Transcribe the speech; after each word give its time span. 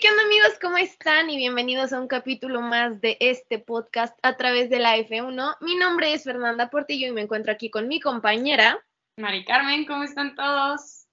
¿qué 0.00 0.10
onda 0.10 0.24
amigos? 0.24 0.58
¿Cómo 0.60 0.76
están? 0.76 1.30
Y 1.30 1.36
bienvenidos 1.36 1.92
a 1.92 2.00
un 2.00 2.08
capítulo 2.08 2.60
más 2.60 3.00
de 3.00 3.16
este 3.20 3.60
podcast 3.60 4.18
a 4.22 4.36
través 4.36 4.68
de 4.68 4.80
la 4.80 4.96
F1. 4.96 5.56
Mi 5.60 5.76
nombre 5.76 6.12
es 6.12 6.24
Fernanda 6.24 6.68
Portillo 6.68 7.06
y 7.06 7.12
me 7.12 7.20
encuentro 7.20 7.52
aquí 7.52 7.70
con 7.70 7.86
mi 7.86 8.00
compañera. 8.00 8.84
Mari 9.18 9.44
Carmen, 9.44 9.86
¿cómo 9.86 10.02
están 10.02 10.34
todos? 10.34 11.06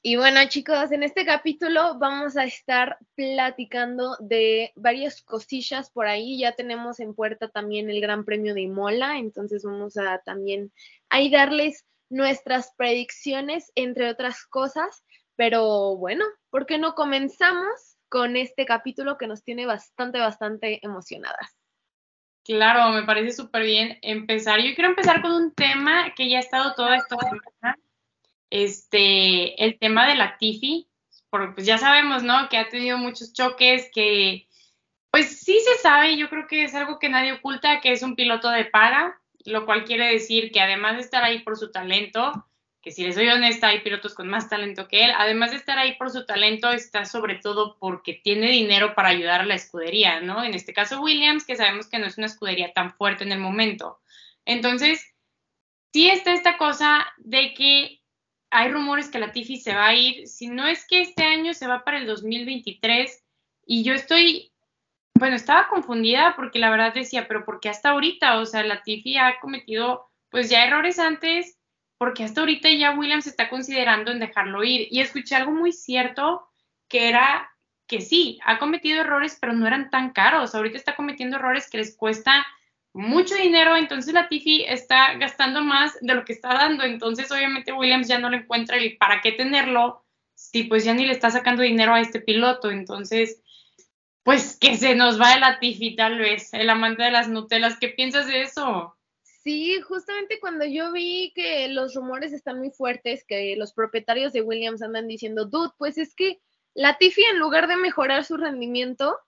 Y 0.00 0.16
bueno 0.16 0.40
chicos, 0.48 0.92
en 0.92 1.02
este 1.02 1.26
capítulo 1.26 1.98
vamos 1.98 2.38
a 2.38 2.44
estar 2.44 2.96
platicando 3.16 4.16
de 4.18 4.72
varias 4.76 5.20
cosillas 5.20 5.90
por 5.90 6.06
ahí. 6.06 6.38
Ya 6.38 6.52
tenemos 6.52 7.00
en 7.00 7.14
puerta 7.14 7.48
también 7.48 7.90
el 7.90 8.00
Gran 8.00 8.24
Premio 8.24 8.54
de 8.54 8.62
Imola, 8.62 9.18
entonces 9.18 9.62
vamos 9.62 9.98
a 9.98 10.22
también 10.24 10.72
ahí 11.10 11.28
darles 11.28 11.84
nuestras 12.08 12.72
predicciones, 12.78 13.70
entre 13.74 14.08
otras 14.08 14.46
cosas. 14.46 15.04
Pero 15.36 15.96
bueno, 15.98 16.24
¿por 16.48 16.64
qué 16.64 16.78
no 16.78 16.94
comenzamos? 16.94 17.91
Con 18.12 18.36
este 18.36 18.66
capítulo 18.66 19.16
que 19.16 19.26
nos 19.26 19.42
tiene 19.42 19.64
bastante, 19.64 20.18
bastante 20.18 20.84
emocionadas. 20.84 21.56
Claro, 22.44 22.90
me 22.90 23.04
parece 23.04 23.32
súper 23.32 23.62
bien 23.62 23.98
empezar. 24.02 24.60
Yo 24.60 24.74
quiero 24.74 24.90
empezar 24.90 25.22
con 25.22 25.32
un 25.32 25.54
tema 25.54 26.12
que 26.14 26.28
ya 26.28 26.36
ha 26.36 26.40
estado 26.40 26.74
toda 26.74 26.96
esta 26.96 27.16
semana, 27.16 27.78
este, 28.50 29.64
el 29.64 29.78
tema 29.78 30.06
de 30.06 30.16
la 30.16 30.36
Tifi, 30.36 30.90
porque 31.30 31.54
pues 31.54 31.66
ya 31.66 31.78
sabemos, 31.78 32.22
¿no? 32.22 32.50
Que 32.50 32.58
ha 32.58 32.68
tenido 32.68 32.98
muchos 32.98 33.32
choques, 33.32 33.88
que 33.94 34.46
pues 35.10 35.40
sí 35.40 35.58
se 35.60 35.78
sabe, 35.80 36.18
yo 36.18 36.28
creo 36.28 36.46
que 36.46 36.64
es 36.64 36.74
algo 36.74 36.98
que 36.98 37.08
nadie 37.08 37.32
oculta, 37.32 37.80
que 37.80 37.92
es 37.92 38.02
un 38.02 38.14
piloto 38.14 38.50
de 38.50 38.66
paga, 38.66 39.18
lo 39.46 39.64
cual 39.64 39.84
quiere 39.84 40.12
decir 40.12 40.52
que 40.52 40.60
además 40.60 40.96
de 40.96 41.00
estar 41.00 41.24
ahí 41.24 41.38
por 41.38 41.56
su 41.56 41.72
talento, 41.72 42.46
que 42.82 42.90
si 42.90 43.04
les 43.04 43.14
soy 43.14 43.28
honesta, 43.28 43.68
hay 43.68 43.80
pilotos 43.80 44.14
con 44.14 44.28
más 44.28 44.48
talento 44.50 44.88
que 44.88 45.04
él. 45.04 45.12
Además 45.16 45.52
de 45.52 45.56
estar 45.56 45.78
ahí 45.78 45.94
por 45.94 46.10
su 46.10 46.26
talento, 46.26 46.70
está 46.72 47.04
sobre 47.04 47.36
todo 47.36 47.78
porque 47.78 48.20
tiene 48.22 48.50
dinero 48.50 48.94
para 48.94 49.10
ayudar 49.10 49.42
a 49.42 49.46
la 49.46 49.54
escudería, 49.54 50.20
¿no? 50.20 50.42
En 50.42 50.54
este 50.54 50.74
caso 50.74 51.00
Williams, 51.00 51.46
que 51.46 51.54
sabemos 51.54 51.88
que 51.88 52.00
no 52.00 52.06
es 52.06 52.18
una 52.18 52.26
escudería 52.26 52.72
tan 52.72 52.92
fuerte 52.92 53.22
en 53.22 53.30
el 53.30 53.38
momento. 53.38 54.00
Entonces, 54.44 55.14
sí 55.92 56.10
está 56.10 56.32
esta 56.32 56.58
cosa 56.58 57.06
de 57.18 57.54
que 57.54 58.00
hay 58.50 58.70
rumores 58.70 59.08
que 59.08 59.20
la 59.20 59.32
Tiffy 59.32 59.58
se 59.58 59.74
va 59.74 59.86
a 59.86 59.94
ir, 59.94 60.26
si 60.26 60.48
no 60.48 60.66
es 60.66 60.86
que 60.86 61.00
este 61.00 61.24
año 61.24 61.54
se 61.54 61.68
va 61.68 61.84
para 61.84 61.98
el 61.98 62.06
2023 62.06 63.24
y 63.64 63.84
yo 63.84 63.94
estoy, 63.94 64.52
bueno, 65.14 65.36
estaba 65.36 65.68
confundida 65.68 66.34
porque 66.36 66.58
la 66.58 66.68
verdad 66.68 66.92
decía, 66.92 67.28
pero 67.28 67.44
¿por 67.44 67.60
qué 67.60 67.68
hasta 67.68 67.90
ahorita? 67.90 68.40
O 68.40 68.44
sea, 68.44 68.64
la 68.64 68.82
Tiffy 68.82 69.16
ha 69.16 69.38
cometido 69.40 70.10
pues 70.30 70.50
ya 70.50 70.64
errores 70.64 70.98
antes 70.98 71.58
porque 72.02 72.24
hasta 72.24 72.40
ahorita 72.40 72.68
ya 72.68 72.98
Williams 72.98 73.28
está 73.28 73.48
considerando 73.48 74.10
en 74.10 74.18
dejarlo 74.18 74.64
ir. 74.64 74.88
Y 74.90 74.98
escuché 74.98 75.36
algo 75.36 75.52
muy 75.52 75.70
cierto, 75.70 76.42
que 76.88 77.08
era 77.08 77.48
que 77.86 78.00
sí, 78.00 78.40
ha 78.44 78.58
cometido 78.58 79.02
errores, 79.02 79.38
pero 79.40 79.52
no 79.52 79.68
eran 79.68 79.88
tan 79.88 80.10
caros. 80.10 80.52
Ahorita 80.52 80.76
está 80.76 80.96
cometiendo 80.96 81.36
errores 81.36 81.70
que 81.70 81.78
les 81.78 81.96
cuesta 81.96 82.44
mucho 82.92 83.36
dinero, 83.36 83.76
entonces 83.76 84.12
la 84.14 84.28
Tiffy 84.28 84.64
está 84.64 85.14
gastando 85.14 85.62
más 85.62 85.96
de 86.00 86.12
lo 86.16 86.24
que 86.24 86.32
está 86.32 86.48
dando. 86.48 86.82
Entonces, 86.82 87.30
obviamente, 87.30 87.72
Williams 87.72 88.08
ya 88.08 88.18
no 88.18 88.30
le 88.30 88.38
encuentra 88.38 88.78
el 88.78 88.96
para 88.96 89.20
qué 89.20 89.30
tenerlo 89.30 90.04
si 90.34 90.64
pues 90.64 90.84
ya 90.84 90.94
ni 90.94 91.06
le 91.06 91.12
está 91.12 91.30
sacando 91.30 91.62
dinero 91.62 91.94
a 91.94 92.00
este 92.00 92.18
piloto. 92.18 92.72
Entonces, 92.72 93.44
pues 94.24 94.58
que 94.58 94.76
se 94.76 94.96
nos 94.96 95.20
va 95.20 95.38
la 95.38 95.60
Tiffy, 95.60 95.94
tal 95.94 96.18
vez, 96.18 96.52
el 96.52 96.68
amante 96.68 97.04
de 97.04 97.12
las 97.12 97.28
Nutelas. 97.28 97.78
¿Qué 97.78 97.90
piensas 97.90 98.26
de 98.26 98.42
eso? 98.42 98.96
Sí, 99.42 99.80
justamente 99.80 100.38
cuando 100.38 100.64
yo 100.64 100.92
vi 100.92 101.32
que 101.34 101.66
los 101.68 101.94
rumores 101.94 102.32
están 102.32 102.58
muy 102.58 102.70
fuertes, 102.70 103.24
que 103.26 103.56
los 103.56 103.72
propietarios 103.72 104.32
de 104.32 104.42
Williams 104.42 104.82
andan 104.82 105.08
diciendo, 105.08 105.46
dude, 105.46 105.72
pues 105.78 105.98
es 105.98 106.14
que 106.14 106.40
Latifi 106.74 107.24
en 107.24 107.40
lugar 107.40 107.66
de 107.66 107.76
mejorar 107.76 108.24
su 108.24 108.36
rendimiento, 108.36 109.18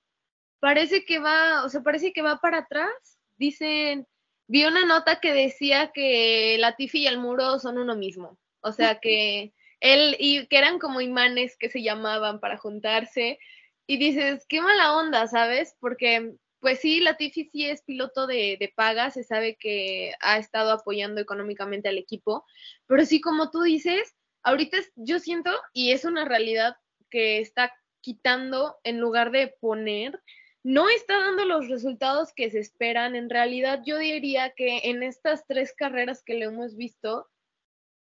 parece 0.60 1.04
que 1.04 1.19
va, 1.19 1.64
o 1.64 1.69
sea, 1.69 1.82
parece 1.82 2.12
que 2.12 2.22
va 2.22 2.38
para 2.38 2.58
atrás. 2.58 3.19
Dicen, 3.36 4.06
vi 4.47 4.64
una 4.64 4.84
nota 4.84 5.19
que 5.20 5.32
decía 5.32 5.91
que 5.92 6.56
Latifi 6.60 7.00
y 7.00 7.06
el 7.08 7.19
muro 7.19 7.58
son 7.58 7.78
uno 7.78 7.96
mismo. 7.96 8.38
O 8.60 8.70
sea, 8.70 9.00
que 9.00 9.52
él 9.81 10.16
y 10.20 10.46
que 10.46 10.58
eran 10.58 10.78
como 10.78 11.00
imanes 11.00 11.56
que 11.58 11.69
se 11.69 11.82
llamaban 11.82 12.38
para 12.38 12.56
juntarse. 12.56 13.41
Y 13.86 13.98
dices, 13.98 14.46
qué 14.48 14.60
mala 14.62 14.96
onda, 14.96 15.26
¿sabes? 15.26 15.76
Porque 15.81 16.36
pues 16.64 16.80
sí, 16.80 17.00
Latifi 17.00 17.50
sí 17.52 17.66
es 17.66 17.82
piloto 17.82 18.26
de, 18.26 18.56
de, 18.58 18.72
paga, 18.75 19.10
se 19.10 19.22
sabe 19.22 19.56
que 19.60 20.14
ha 20.20 20.38
estado 20.38 20.70
apoyando 20.70 21.20
económicamente 21.20 21.91
al 21.91 21.98
equipo, 21.98 22.47
pero 22.86 23.04
sí, 23.04 23.20
como 23.20 23.50
tú 23.50 23.60
dices, 23.60 24.16
ahorita 24.42 24.78
yo 24.97 25.19
siento, 25.19 25.50
y 25.75 25.91
es 25.91 26.06
una 26.06 26.25
realidad 26.25 26.75
que 27.10 27.41
está 27.41 27.70
quitando 28.00 28.78
en 28.82 28.98
lugar 28.98 29.30
de 29.30 29.54
poner, 29.60 30.19
no 30.62 30.88
está 30.88 31.20
dando 31.20 31.44
los 31.44 31.69
resultados 31.69 32.32
que 32.34 32.50
se 32.50 32.60
esperan. 32.60 33.14
En 33.14 33.28
realidad, 33.28 33.82
yo 33.84 33.98
diría 33.98 34.54
que 34.56 34.78
en 34.84 35.02
estas 35.02 35.46
tres 35.46 35.75
carreras 35.76 36.22
que 36.25 36.32
le 36.32 36.46
hemos 36.46 36.76
visto, 36.76 37.28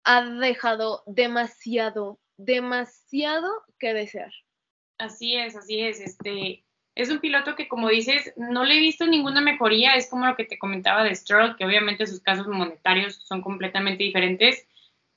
ha 0.02 0.24
dejado 0.24 1.04
demasiado, 1.06 2.18
demasiado 2.36 3.48
que 3.78 3.94
desear. 3.94 4.32
Así 4.98 5.36
es, 5.36 5.54
así 5.54 5.80
es. 5.80 6.00
Este, 6.00 6.64
es 6.98 7.10
un 7.10 7.20
piloto 7.20 7.54
que, 7.54 7.68
como 7.68 7.88
dices, 7.88 8.34
no 8.36 8.64
le 8.64 8.74
he 8.74 8.80
visto 8.80 9.06
ninguna 9.06 9.40
mejoría. 9.40 9.94
Es 9.94 10.10
como 10.10 10.26
lo 10.26 10.34
que 10.34 10.44
te 10.44 10.58
comentaba 10.58 11.04
de 11.04 11.14
Stroll, 11.14 11.54
que 11.56 11.64
obviamente 11.64 12.08
sus 12.08 12.20
casos 12.20 12.48
monetarios 12.48 13.22
son 13.24 13.40
completamente 13.40 14.02
diferentes. 14.02 14.66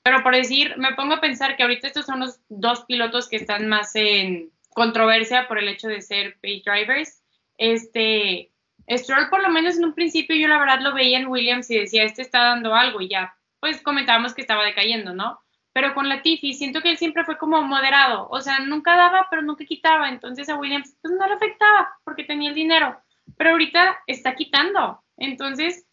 Pero 0.04 0.22
por 0.22 0.32
decir, 0.32 0.74
me 0.78 0.94
pongo 0.94 1.14
a 1.14 1.20
pensar 1.20 1.56
que 1.56 1.64
ahorita 1.64 1.88
estos 1.88 2.06
son 2.06 2.20
los 2.20 2.38
dos 2.48 2.84
pilotos 2.84 3.28
que 3.28 3.34
están 3.34 3.68
más 3.68 3.96
en 3.96 4.52
controversia 4.70 5.48
por 5.48 5.58
el 5.58 5.66
hecho 5.66 5.88
de 5.88 6.02
ser 6.02 6.38
pay 6.40 6.62
drivers. 6.64 7.20
Este, 7.58 8.52
Stroll, 8.88 9.28
por 9.28 9.42
lo 9.42 9.48
menos 9.48 9.76
en 9.76 9.84
un 9.84 9.94
principio, 9.94 10.36
yo 10.36 10.46
la 10.46 10.60
verdad 10.60 10.82
lo 10.82 10.94
veía 10.94 11.18
en 11.18 11.26
Williams 11.26 11.68
y 11.68 11.80
decía, 11.80 12.04
este 12.04 12.22
está 12.22 12.44
dando 12.44 12.76
algo 12.76 13.00
y 13.00 13.08
ya, 13.08 13.34
pues 13.58 13.82
comentábamos 13.82 14.34
que 14.34 14.42
estaba 14.42 14.64
decayendo, 14.64 15.14
¿no? 15.14 15.40
Pero 15.72 15.94
con 15.94 16.08
Latifi 16.08 16.54
siento 16.54 16.80
que 16.80 16.90
él 16.90 16.98
siempre 16.98 17.24
fue 17.24 17.38
como 17.38 17.62
moderado, 17.62 18.28
o 18.30 18.40
sea, 18.40 18.60
nunca 18.60 18.96
daba, 18.96 19.26
pero 19.30 19.42
nunca 19.42 19.64
quitaba, 19.64 20.08
entonces 20.08 20.48
a 20.48 20.56
Williams 20.56 20.96
pues 21.00 21.14
no 21.18 21.26
le 21.26 21.34
afectaba 21.34 21.94
porque 22.04 22.24
tenía 22.24 22.50
el 22.50 22.54
dinero, 22.54 23.00
pero 23.36 23.50
ahorita 23.50 23.98
está 24.06 24.34
quitando, 24.34 25.02
entonces 25.16 25.86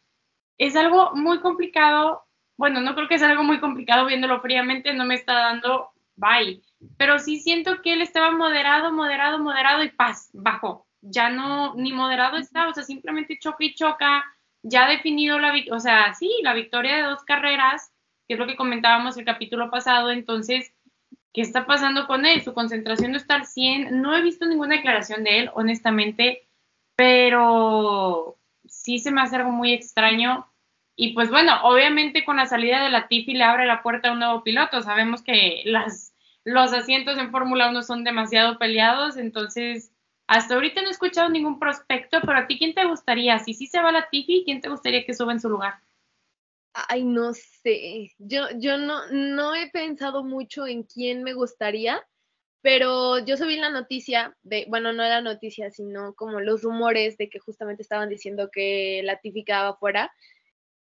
es 0.57 0.75
algo 0.75 1.11
muy 1.15 1.39
complicado, 1.39 2.23
bueno, 2.57 2.81
no 2.81 2.93
creo 2.93 3.07
que 3.07 3.17
sea 3.17 3.29
algo 3.29 3.43
muy 3.43 3.59
complicado 3.59 4.05
viéndolo 4.05 4.41
fríamente, 4.41 4.93
no 4.93 5.05
me 5.05 5.15
está 5.15 5.33
dando 5.33 5.91
bye, 6.17 6.61
pero 6.97 7.17
sí 7.19 7.39
siento 7.39 7.81
que 7.81 7.93
él 7.93 8.01
estaba 8.01 8.31
moderado, 8.31 8.91
moderado, 8.91 9.39
moderado 9.39 9.83
y 9.83 9.89
paz, 9.89 10.29
bajó, 10.33 10.85
ya 11.01 11.29
no, 11.29 11.73
ni 11.75 11.93
moderado 11.93 12.37
está, 12.37 12.67
o 12.67 12.73
sea, 12.73 12.83
simplemente 12.83 13.39
choca 13.39 13.63
y 13.63 13.73
choca, 13.73 14.25
ya 14.61 14.85
ha 14.85 14.89
definido 14.89 15.39
la, 15.39 15.53
o 15.71 15.79
sea, 15.79 16.13
sí, 16.13 16.29
la 16.43 16.53
victoria 16.53 16.97
de 16.97 17.03
dos 17.03 17.23
carreras, 17.23 17.93
que 18.29 18.35
es 18.35 18.39
lo 18.39 18.45
que 18.45 18.55
comentábamos 18.55 19.17
el 19.17 19.25
capítulo 19.25 19.71
pasado. 19.71 20.11
Entonces, 20.11 20.71
¿qué 21.33 21.41
está 21.41 21.65
pasando 21.65 22.05
con 22.05 22.27
él? 22.27 22.43
Su 22.43 22.53
concentración 22.53 23.09
no 23.11 23.17
está 23.17 23.33
al 23.33 23.47
100. 23.47 23.99
No 24.03 24.15
he 24.15 24.21
visto 24.21 24.45
ninguna 24.45 24.75
declaración 24.75 25.23
de 25.23 25.39
él, 25.39 25.49
honestamente, 25.55 26.47
pero 26.95 28.37
sí 28.67 28.99
se 28.99 29.09
me 29.09 29.21
hace 29.21 29.37
algo 29.37 29.49
muy 29.49 29.73
extraño. 29.73 30.47
Y 30.95 31.13
pues 31.13 31.31
bueno, 31.31 31.59
obviamente 31.63 32.23
con 32.23 32.37
la 32.37 32.45
salida 32.45 32.83
de 32.83 32.91
la 32.91 33.07
Tiffy 33.07 33.33
le 33.33 33.45
abre 33.45 33.65
la 33.65 33.81
puerta 33.81 34.09
a 34.09 34.11
un 34.11 34.19
nuevo 34.19 34.43
piloto. 34.43 34.83
Sabemos 34.83 35.23
que 35.23 35.63
los 36.43 36.73
asientos 36.73 37.17
en 37.17 37.31
Fórmula 37.31 37.69
1 37.69 37.81
son 37.81 38.03
demasiado 38.03 38.59
peleados, 38.59 39.17
entonces 39.17 39.91
hasta 40.27 40.53
ahorita 40.53 40.83
no 40.83 40.89
he 40.89 40.91
escuchado 40.91 41.29
ningún 41.29 41.57
prospecto, 41.57 42.19
pero 42.21 42.37
a 42.37 42.45
ti, 42.45 42.59
¿quién 42.59 42.75
te 42.75 42.85
gustaría? 42.85 43.39
Si 43.39 43.55
sí 43.55 43.65
se 43.65 43.81
va 43.81 43.91
la 43.91 44.07
Tiffy, 44.11 44.43
¿quién 44.45 44.61
te 44.61 44.69
gustaría 44.69 45.03
que 45.03 45.15
suba 45.15 45.31
en 45.31 45.39
su 45.39 45.49
lugar? 45.49 45.79
Ay, 46.73 47.03
no 47.03 47.33
sé. 47.33 48.11
Yo, 48.17 48.47
yo 48.57 48.77
no, 48.77 49.07
no 49.11 49.55
he 49.55 49.69
pensado 49.69 50.23
mucho 50.23 50.67
en 50.67 50.83
quién 50.83 51.23
me 51.23 51.33
gustaría, 51.33 52.05
pero 52.61 53.19
yo 53.19 53.37
subí 53.37 53.55
la 53.57 53.69
noticia 53.69 54.35
de, 54.43 54.65
bueno, 54.69 54.93
no 54.93 55.03
la 55.03 55.21
noticia, 55.21 55.71
sino 55.71 56.13
como 56.15 56.39
los 56.41 56.61
rumores 56.61 57.17
de 57.17 57.29
que 57.29 57.39
justamente 57.39 57.83
estaban 57.83 58.09
diciendo 58.09 58.49
que 58.51 59.01
la 59.03 59.19
quedaba 59.19 59.77
fuera. 59.77 60.11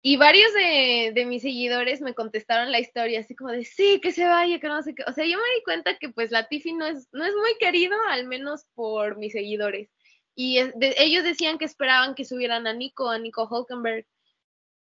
Y 0.01 0.17
varios 0.17 0.53
de, 0.55 1.13
de, 1.15 1.25
mis 1.27 1.43
seguidores 1.43 2.01
me 2.01 2.15
contestaron 2.15 2.71
la 2.71 2.79
historia 2.81 3.21
así 3.21 3.35
como 3.35 3.51
de, 3.51 3.65
sí, 3.65 4.01
que 4.01 4.13
se 4.13 4.27
vaya, 4.27 4.61
que 4.61 4.69
no 4.69 4.83
sé 4.83 4.95
qué. 4.95 5.03
O 5.09 5.13
sea, 5.13 5.25
yo 5.25 5.37
me 5.37 5.55
di 5.57 5.63
cuenta 5.65 5.99
que 5.99 6.11
pues 6.11 6.31
Latifi 6.31 6.73
no 6.73 6.87
es, 6.87 7.09
no 7.13 7.25
es 7.25 7.35
muy 7.35 7.57
querido, 7.59 7.97
al 8.11 8.27
menos 8.27 8.67
por 8.75 9.19
mis 9.19 9.33
seguidores. 9.33 9.91
Y 10.37 10.59
ellos 10.81 11.25
decían 11.25 11.59
que 11.59 11.65
esperaban 11.65 12.15
que 12.15 12.25
subieran 12.25 12.67
a 12.69 12.73
Nico, 12.73 13.11
a 13.11 13.19
Nico 13.19 13.49
Hulkenberg. 13.51 14.07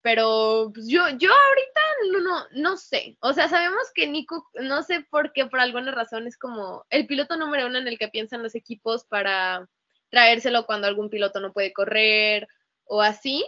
Pero 0.04 0.70
pues, 0.74 0.86
yo, 0.86 1.00
yo 1.16 1.30
ahorita 1.30 1.80
no, 2.22 2.46
no, 2.52 2.76
sé. 2.76 3.16
O 3.20 3.32
sea, 3.32 3.48
sabemos 3.48 3.90
que 3.94 4.06
Nico, 4.06 4.46
no 4.60 4.82
sé 4.82 5.00
por 5.00 5.32
qué, 5.32 5.46
por 5.46 5.60
alguna 5.60 5.92
razón, 5.92 6.26
es 6.26 6.36
como 6.36 6.84
el 6.90 7.06
piloto 7.06 7.38
número 7.38 7.68
uno 7.68 7.78
en 7.78 7.88
el 7.88 7.98
que 7.98 8.08
piensan 8.08 8.42
los 8.42 8.54
equipos 8.54 9.06
para 9.06 9.66
traérselo 10.10 10.66
cuando 10.66 10.88
algún 10.88 11.08
piloto 11.08 11.40
no 11.40 11.54
puede 11.54 11.72
correr 11.72 12.48
o 12.84 13.00
así. 13.00 13.46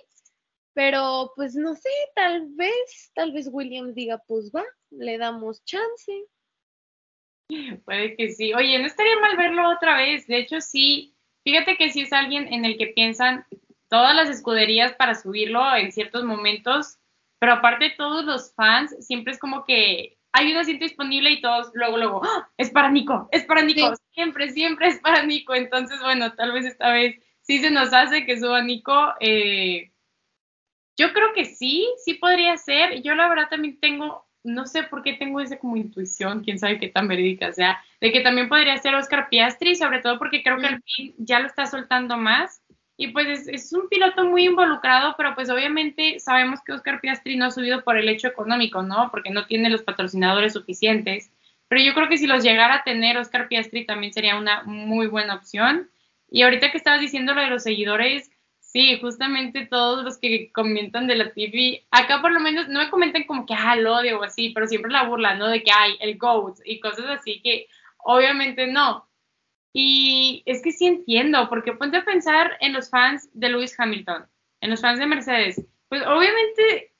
Pero 0.72 1.32
pues 1.36 1.56
no 1.56 1.74
sé, 1.74 1.90
tal 2.14 2.46
vez, 2.54 3.10
tal 3.14 3.32
vez 3.32 3.50
Williams 3.52 3.94
diga, 3.94 4.22
pues 4.26 4.50
va, 4.50 4.64
le 4.88 5.18
damos 5.18 5.62
chance. 5.66 6.24
Puede 7.84 8.16
que 8.16 8.30
sí. 8.30 8.54
Oye, 8.54 8.78
no 8.78 8.86
estaría 8.86 9.20
mal 9.20 9.36
verlo 9.36 9.68
otra 9.68 9.98
vez. 9.98 10.26
De 10.26 10.38
hecho, 10.38 10.62
sí. 10.62 11.14
Fíjate 11.44 11.76
que 11.76 11.90
sí 11.90 12.00
es 12.00 12.14
alguien 12.14 12.50
en 12.50 12.64
el 12.64 12.78
que 12.78 12.86
piensan 12.86 13.44
todas 13.88 14.14
las 14.14 14.28
escuderías 14.28 14.92
para 14.94 15.14
subirlo 15.14 15.74
en 15.76 15.92
ciertos 15.92 16.24
momentos, 16.24 16.98
pero 17.38 17.54
aparte 17.54 17.94
todos 17.96 18.24
los 18.24 18.54
fans, 18.54 18.94
siempre 19.00 19.32
es 19.32 19.38
como 19.38 19.64
que 19.64 20.16
hay 20.32 20.52
un 20.52 20.58
asiento 20.58 20.84
disponible 20.84 21.30
y 21.30 21.40
todos 21.40 21.70
luego, 21.74 21.96
luego, 21.96 22.22
¡Ah! 22.24 22.48
es 22.58 22.70
para 22.70 22.90
Nico, 22.90 23.28
es 23.32 23.44
para 23.44 23.62
Nico, 23.62 23.94
siempre, 24.12 24.50
siempre 24.50 24.88
es 24.88 24.98
para 25.00 25.24
Nico. 25.24 25.54
Entonces, 25.54 25.98
bueno, 26.00 26.34
tal 26.34 26.52
vez 26.52 26.66
esta 26.66 26.90
vez 26.92 27.16
sí 27.40 27.58
se 27.58 27.70
nos 27.70 27.92
hace 27.94 28.26
que 28.26 28.38
suba 28.38 28.62
Nico. 28.62 29.14
Eh, 29.20 29.92
yo 30.98 31.12
creo 31.14 31.32
que 31.34 31.46
sí, 31.46 31.86
sí 32.04 32.14
podría 32.14 32.56
ser. 32.58 33.02
Yo 33.02 33.14
la 33.14 33.28
verdad 33.28 33.48
también 33.48 33.80
tengo, 33.80 34.26
no 34.44 34.66
sé 34.66 34.82
por 34.82 35.02
qué 35.02 35.14
tengo 35.14 35.40
esa 35.40 35.58
como 35.58 35.76
intuición, 35.76 36.42
quién 36.44 36.58
sabe 36.58 36.78
qué 36.78 36.88
tan 36.88 37.08
verídica 37.08 37.52
sea, 37.52 37.82
de 38.00 38.12
que 38.12 38.20
también 38.20 38.50
podría 38.50 38.76
ser 38.76 38.94
Oscar 38.94 39.28
Piastri, 39.30 39.74
sobre 39.74 40.00
todo 40.00 40.18
porque 40.18 40.42
creo 40.42 40.58
que 40.58 40.66
al 40.66 40.82
fin 40.82 41.14
ya 41.16 41.40
lo 41.40 41.46
está 41.46 41.64
soltando 41.64 42.18
más. 42.18 42.62
Y 42.98 43.08
pues 43.08 43.46
es, 43.46 43.72
un 43.72 43.88
piloto 43.88 44.24
muy 44.24 44.46
involucrado, 44.46 45.14
pero 45.18 45.34
pues 45.34 45.50
obviamente 45.50 46.18
sabemos 46.18 46.60
que 46.62 46.72
Oscar 46.72 47.00
Piastri 47.00 47.36
no 47.36 47.46
ha 47.46 47.50
subido 47.50 47.84
por 47.84 47.98
el 47.98 48.08
hecho 48.08 48.28
económico, 48.28 48.82
¿no? 48.82 49.10
Porque 49.10 49.30
no 49.30 49.46
tiene 49.46 49.68
los 49.68 49.82
patrocinadores 49.82 50.54
suficientes. 50.54 51.30
Pero 51.68 51.82
yo 51.82 51.94
creo 51.94 52.08
que 52.08 52.16
si 52.16 52.26
los 52.26 52.42
llegara 52.42 52.76
a 52.76 52.84
tener, 52.84 53.18
Oscar 53.18 53.48
Piastri 53.48 53.84
también 53.84 54.12
sería 54.12 54.36
una 54.36 54.62
muy 54.64 55.08
buena 55.08 55.34
opción. 55.34 55.90
Y 56.30 56.42
ahorita 56.42 56.70
que 56.70 56.78
estabas 56.78 57.00
diciendo 57.00 57.34
lo 57.34 57.42
de 57.42 57.50
los 57.50 57.64
seguidores, 57.64 58.30
sí, 58.60 58.98
justamente 59.00 59.66
todos 59.66 60.04
los 60.04 60.18
que 60.18 60.50
comentan 60.52 61.06
de 61.06 61.16
la 61.16 61.32
TV, 61.32 61.86
acá 61.90 62.22
por 62.22 62.32
lo 62.32 62.40
menos 62.40 62.68
no 62.68 62.78
me 62.78 62.90
comentan 62.90 63.24
como 63.24 63.44
que, 63.44 63.54
ah, 63.54 63.76
lo 63.76 63.96
odio 63.96 64.20
o 64.20 64.22
así, 64.22 64.50
pero 64.50 64.66
siempre 64.66 64.90
la 64.90 65.04
burla, 65.04 65.34
¿no? 65.34 65.48
De 65.48 65.62
que 65.62 65.70
hay 65.70 65.96
el 66.00 66.16
GOAT 66.16 66.58
y 66.64 66.80
cosas 66.80 67.06
así 67.06 67.40
que 67.42 67.66
obviamente 67.98 68.66
no. 68.66 69.06
Y 69.78 70.42
es 70.46 70.62
que 70.62 70.72
sí 70.72 70.86
entiendo, 70.86 71.50
porque 71.50 71.74
ponte 71.74 71.98
a 71.98 72.04
pensar 72.06 72.56
en 72.60 72.72
los 72.72 72.88
fans 72.88 73.28
de 73.34 73.50
Lewis 73.50 73.78
Hamilton, 73.78 74.24
en 74.62 74.70
los 74.70 74.80
fans 74.80 74.98
de 74.98 75.04
Mercedes. 75.04 75.62
Pues 75.90 76.00
obviamente 76.06 76.94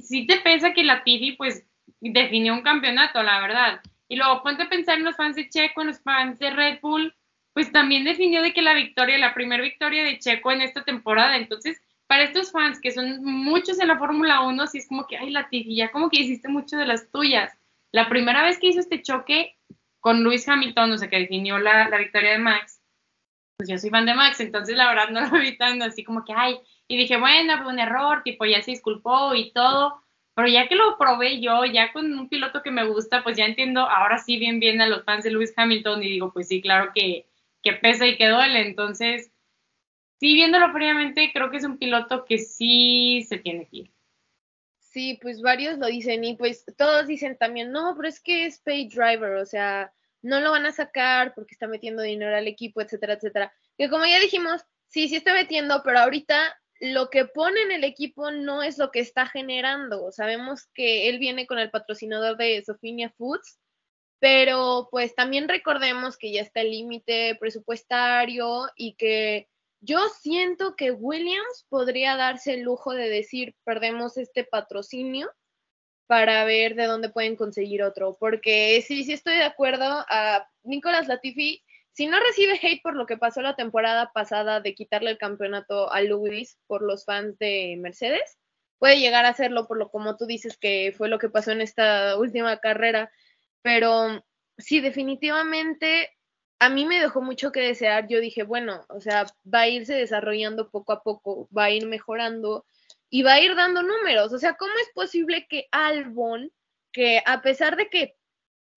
sí 0.00 0.26
te 0.26 0.40
pesa 0.40 0.72
que 0.72 0.82
la 0.82 1.04
TV 1.04 1.34
pues 1.36 1.66
definió 2.00 2.54
un 2.54 2.62
campeonato, 2.62 3.22
la 3.22 3.38
verdad. 3.38 3.82
Y 4.08 4.16
luego 4.16 4.42
ponte 4.42 4.62
a 4.62 4.70
pensar 4.70 4.96
en 4.96 5.04
los 5.04 5.14
fans 5.14 5.36
de 5.36 5.50
Checo, 5.50 5.82
en 5.82 5.88
los 5.88 6.00
fans 6.00 6.38
de 6.38 6.48
Red 6.48 6.78
Bull, 6.80 7.14
pues 7.52 7.70
también 7.70 8.04
definió 8.04 8.40
de 8.40 8.54
que 8.54 8.62
la 8.62 8.72
victoria, 8.72 9.18
la 9.18 9.34
primera 9.34 9.62
victoria 9.62 10.02
de 10.02 10.18
Checo 10.18 10.52
en 10.52 10.62
esta 10.62 10.84
temporada. 10.84 11.36
Entonces, 11.36 11.82
para 12.06 12.22
estos 12.22 12.50
fans 12.50 12.80
que 12.80 12.92
son 12.92 13.22
muchos 13.22 13.78
en 13.78 13.88
la 13.88 13.98
Fórmula 13.98 14.40
1, 14.40 14.66
sí 14.68 14.78
es 14.78 14.88
como 14.88 15.06
que, 15.06 15.18
ay, 15.18 15.28
la 15.28 15.50
TV, 15.50 15.74
ya 15.74 15.90
como 15.90 16.08
que 16.08 16.22
hiciste 16.22 16.48
mucho 16.48 16.78
de 16.78 16.86
las 16.86 17.10
tuyas. 17.10 17.52
La 17.90 18.08
primera 18.08 18.42
vez 18.42 18.58
que 18.58 18.68
hizo 18.68 18.80
este 18.80 19.02
choque, 19.02 19.54
con 20.02 20.24
Luis 20.24 20.46
Hamilton, 20.48 20.92
o 20.92 20.98
sea, 20.98 21.08
que 21.08 21.20
definió 21.20 21.60
la, 21.60 21.88
victoria 21.96 22.32
de 22.32 22.38
Max, 22.38 22.82
pues 23.56 23.68
yo 23.68 23.78
soy 23.78 23.88
fan 23.88 24.04
de 24.04 24.14
Max, 24.14 24.40
entonces 24.40 24.76
la 24.76 24.88
verdad 24.88 25.10
no 25.10 25.20
lo 25.20 25.38
vi 25.40 25.56
tan 25.56 25.80
así 25.80 26.02
como 26.02 26.24
que, 26.24 26.34
ay, 26.36 26.58
y 26.88 26.96
dije, 26.96 27.16
bueno, 27.16 27.62
fue 27.62 27.72
un 27.72 27.78
error, 27.78 28.22
tipo, 28.24 28.44
ya 28.44 28.60
se 28.62 28.72
disculpó 28.72 29.32
y 29.36 29.52
todo, 29.52 30.02
pero 30.34 30.48
ya 30.48 30.66
que 30.66 30.74
lo 30.74 30.98
probé 30.98 31.40
yo, 31.40 31.64
ya 31.66 31.92
con 31.92 32.12
un 32.18 32.28
piloto 32.28 32.62
que 32.62 32.72
me 32.72 32.84
gusta, 32.84 33.22
pues 33.22 33.36
ya 33.36 33.46
entiendo, 33.46 33.82
ahora 33.82 34.18
sí 34.18 34.38
bien 34.38 34.58
bien 34.58 34.80
a 34.80 34.88
los 34.88 35.04
fans 35.04 35.22
de 35.22 35.30
Luis 35.30 35.54
Hamilton 35.56 36.02
y 36.02 36.08
digo, 36.08 36.32
pues 36.32 36.48
sí, 36.48 36.60
claro 36.60 36.90
que, 36.92 37.28
que 37.62 37.74
pesa 37.74 38.04
y 38.04 38.16
que 38.16 38.26
duele, 38.26 38.66
entonces, 38.66 39.30
sí, 40.18 40.34
viéndolo 40.34 40.72
fríamente, 40.72 41.30
creo 41.32 41.48
que 41.52 41.58
es 41.58 41.64
un 41.64 41.78
piloto 41.78 42.24
que 42.24 42.38
sí 42.38 43.24
se 43.28 43.38
tiene 43.38 43.68
que 43.68 43.76
ir. 43.76 43.90
Sí, 44.92 45.18
pues 45.22 45.40
varios 45.40 45.78
lo 45.78 45.86
dicen 45.86 46.22
y 46.22 46.36
pues 46.36 46.66
todos 46.76 47.06
dicen 47.06 47.38
también, 47.38 47.72
no, 47.72 47.94
pero 47.96 48.08
es 48.08 48.20
que 48.20 48.44
es 48.44 48.58
pay 48.60 48.88
driver, 48.88 49.36
o 49.36 49.46
sea, 49.46 49.90
no 50.20 50.38
lo 50.40 50.50
van 50.50 50.66
a 50.66 50.72
sacar 50.72 51.34
porque 51.34 51.54
está 51.54 51.66
metiendo 51.66 52.02
dinero 52.02 52.36
al 52.36 52.46
equipo, 52.46 52.82
etcétera, 52.82 53.14
etcétera. 53.14 53.54
Que 53.78 53.88
como 53.88 54.04
ya 54.04 54.20
dijimos, 54.20 54.60
sí, 54.88 55.08
sí 55.08 55.16
está 55.16 55.32
metiendo, 55.32 55.82
pero 55.82 56.00
ahorita 56.00 56.54
lo 56.78 57.08
que 57.08 57.24
pone 57.24 57.62
en 57.62 57.72
el 57.72 57.84
equipo 57.84 58.30
no 58.32 58.62
es 58.62 58.76
lo 58.76 58.90
que 58.90 59.00
está 59.00 59.26
generando. 59.26 60.12
Sabemos 60.12 60.66
que 60.74 61.08
él 61.08 61.18
viene 61.18 61.46
con 61.46 61.58
el 61.58 61.70
patrocinador 61.70 62.36
de 62.36 62.62
Sofinia 62.62 63.08
Foods, 63.16 63.58
pero 64.18 64.88
pues 64.90 65.14
también 65.14 65.48
recordemos 65.48 66.18
que 66.18 66.32
ya 66.32 66.42
está 66.42 66.60
el 66.60 66.70
límite 66.70 67.34
presupuestario 67.40 68.68
y 68.76 68.94
que 68.96 69.48
yo 69.82 70.08
siento 70.20 70.76
que 70.76 70.92
Williams 70.92 71.66
podría 71.68 72.16
darse 72.16 72.54
el 72.54 72.62
lujo 72.62 72.92
de 72.92 73.10
decir, 73.10 73.56
perdemos 73.64 74.16
este 74.16 74.44
patrocinio 74.44 75.28
para 76.06 76.44
ver 76.44 76.76
de 76.76 76.86
dónde 76.86 77.08
pueden 77.08 77.34
conseguir 77.34 77.82
otro, 77.82 78.16
porque 78.18 78.82
sí, 78.86 79.02
sí 79.02 79.12
estoy 79.12 79.34
de 79.34 79.44
acuerdo. 79.44 79.84
A 80.08 80.48
Nicolás 80.62 81.08
Latifi, 81.08 81.64
si 81.92 82.06
no 82.06 82.20
recibe 82.20 82.60
hate 82.62 82.80
por 82.80 82.94
lo 82.94 83.06
que 83.06 83.16
pasó 83.16 83.42
la 83.42 83.56
temporada 83.56 84.12
pasada 84.14 84.60
de 84.60 84.74
quitarle 84.74 85.10
el 85.10 85.18
campeonato 85.18 85.92
a 85.92 86.00
Lewis 86.00 86.58
por 86.68 86.82
los 86.82 87.04
fans 87.04 87.36
de 87.38 87.76
Mercedes, 87.80 88.38
puede 88.78 89.00
llegar 89.00 89.24
a 89.24 89.30
hacerlo 89.30 89.66
por 89.66 89.78
lo 89.78 89.90
como 89.90 90.16
tú 90.16 90.26
dices 90.26 90.56
que 90.56 90.94
fue 90.96 91.08
lo 91.08 91.18
que 91.18 91.28
pasó 91.28 91.50
en 91.50 91.60
esta 91.60 92.16
última 92.16 92.58
carrera, 92.58 93.10
pero 93.62 94.24
sí, 94.58 94.80
definitivamente 94.80 96.08
a 96.62 96.68
mí 96.68 96.86
me 96.86 97.00
dejó 97.00 97.20
mucho 97.22 97.50
que 97.50 97.60
desear. 97.60 98.06
Yo 98.06 98.20
dije, 98.20 98.44
bueno, 98.44 98.84
o 98.88 99.00
sea, 99.00 99.26
va 99.52 99.62
a 99.62 99.68
irse 99.68 99.94
desarrollando 99.94 100.70
poco 100.70 100.92
a 100.92 101.02
poco, 101.02 101.48
va 101.56 101.64
a 101.64 101.70
ir 101.72 101.86
mejorando 101.86 102.64
y 103.10 103.24
va 103.24 103.32
a 103.32 103.40
ir 103.40 103.56
dando 103.56 103.82
números. 103.82 104.32
O 104.32 104.38
sea, 104.38 104.54
¿cómo 104.54 104.72
es 104.80 104.88
posible 104.94 105.48
que 105.48 105.66
Albon, 105.72 106.52
que 106.92 107.20
a 107.26 107.42
pesar 107.42 107.76
de 107.76 107.88
que 107.88 108.14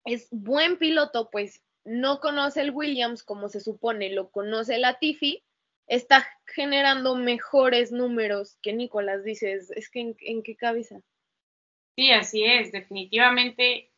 es 0.04 0.26
buen 0.32 0.78
piloto, 0.78 1.30
pues 1.30 1.62
no 1.84 2.18
conoce 2.18 2.60
el 2.62 2.72
Williams 2.72 3.22
como 3.22 3.48
se 3.48 3.60
supone, 3.60 4.10
lo 4.10 4.32
conoce 4.32 4.78
la 4.78 4.98
Tiffy, 4.98 5.44
está 5.86 6.26
generando 6.44 7.14
mejores 7.14 7.92
números 7.92 8.58
que 8.62 8.72
Nicolás 8.72 9.22
dices, 9.22 9.70
es 9.70 9.88
que 9.90 10.00
en, 10.00 10.16
en 10.22 10.42
qué 10.42 10.56
cabeza. 10.56 11.00
Sí, 11.94 12.10
así 12.10 12.44
es, 12.44 12.72
definitivamente 12.72 13.92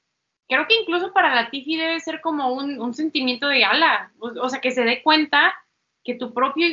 creo 0.48 0.66
que 0.66 0.74
incluso 0.80 1.12
para 1.12 1.34
la 1.34 1.50
Tiffy 1.50 1.76
debe 1.76 2.00
ser 2.00 2.20
como 2.20 2.52
un, 2.52 2.94
sentimiento 2.94 3.48
de 3.48 3.64
ala, 3.64 4.12
o, 4.18 4.48
sea, 4.48 4.60
que 4.60 4.70
se 4.70 4.84
dé 4.84 5.02
cuenta 5.02 5.54
que 6.02 6.14
tu 6.14 6.32
propio 6.32 6.66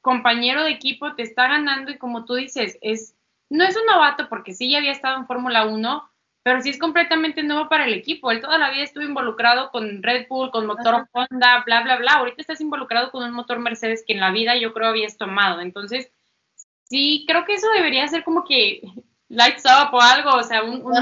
compañero 0.00 0.64
de 0.64 0.72
equipo 0.72 1.14
te 1.14 1.22
está 1.22 1.46
ganando 1.46 1.92
y 1.92 1.98
como 1.98 2.24
tú 2.24 2.34
dices, 2.34 2.78
es, 2.82 3.14
no 3.48 3.64
es 3.64 3.76
un 3.76 3.86
novato 3.86 4.28
porque 4.28 4.52
sí 4.52 4.70
ya 4.70 4.78
había 4.78 4.90
estado 4.90 5.16
en 5.18 5.26
Fórmula 5.26 5.66
1, 5.66 6.10
pero 6.42 6.60
sí 6.60 6.70
es 6.70 6.78
completamente 6.78 7.44
nuevo 7.44 7.68
para 7.68 7.84
el 7.84 7.94
equipo. 7.94 8.32
Él 8.32 8.40
toda 8.40 8.58
la 8.58 8.70
vida 8.70 8.82
estuvo 8.82 9.04
involucrado 9.04 9.70
con 9.70 10.02
Red 10.02 10.26
Bull, 10.28 10.50
con 10.50 10.66
motor 10.66 11.06
Honda, 11.12 11.62
bla, 11.64 11.82
bla, 11.84 11.98
bla. 11.98 12.14
Ahorita 12.14 12.40
estás 12.40 12.60
involucrado 12.60 13.12
con 13.12 13.22
un 13.22 13.32
motor 13.32 13.60
Mercedes 13.60 14.02
que 14.04 14.14
en 14.14 14.20
la 14.20 14.32
vida 14.32 14.56
yo 14.56 14.72
creo 14.72 14.88
habías 14.88 15.16
tomado. 15.16 15.60
Entonces, 15.60 16.10
sí, 16.82 17.24
creo 17.28 17.44
que 17.44 17.54
eso 17.54 17.68
debería 17.76 18.08
ser 18.08 18.24
como 18.24 18.44
que 18.44 18.82
lights 19.28 19.64
up 19.66 19.94
o 19.94 20.00
algo, 20.00 20.30
o 20.30 20.42
sea, 20.42 20.64
un, 20.64 20.84
un 20.84 20.94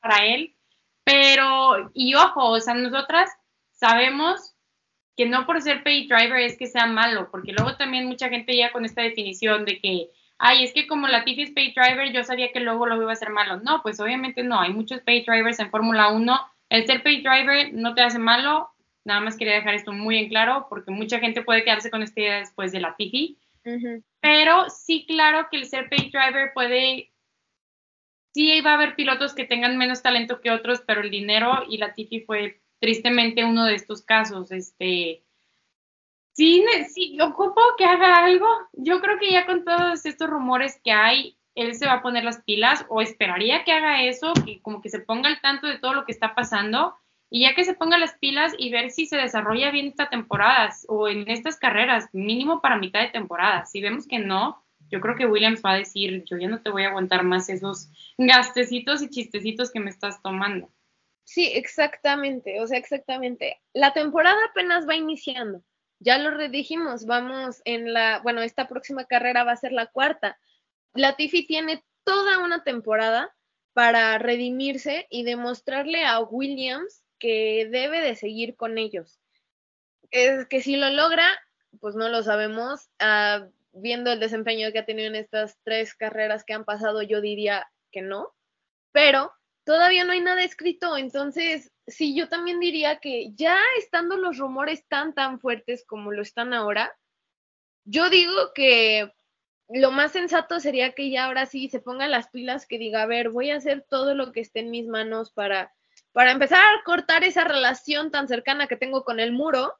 para 0.00 0.26
él 0.26 0.56
pero, 1.10 1.90
y 1.94 2.14
ojo, 2.14 2.50
o 2.50 2.60
sea, 2.60 2.74
nosotras 2.74 3.30
sabemos 3.72 4.54
que 5.16 5.26
no 5.26 5.44
por 5.44 5.60
ser 5.60 5.82
pay 5.82 6.06
driver 6.06 6.40
es 6.40 6.56
que 6.56 6.66
sea 6.66 6.86
malo, 6.86 7.30
porque 7.30 7.52
luego 7.52 7.76
también 7.76 8.06
mucha 8.06 8.28
gente 8.28 8.52
llega 8.52 8.72
con 8.72 8.84
esta 8.84 9.02
definición 9.02 9.64
de 9.64 9.80
que, 9.80 10.08
ay, 10.38 10.64
es 10.64 10.72
que 10.72 10.86
como 10.86 11.08
la 11.08 11.18
Latifi 11.18 11.42
es 11.42 11.50
pay 11.50 11.74
driver, 11.74 12.12
yo 12.12 12.22
sabía 12.24 12.52
que 12.52 12.60
luego 12.60 12.86
lo 12.86 12.96
iba 12.96 13.10
a 13.10 13.12
hacer 13.12 13.30
malo. 13.30 13.58
No, 13.58 13.82
pues 13.82 14.00
obviamente 14.00 14.42
no, 14.42 14.60
hay 14.60 14.72
muchos 14.72 15.00
pay 15.00 15.24
drivers 15.24 15.58
en 15.58 15.70
Fórmula 15.70 16.08
1. 16.08 16.40
El 16.70 16.86
ser 16.86 17.02
pay 17.02 17.22
driver 17.22 17.72
no 17.72 17.94
te 17.94 18.02
hace 18.02 18.18
malo, 18.18 18.70
nada 19.04 19.20
más 19.20 19.36
quería 19.36 19.54
dejar 19.54 19.74
esto 19.74 19.92
muy 19.92 20.18
en 20.18 20.28
claro, 20.28 20.66
porque 20.70 20.90
mucha 20.90 21.18
gente 21.18 21.42
puede 21.42 21.64
quedarse 21.64 21.90
con 21.90 22.02
esta 22.02 22.20
idea 22.20 22.38
después 22.38 22.72
de 22.72 22.80
la 22.80 22.90
Latifi. 22.90 23.36
Pero 24.20 24.70
sí, 24.70 25.04
claro 25.06 25.48
que 25.50 25.58
el 25.58 25.66
ser 25.66 25.88
pay 25.88 26.10
driver 26.10 26.52
puede 26.54 27.09
sí 28.32 28.60
va 28.60 28.72
a 28.72 28.74
haber 28.74 28.94
pilotos 28.94 29.34
que 29.34 29.44
tengan 29.44 29.76
menos 29.76 30.02
talento 30.02 30.40
que 30.40 30.50
otros, 30.50 30.82
pero 30.86 31.00
el 31.00 31.10
dinero 31.10 31.64
y 31.68 31.78
la 31.78 31.94
Tifi 31.94 32.20
fue 32.20 32.60
tristemente 32.80 33.44
uno 33.44 33.64
de 33.64 33.74
estos 33.74 34.02
casos. 34.02 34.50
Este, 34.52 35.22
sí, 36.32 36.64
sí, 36.92 37.18
ocupo 37.20 37.60
que 37.76 37.84
haga 37.84 38.16
algo. 38.24 38.48
Yo 38.72 39.00
creo 39.00 39.18
que 39.18 39.30
ya 39.30 39.46
con 39.46 39.64
todos 39.64 40.04
estos 40.06 40.28
rumores 40.28 40.80
que 40.82 40.92
hay, 40.92 41.36
él 41.54 41.74
se 41.74 41.86
va 41.86 41.94
a 41.94 42.02
poner 42.02 42.24
las 42.24 42.42
pilas 42.42 42.86
o 42.88 43.02
esperaría 43.02 43.64
que 43.64 43.72
haga 43.72 44.04
eso, 44.04 44.32
que 44.44 44.60
como 44.62 44.80
que 44.80 44.88
se 44.88 45.00
ponga 45.00 45.28
al 45.28 45.40
tanto 45.40 45.66
de 45.66 45.78
todo 45.78 45.94
lo 45.94 46.04
que 46.04 46.12
está 46.12 46.34
pasando 46.34 46.94
y 47.28 47.42
ya 47.42 47.54
que 47.54 47.64
se 47.64 47.74
ponga 47.74 47.98
las 47.98 48.14
pilas 48.14 48.54
y 48.58 48.70
ver 48.70 48.90
si 48.90 49.06
se 49.06 49.16
desarrolla 49.16 49.70
bien 49.70 49.86
esta 49.86 50.08
temporada 50.08 50.70
o 50.88 51.08
en 51.08 51.28
estas 51.28 51.56
carreras, 51.58 52.08
mínimo 52.12 52.60
para 52.60 52.76
mitad 52.76 53.00
de 53.00 53.08
temporada. 53.08 53.66
Si 53.66 53.80
vemos 53.80 54.06
que 54.06 54.18
no, 54.18 54.64
yo 54.90 55.00
creo 55.00 55.16
que 55.16 55.26
Williams 55.26 55.62
va 55.64 55.72
a 55.72 55.78
decir, 55.78 56.24
yo 56.24 56.36
ya 56.36 56.48
no 56.48 56.60
te 56.62 56.70
voy 56.70 56.84
a 56.84 56.88
aguantar 56.88 57.22
más 57.22 57.48
esos 57.48 57.88
gastecitos 58.18 59.02
y 59.02 59.10
chistecitos 59.10 59.70
que 59.70 59.80
me 59.80 59.90
estás 59.90 60.20
tomando. 60.22 60.70
Sí, 61.24 61.46
exactamente, 61.54 62.60
o 62.60 62.66
sea, 62.66 62.78
exactamente. 62.78 63.60
La 63.72 63.92
temporada 63.92 64.38
apenas 64.50 64.88
va 64.88 64.96
iniciando. 64.96 65.62
Ya 66.00 66.18
lo 66.18 66.30
redijimos, 66.30 67.06
vamos 67.06 67.62
en 67.64 67.92
la, 67.92 68.20
bueno, 68.22 68.42
esta 68.42 68.68
próxima 68.68 69.04
carrera 69.04 69.44
va 69.44 69.52
a 69.52 69.56
ser 69.56 69.72
la 69.72 69.86
cuarta, 69.86 70.38
Latifi 70.94 71.46
tiene 71.46 71.84
toda 72.04 72.38
una 72.38 72.64
temporada 72.64 73.34
para 73.72 74.18
redimirse 74.18 75.06
y 75.10 75.22
demostrarle 75.22 76.04
a 76.04 76.20
Williams 76.20 77.04
que 77.18 77.68
debe 77.70 78.00
de 78.00 78.16
seguir 78.16 78.56
con 78.56 78.78
ellos. 78.78 79.20
Es 80.10 80.46
que 80.46 80.60
si 80.60 80.76
lo 80.76 80.90
logra, 80.90 81.26
pues 81.78 81.94
no 81.94 82.08
lo 82.08 82.22
sabemos. 82.22 82.88
Ah, 82.98 83.46
viendo 83.72 84.12
el 84.12 84.20
desempeño 84.20 84.72
que 84.72 84.80
ha 84.80 84.86
tenido 84.86 85.08
en 85.08 85.16
estas 85.16 85.58
tres 85.64 85.94
carreras 85.94 86.44
que 86.44 86.52
han 86.52 86.64
pasado, 86.64 87.02
yo 87.02 87.20
diría 87.20 87.70
que 87.90 88.02
no. 88.02 88.34
Pero 88.92 89.32
todavía 89.64 90.04
no 90.04 90.12
hay 90.12 90.20
nada 90.20 90.42
escrito, 90.42 90.96
entonces 90.96 91.72
sí, 91.86 92.16
yo 92.16 92.28
también 92.28 92.60
diría 92.60 92.98
que 92.98 93.32
ya 93.34 93.58
estando 93.78 94.16
los 94.16 94.38
rumores 94.38 94.86
tan, 94.88 95.14
tan 95.14 95.40
fuertes 95.40 95.84
como 95.86 96.12
lo 96.12 96.22
están 96.22 96.52
ahora, 96.54 96.96
yo 97.84 98.10
digo 98.10 98.52
que 98.54 99.12
lo 99.68 99.92
más 99.92 100.12
sensato 100.12 100.58
sería 100.58 100.92
que 100.92 101.10
ya 101.10 101.26
ahora 101.26 101.46
sí 101.46 101.68
se 101.68 101.80
ponga 101.80 102.08
las 102.08 102.28
pilas, 102.28 102.66
que 102.66 102.78
diga, 102.78 103.02
a 103.02 103.06
ver, 103.06 103.30
voy 103.30 103.50
a 103.50 103.56
hacer 103.56 103.86
todo 103.88 104.14
lo 104.14 104.32
que 104.32 104.40
esté 104.40 104.60
en 104.60 104.70
mis 104.70 104.86
manos 104.86 105.30
para, 105.30 105.72
para 106.12 106.32
empezar 106.32 106.58
a 106.58 106.82
cortar 106.84 107.22
esa 107.22 107.44
relación 107.44 108.10
tan 108.10 108.26
cercana 108.26 108.66
que 108.66 108.76
tengo 108.76 109.04
con 109.04 109.20
el 109.20 109.32
muro 109.32 109.78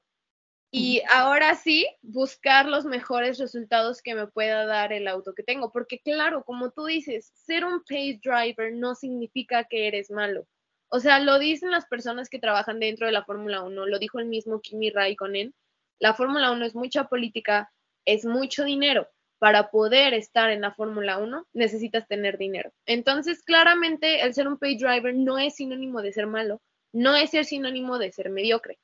y 0.71 1.03
ahora 1.13 1.57
sí 1.57 1.87
buscar 2.01 2.67
los 2.67 2.85
mejores 2.85 3.39
resultados 3.39 4.03
que 4.03 4.15
me 4.15 4.29
pueda 4.29 4.67
dar 4.67 4.93
el 4.93 5.09
auto 5.09 5.35
que 5.35 5.43
tengo, 5.43 5.73
porque 5.73 5.99
claro, 5.99 6.45
como 6.45 6.71
tú 6.71 6.85
dices, 6.85 7.33
ser 7.35 7.65
un 7.65 7.81
pace 7.81 8.21
driver 8.23 8.73
no 8.73 8.95
significa 8.95 9.65
que 9.65 9.89
eres 9.89 10.11
malo. 10.11 10.47
O 10.89 11.01
sea, 11.01 11.19
lo 11.19 11.39
dicen 11.39 11.71
las 11.71 11.87
personas 11.87 12.29
que 12.29 12.39
trabajan 12.39 12.79
dentro 12.79 13.07
de 13.07 13.13
la 13.13 13.25
Fórmula 13.25 13.63
1, 13.63 13.87
lo 13.87 13.99
dijo 13.99 14.21
el 14.21 14.27
mismo 14.27 14.61
Kimi 14.61 14.91
Raikkonen, 14.91 15.55
la 15.99 16.15
Fórmula 16.15 16.51
1 16.53 16.65
es 16.65 16.75
mucha 16.75 17.05
política, 17.05 17.73
es 18.05 18.25
mucho 18.25 18.65
dinero. 18.65 19.09
Para 19.39 19.71
poder 19.71 20.13
estar 20.13 20.51
en 20.51 20.61
la 20.61 20.75
Fórmula 20.75 21.19
1 21.19 21.47
necesitas 21.55 22.07
tener 22.07 22.37
dinero. 22.37 22.73
Entonces, 22.87 23.43
claramente, 23.43 24.21
el 24.23 24.35
ser 24.35 24.47
un 24.47 24.59
pace 24.59 24.77
driver 24.79 25.15
no 25.15 25.39
es 25.39 25.57
sinónimo 25.57 26.03
de 26.03 26.13
ser 26.13 26.27
malo, 26.27 26.61
no 26.93 27.17
es 27.17 27.31
ser 27.31 27.45
sinónimo 27.45 27.99
de 27.99 28.13
ser 28.13 28.29
mediocre. 28.31 28.79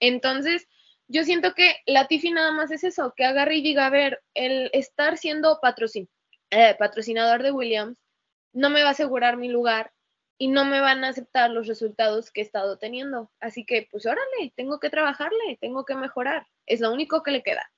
Entonces, 0.00 0.66
yo 1.10 1.24
siento 1.24 1.54
que 1.54 1.76
Latifi 1.86 2.30
nada 2.30 2.52
más 2.52 2.70
es 2.70 2.84
eso, 2.84 3.12
que 3.16 3.24
agarre 3.24 3.56
y 3.56 3.62
diga, 3.62 3.86
a 3.86 3.90
ver, 3.90 4.22
el 4.34 4.70
estar 4.72 5.18
siendo 5.18 5.58
patrocin 5.60 6.08
eh, 6.50 6.74
patrocinador 6.78 7.42
de 7.42 7.52
Williams 7.52 7.96
no 8.52 8.70
me 8.70 8.82
va 8.82 8.88
a 8.88 8.92
asegurar 8.92 9.36
mi 9.36 9.48
lugar 9.48 9.92
y 10.38 10.48
no 10.48 10.64
me 10.64 10.80
van 10.80 11.04
a 11.04 11.08
aceptar 11.08 11.50
los 11.50 11.66
resultados 11.66 12.30
que 12.30 12.40
he 12.40 12.44
estado 12.44 12.78
teniendo. 12.78 13.30
Así 13.40 13.64
que, 13.64 13.88
pues 13.90 14.06
órale, 14.06 14.52
tengo 14.56 14.80
que 14.80 14.90
trabajarle, 14.90 15.58
tengo 15.60 15.84
que 15.84 15.94
mejorar. 15.94 16.46
Es 16.66 16.80
lo 16.80 16.92
único 16.92 17.22
que 17.22 17.30
le 17.30 17.42
queda. 17.42 17.70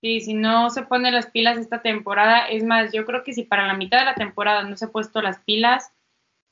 Sí, 0.00 0.20
si 0.20 0.34
no 0.34 0.70
se 0.70 0.82
pone 0.82 1.10
las 1.10 1.30
pilas 1.30 1.58
esta 1.58 1.82
temporada, 1.82 2.48
es 2.48 2.62
más, 2.62 2.92
yo 2.92 3.04
creo 3.04 3.24
que 3.24 3.32
si 3.32 3.42
para 3.42 3.66
la 3.66 3.74
mitad 3.74 3.98
de 3.98 4.04
la 4.04 4.14
temporada 4.14 4.62
no 4.62 4.76
se 4.76 4.84
ha 4.84 4.88
puesto 4.88 5.20
las 5.20 5.40
pilas, 5.40 5.92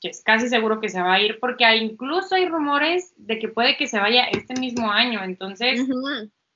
que 0.05 0.11
es 0.11 0.21
casi 0.21 0.49
seguro 0.49 0.79
que 0.79 0.89
se 0.89 1.01
va 1.01 1.15
a 1.15 1.19
ir, 1.19 1.39
porque 1.39 1.65
hay, 1.65 1.79
incluso 1.79 2.35
hay 2.35 2.45
rumores 2.45 3.11
de 3.17 3.39
que 3.39 3.47
puede 3.47 3.75
que 3.75 3.87
se 3.87 3.99
vaya 3.99 4.25
este 4.25 4.53
mismo 4.53 4.91
año. 4.91 5.23
Entonces, 5.23 5.81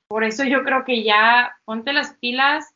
por 0.07 0.23
eso 0.23 0.43
yo 0.43 0.63
creo 0.63 0.85
que 0.85 1.01
ya 1.01 1.57
ponte 1.65 1.91
las 1.91 2.13
pilas, 2.17 2.75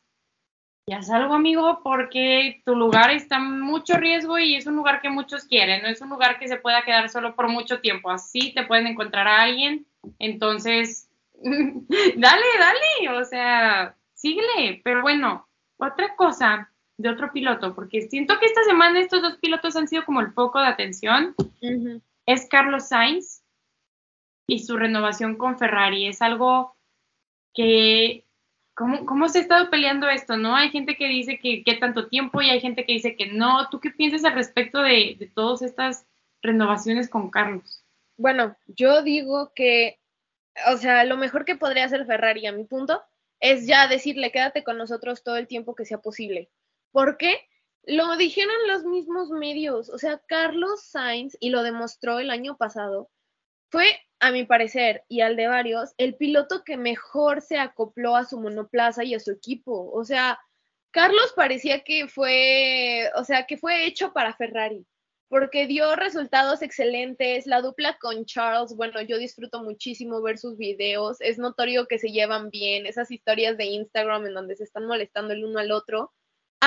ya 0.88 1.00
salgo, 1.00 1.32
amigo, 1.32 1.78
porque 1.84 2.60
tu 2.66 2.74
lugar 2.74 3.12
está 3.12 3.36
en 3.36 3.60
mucho 3.60 3.98
riesgo 3.98 4.36
y 4.36 4.56
es 4.56 4.66
un 4.66 4.74
lugar 4.74 5.00
que 5.00 5.10
muchos 5.10 5.44
quieren, 5.44 5.82
no 5.82 5.88
es 5.88 6.00
un 6.00 6.08
lugar 6.08 6.40
que 6.40 6.48
se 6.48 6.56
pueda 6.56 6.82
quedar 6.82 7.08
solo 7.08 7.36
por 7.36 7.48
mucho 7.48 7.78
tiempo. 7.78 8.10
Así 8.10 8.52
te 8.52 8.66
pueden 8.66 8.88
encontrar 8.88 9.28
a 9.28 9.42
alguien. 9.42 9.86
Entonces, 10.18 11.08
dale, 11.44 12.46
dale, 12.58 13.16
o 13.16 13.24
sea, 13.24 13.94
síguele. 14.12 14.80
Pero 14.82 15.02
bueno, 15.02 15.46
otra 15.76 16.16
cosa 16.16 16.68
de 16.96 17.08
otro 17.08 17.32
piloto, 17.32 17.74
porque 17.74 18.02
siento 18.02 18.38
que 18.38 18.46
esta 18.46 18.62
semana 18.64 19.00
estos 19.00 19.22
dos 19.22 19.38
pilotos 19.38 19.76
han 19.76 19.88
sido 19.88 20.04
como 20.04 20.20
el 20.20 20.32
foco 20.32 20.60
de 20.60 20.66
atención, 20.66 21.34
es 22.26 22.48
Carlos 22.48 22.88
Sainz 22.88 23.42
y 24.46 24.60
su 24.60 24.76
renovación 24.76 25.36
con 25.36 25.58
Ferrari. 25.58 26.06
Es 26.06 26.22
algo 26.22 26.76
que, 27.52 28.24
¿cómo, 28.74 29.06
¿cómo, 29.06 29.28
se 29.28 29.38
ha 29.38 29.42
estado 29.42 29.70
peleando 29.70 30.08
esto? 30.08 30.36
¿No? 30.36 30.54
Hay 30.54 30.70
gente 30.70 30.96
que 30.96 31.08
dice 31.08 31.38
que, 31.38 31.62
qué 31.64 31.74
tanto 31.74 32.08
tiempo 32.08 32.42
y 32.42 32.50
hay 32.50 32.60
gente 32.60 32.84
que 32.84 32.92
dice 32.92 33.16
que 33.16 33.26
no. 33.26 33.68
¿Tú 33.70 33.80
qué 33.80 33.90
piensas 33.90 34.24
al 34.24 34.34
respecto 34.34 34.80
de, 34.80 35.16
de 35.18 35.26
todas 35.26 35.62
estas 35.62 36.06
renovaciones 36.42 37.08
con 37.08 37.30
Carlos? 37.30 37.84
Bueno, 38.16 38.56
yo 38.66 39.02
digo 39.02 39.52
que, 39.54 39.98
o 40.72 40.76
sea, 40.76 41.04
lo 41.04 41.16
mejor 41.16 41.44
que 41.44 41.56
podría 41.56 41.84
hacer 41.84 42.06
Ferrari 42.06 42.46
a 42.46 42.52
mi 42.52 42.64
punto 42.64 43.02
es 43.40 43.66
ya 43.66 43.88
decirle, 43.88 44.30
quédate 44.30 44.62
con 44.62 44.78
nosotros 44.78 45.22
todo 45.22 45.36
el 45.36 45.48
tiempo 45.48 45.74
que 45.74 45.84
sea 45.84 45.98
posible. 45.98 46.50
¿Por 46.94 47.16
qué? 47.16 47.40
Lo 47.82 48.16
dijeron 48.16 48.54
los 48.68 48.84
mismos 48.84 49.28
medios, 49.30 49.88
o 49.88 49.98
sea, 49.98 50.22
Carlos 50.28 50.84
Sainz, 50.84 51.36
y 51.40 51.50
lo 51.50 51.64
demostró 51.64 52.20
el 52.20 52.30
año 52.30 52.56
pasado, 52.56 53.10
fue, 53.68 53.88
a 54.20 54.30
mi 54.30 54.44
parecer, 54.44 55.02
y 55.08 55.20
al 55.20 55.34
de 55.34 55.48
varios, 55.48 55.92
el 55.98 56.14
piloto 56.14 56.62
que 56.62 56.76
mejor 56.76 57.40
se 57.42 57.58
acopló 57.58 58.14
a 58.14 58.24
su 58.24 58.38
monoplaza 58.38 59.02
y 59.02 59.14
a 59.14 59.18
su 59.18 59.32
equipo. 59.32 59.90
O 59.90 60.04
sea, 60.04 60.38
Carlos 60.92 61.32
parecía 61.34 61.82
que 61.82 62.06
fue, 62.06 63.10
o 63.16 63.24
sea, 63.24 63.46
que 63.46 63.58
fue 63.58 63.86
hecho 63.86 64.12
para 64.12 64.36
Ferrari, 64.36 64.86
porque 65.26 65.66
dio 65.66 65.96
resultados 65.96 66.62
excelentes. 66.62 67.44
La 67.48 67.60
dupla 67.60 67.98
con 68.00 68.24
Charles, 68.24 68.76
bueno, 68.76 69.02
yo 69.02 69.18
disfruto 69.18 69.64
muchísimo 69.64 70.22
ver 70.22 70.38
sus 70.38 70.56
videos. 70.56 71.20
Es 71.20 71.38
notorio 71.38 71.88
que 71.88 71.98
se 71.98 72.12
llevan 72.12 72.50
bien, 72.50 72.86
esas 72.86 73.10
historias 73.10 73.58
de 73.58 73.64
Instagram 73.64 74.26
en 74.26 74.34
donde 74.34 74.54
se 74.54 74.62
están 74.62 74.86
molestando 74.86 75.34
el 75.34 75.44
uno 75.44 75.58
al 75.58 75.72
otro 75.72 76.12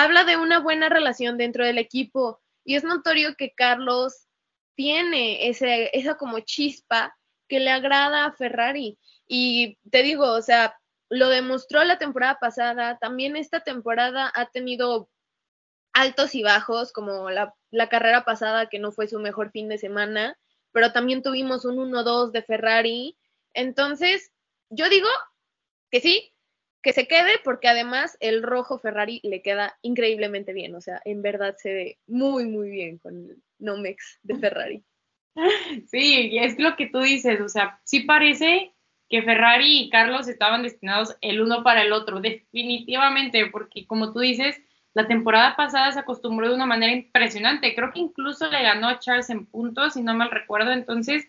habla 0.02 0.24
de 0.24 0.36
una 0.36 0.60
buena 0.60 0.88
relación 0.88 1.36
dentro 1.38 1.64
del 1.64 1.76
equipo 1.76 2.40
y 2.64 2.76
es 2.76 2.84
notorio 2.84 3.34
que 3.36 3.52
Carlos 3.52 4.28
tiene 4.76 5.48
esa 5.48 6.16
como 6.16 6.38
chispa 6.40 7.16
que 7.48 7.58
le 7.58 7.70
agrada 7.70 8.26
a 8.26 8.32
Ferrari. 8.32 8.96
Y 9.26 9.76
te 9.90 10.04
digo, 10.04 10.32
o 10.32 10.40
sea, 10.40 10.78
lo 11.08 11.28
demostró 11.28 11.82
la 11.82 11.98
temporada 11.98 12.38
pasada, 12.38 12.98
también 12.98 13.34
esta 13.34 13.60
temporada 13.60 14.30
ha 14.34 14.46
tenido 14.50 15.08
altos 15.92 16.36
y 16.36 16.44
bajos, 16.44 16.92
como 16.92 17.28
la 17.30 17.88
carrera 17.88 18.24
pasada 18.24 18.68
que 18.68 18.78
no 18.78 18.92
fue 18.92 19.08
su 19.08 19.18
mejor 19.18 19.50
fin 19.50 19.68
de 19.68 19.78
semana, 19.78 20.38
pero 20.70 20.92
también 20.92 21.24
tuvimos 21.24 21.64
un 21.64 21.76
1-2 21.76 22.30
de 22.30 22.42
Ferrari. 22.42 23.18
Entonces, 23.52 24.30
yo 24.68 24.88
digo 24.88 25.08
que 25.90 26.00
sí, 26.00 26.32
que 26.82 26.92
se 26.92 27.06
quede 27.06 27.32
porque 27.44 27.68
además 27.68 28.16
el 28.20 28.42
rojo 28.42 28.78
Ferrari 28.78 29.20
le 29.22 29.42
queda 29.42 29.78
increíblemente 29.82 30.52
bien, 30.52 30.74
o 30.74 30.80
sea, 30.80 31.00
en 31.04 31.22
verdad 31.22 31.56
se 31.58 31.72
ve 31.72 31.98
muy, 32.06 32.46
muy 32.46 32.70
bien 32.70 32.98
con 32.98 33.16
el 33.16 33.42
Nomex 33.58 34.20
de 34.22 34.38
Ferrari. 34.38 34.84
Sí, 35.86 36.30
y 36.32 36.38
es 36.38 36.58
lo 36.58 36.74
que 36.74 36.88
tú 36.88 36.98
dices, 36.98 37.40
o 37.40 37.48
sea, 37.48 37.80
sí 37.84 38.00
parece 38.00 38.72
que 39.08 39.22
Ferrari 39.22 39.82
y 39.82 39.90
Carlos 39.90 40.26
estaban 40.26 40.64
destinados 40.64 41.16
el 41.20 41.40
uno 41.40 41.62
para 41.62 41.82
el 41.82 41.92
otro, 41.92 42.20
definitivamente, 42.20 43.46
porque 43.46 43.86
como 43.86 44.12
tú 44.12 44.18
dices, 44.18 44.60
la 44.94 45.06
temporada 45.06 45.54
pasada 45.54 45.92
se 45.92 46.00
acostumbró 46.00 46.48
de 46.48 46.56
una 46.56 46.66
manera 46.66 46.92
impresionante, 46.92 47.72
creo 47.76 47.92
que 47.92 48.00
incluso 48.00 48.50
le 48.50 48.62
ganó 48.62 48.88
a 48.88 48.98
Charles 48.98 49.30
en 49.30 49.46
puntos, 49.46 49.94
si 49.94 50.02
no 50.02 50.12
mal 50.12 50.32
recuerdo, 50.32 50.72
entonces 50.72 51.28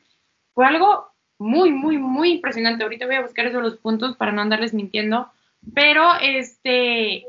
fue 0.56 0.66
algo 0.66 1.10
muy, 1.40 1.72
muy, 1.72 1.98
muy 1.98 2.34
impresionante. 2.34 2.84
Ahorita 2.84 3.06
voy 3.06 3.16
a 3.16 3.22
buscar 3.22 3.48
esos 3.48 3.64
los 3.64 3.78
puntos 3.78 4.18
para 4.18 4.32
no 4.32 4.42
andarles 4.42 4.74
mintiendo, 4.74 5.32
pero, 5.74 6.16
este, 6.22 7.26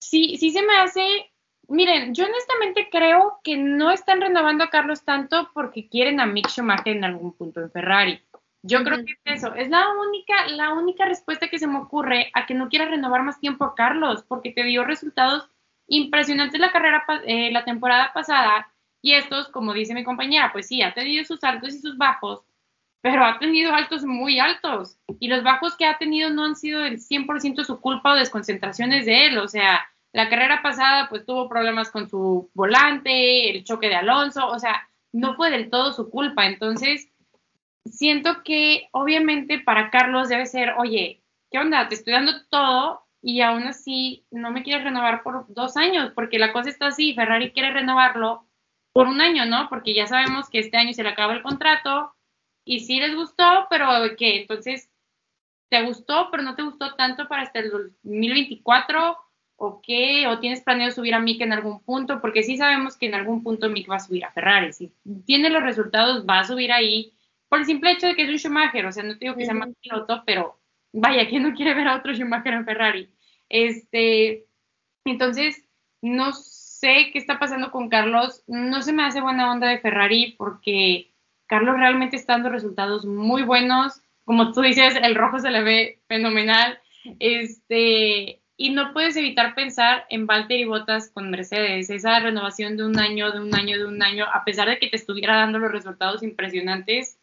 sí, 0.00 0.36
sí 0.38 0.50
se 0.50 0.62
me 0.62 0.76
hace, 0.76 1.32
miren, 1.68 2.14
yo 2.14 2.24
honestamente 2.24 2.88
creo 2.90 3.40
que 3.44 3.56
no 3.56 3.90
están 3.90 4.20
renovando 4.20 4.64
a 4.64 4.70
Carlos 4.70 5.04
tanto 5.04 5.50
porque 5.54 5.88
quieren 5.88 6.20
a 6.20 6.26
Mick 6.26 6.48
Schumacher 6.48 6.96
en 6.96 7.04
algún 7.04 7.32
punto 7.32 7.60
en 7.60 7.70
Ferrari. 7.70 8.20
Yo 8.62 8.84
creo 8.84 9.04
que 9.04 9.12
es 9.12 9.18
eso, 9.24 9.54
es 9.54 9.70
la 9.70 9.88
única, 9.94 10.46
la 10.48 10.74
única 10.74 11.06
respuesta 11.06 11.48
que 11.48 11.58
se 11.58 11.66
me 11.66 11.78
ocurre 11.78 12.30
a 12.34 12.44
que 12.44 12.52
no 12.52 12.68
quiera 12.68 12.84
renovar 12.84 13.22
más 13.22 13.40
tiempo 13.40 13.64
a 13.64 13.74
Carlos, 13.74 14.22
porque 14.28 14.52
te 14.52 14.64
dio 14.64 14.84
resultados 14.84 15.48
impresionantes 15.86 16.60
la 16.60 16.70
carrera, 16.70 17.04
eh, 17.24 17.50
la 17.50 17.64
temporada 17.64 18.12
pasada, 18.12 18.70
y 19.02 19.14
estos, 19.14 19.48
como 19.48 19.72
dice 19.72 19.94
mi 19.94 20.04
compañera, 20.04 20.52
pues 20.52 20.66
sí, 20.66 20.82
ha 20.82 20.92
tenido 20.92 21.24
sus 21.24 21.42
altos 21.42 21.74
y 21.74 21.80
sus 21.80 21.96
bajos, 21.96 22.44
pero 23.02 23.24
ha 23.24 23.38
tenido 23.38 23.74
altos 23.74 24.04
muy 24.04 24.38
altos. 24.38 24.98
Y 25.18 25.28
los 25.28 25.42
bajos 25.42 25.76
que 25.76 25.86
ha 25.86 25.98
tenido 25.98 26.30
no 26.30 26.44
han 26.44 26.56
sido 26.56 26.80
del 26.80 26.98
100% 26.98 27.64
su 27.64 27.80
culpa 27.80 28.12
o 28.12 28.16
desconcentraciones 28.16 29.06
de 29.06 29.26
él, 29.26 29.38
o 29.38 29.48
sea, 29.48 29.80
la 30.12 30.28
carrera 30.28 30.60
pasada 30.62 31.08
pues 31.08 31.24
tuvo 31.24 31.48
problemas 31.48 31.90
con 31.90 32.08
su 32.08 32.50
volante, 32.54 33.50
el 33.50 33.64
choque 33.64 33.88
de 33.88 33.96
Alonso, 33.96 34.48
o 34.48 34.58
sea, 34.58 34.88
no 35.12 35.34
fue 35.34 35.50
del 35.50 35.70
todo 35.70 35.92
su 35.92 36.10
culpa, 36.10 36.46
entonces 36.46 37.08
siento 37.84 38.42
que 38.42 38.88
obviamente 38.92 39.60
para 39.60 39.90
Carlos 39.90 40.28
debe 40.28 40.46
ser, 40.46 40.74
oye, 40.78 41.22
¿qué 41.50 41.58
onda? 41.58 41.88
Te 41.88 41.94
estoy 41.94 42.12
dando 42.12 42.32
todo 42.50 43.06
y 43.22 43.40
aún 43.40 43.64
así 43.64 44.24
no 44.30 44.50
me 44.50 44.62
quieres 44.62 44.84
renovar 44.84 45.22
por 45.22 45.46
dos 45.48 45.76
años, 45.76 46.12
porque 46.14 46.38
la 46.38 46.52
cosa 46.52 46.70
está 46.70 46.88
así, 46.88 47.14
Ferrari 47.14 47.52
quiere 47.52 47.70
renovarlo 47.70 48.46
por 48.92 49.06
un 49.06 49.20
año, 49.20 49.46
¿no? 49.46 49.68
Porque 49.68 49.94
ya 49.94 50.06
sabemos 50.06 50.48
que 50.48 50.58
este 50.58 50.76
año 50.76 50.92
se 50.92 51.02
le 51.02 51.10
acaba 51.10 51.32
el 51.32 51.42
contrato, 51.42 52.14
y 52.70 52.78
sí 52.78 53.00
les 53.00 53.16
gustó, 53.16 53.66
pero 53.68 53.88
que 54.16 54.42
entonces 54.42 54.88
te 55.68 55.82
gustó, 55.82 56.28
pero 56.30 56.44
no 56.44 56.54
te 56.54 56.62
gustó 56.62 56.94
tanto 56.94 57.26
para 57.26 57.42
hasta 57.42 57.58
el 57.58 57.70
2024 57.70 59.18
o 59.56 59.82
qué? 59.82 60.28
¿O 60.28 60.38
tienes 60.38 60.60
planeado 60.60 60.92
subir 60.92 61.14
a 61.14 61.18
Mick 61.18 61.40
en 61.40 61.52
algún 61.52 61.82
punto? 61.82 62.20
Porque 62.20 62.44
sí 62.44 62.56
sabemos 62.56 62.96
que 62.96 63.06
en 63.06 63.16
algún 63.16 63.42
punto 63.42 63.68
Mick 63.68 63.90
va 63.90 63.96
a 63.96 63.98
subir 63.98 64.24
a 64.24 64.30
Ferrari. 64.30 64.72
Si 64.72 64.92
tiene 65.26 65.50
los 65.50 65.64
resultados, 65.64 66.24
va 66.24 66.38
a 66.38 66.44
subir 66.44 66.70
ahí 66.70 67.12
por 67.48 67.58
el 67.58 67.66
simple 67.66 67.90
hecho 67.90 68.06
de 68.06 68.14
que 68.14 68.22
es 68.22 68.28
un 68.28 68.38
Schumacher. 68.38 68.86
O 68.86 68.92
sea, 68.92 69.02
no 69.02 69.14
te 69.14 69.24
digo 69.24 69.34
que 69.34 69.46
sea 69.46 69.54
más 69.54 69.70
piloto, 69.80 70.22
pero 70.24 70.60
vaya, 70.92 71.28
¿quién 71.28 71.42
no 71.42 71.54
quiere 71.56 71.74
ver 71.74 71.88
a 71.88 71.96
otro 71.96 72.14
Schumacher 72.14 72.54
en 72.54 72.64
Ferrari? 72.64 73.10
Este, 73.48 74.46
entonces, 75.04 75.64
no 76.02 76.32
sé 76.34 77.10
qué 77.12 77.18
está 77.18 77.40
pasando 77.40 77.72
con 77.72 77.88
Carlos. 77.88 78.44
No 78.46 78.80
se 78.80 78.92
me 78.92 79.02
hace 79.02 79.20
buena 79.20 79.50
onda 79.50 79.66
de 79.66 79.80
Ferrari 79.80 80.36
porque 80.38 81.09
Carlos 81.50 81.76
realmente 81.76 82.14
está 82.14 82.34
dando 82.34 82.48
resultados 82.48 83.04
muy 83.04 83.42
buenos. 83.42 84.00
Como 84.24 84.52
tú 84.52 84.60
dices, 84.60 84.94
el 85.02 85.16
rojo 85.16 85.40
se 85.40 85.50
le 85.50 85.62
ve 85.64 86.00
fenomenal. 86.06 86.78
Este, 87.18 88.40
y 88.56 88.70
no 88.70 88.92
puedes 88.92 89.16
evitar 89.16 89.56
pensar 89.56 90.06
en 90.10 90.28
Valtteri 90.28 90.64
Bottas 90.64 91.10
con 91.10 91.28
Mercedes, 91.28 91.90
esa 91.90 92.20
renovación 92.20 92.76
de 92.76 92.84
un 92.84 92.96
año, 93.00 93.32
de 93.32 93.40
un 93.40 93.52
año, 93.52 93.78
de 93.78 93.86
un 93.86 94.00
año, 94.00 94.26
a 94.32 94.44
pesar 94.44 94.68
de 94.68 94.78
que 94.78 94.86
te 94.86 94.96
estuviera 94.96 95.34
dando 95.34 95.58
los 95.58 95.72
resultados 95.72 96.22
impresionantes, 96.22 97.18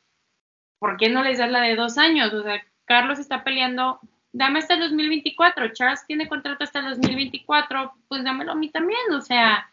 ¿por 0.78 0.98
qué 0.98 1.08
no 1.08 1.24
les 1.24 1.38
das 1.38 1.50
la 1.50 1.62
de 1.62 1.78
dos 1.78 1.98
años? 1.98 2.34
O 2.34 2.44
sea, 2.44 2.62
Carlos 2.84 3.20
está 3.20 3.46
peleando, 3.46 4.02
dame 4.34 4.60
hasta 4.60 4.74
el 4.74 4.82
2024, 4.82 5.72
Charles 5.72 6.06
tiene 6.06 6.28
contrato 6.28 6.66
hasta 6.66 6.80
el 6.80 6.90
2024, 6.96 7.94
pues 8.10 8.26
dámelo 8.26 8.52
a 8.52 8.56
mí 8.56 8.70
también, 8.72 9.00
o 9.14 9.22
sea, 9.22 9.70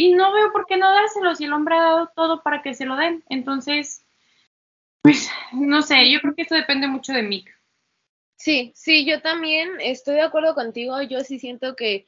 y 0.00 0.14
no 0.14 0.32
veo 0.32 0.50
por 0.50 0.64
qué 0.64 0.78
no 0.78 0.90
dárselo 0.90 1.34
si 1.34 1.44
el 1.44 1.52
hombre 1.52 1.76
ha 1.76 1.82
dado 1.82 2.10
todo 2.16 2.42
para 2.42 2.62
que 2.62 2.72
se 2.72 2.86
lo 2.86 2.96
den. 2.96 3.22
Entonces, 3.28 4.06
pues, 5.02 5.30
no 5.52 5.82
sé, 5.82 6.10
yo 6.10 6.20
creo 6.22 6.34
que 6.34 6.40
esto 6.40 6.54
depende 6.54 6.88
mucho 6.88 7.12
de 7.12 7.22
Mick. 7.22 7.54
Sí, 8.34 8.72
sí, 8.74 9.04
yo 9.04 9.20
también 9.20 9.68
estoy 9.78 10.14
de 10.14 10.22
acuerdo 10.22 10.54
contigo. 10.54 11.02
Yo 11.02 11.20
sí 11.20 11.38
siento 11.38 11.76
que 11.76 12.06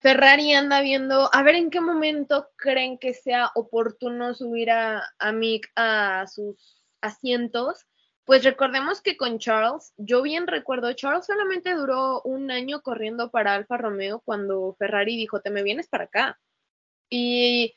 Ferrari 0.00 0.52
anda 0.52 0.80
viendo, 0.80 1.30
a 1.32 1.42
ver 1.44 1.54
en 1.54 1.70
qué 1.70 1.80
momento 1.80 2.48
creen 2.56 2.98
que 2.98 3.14
sea 3.14 3.52
oportuno 3.54 4.34
subir 4.34 4.72
a, 4.72 5.04
a 5.20 5.30
Mick 5.30 5.70
a 5.76 6.26
sus 6.26 6.82
asientos. 7.00 7.86
Pues 8.24 8.42
recordemos 8.42 9.00
que 9.00 9.16
con 9.16 9.38
Charles, 9.38 9.94
yo 9.96 10.22
bien 10.22 10.48
recuerdo, 10.48 10.92
Charles 10.94 11.26
solamente 11.26 11.72
duró 11.74 12.20
un 12.22 12.50
año 12.50 12.82
corriendo 12.82 13.30
para 13.30 13.54
Alfa 13.54 13.76
Romeo 13.76 14.22
cuando 14.24 14.74
Ferrari 14.76 15.16
dijo, 15.16 15.40
te 15.40 15.50
me 15.50 15.62
vienes 15.62 15.86
para 15.86 16.04
acá. 16.04 16.38
Y 17.10 17.74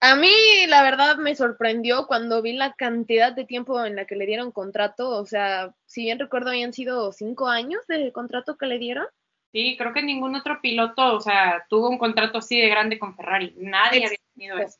a 0.00 0.16
mí, 0.16 0.32
la 0.68 0.82
verdad, 0.82 1.16
me 1.16 1.36
sorprendió 1.36 2.06
cuando 2.06 2.42
vi 2.42 2.54
la 2.54 2.72
cantidad 2.72 3.32
de 3.32 3.44
tiempo 3.44 3.84
en 3.84 3.94
la 3.94 4.04
que 4.04 4.16
le 4.16 4.26
dieron 4.26 4.50
contrato. 4.50 5.10
O 5.10 5.26
sea, 5.26 5.74
si 5.86 6.02
bien 6.02 6.18
recuerdo, 6.18 6.50
habían 6.50 6.72
sido 6.72 7.12
cinco 7.12 7.48
años 7.48 7.86
de 7.86 8.12
contrato 8.12 8.56
que 8.56 8.66
le 8.66 8.78
dieron. 8.78 9.06
Sí, 9.52 9.76
creo 9.76 9.92
que 9.92 10.02
ningún 10.02 10.34
otro 10.34 10.60
piloto, 10.60 11.14
o 11.14 11.20
sea, 11.20 11.66
tuvo 11.68 11.88
un 11.88 11.98
contrato 11.98 12.38
así 12.38 12.60
de 12.60 12.68
grande 12.68 12.98
con 12.98 13.14
Ferrari. 13.14 13.54
Nadie 13.58 14.06
había 14.06 14.18
tenido 14.34 14.58
eso. 14.58 14.78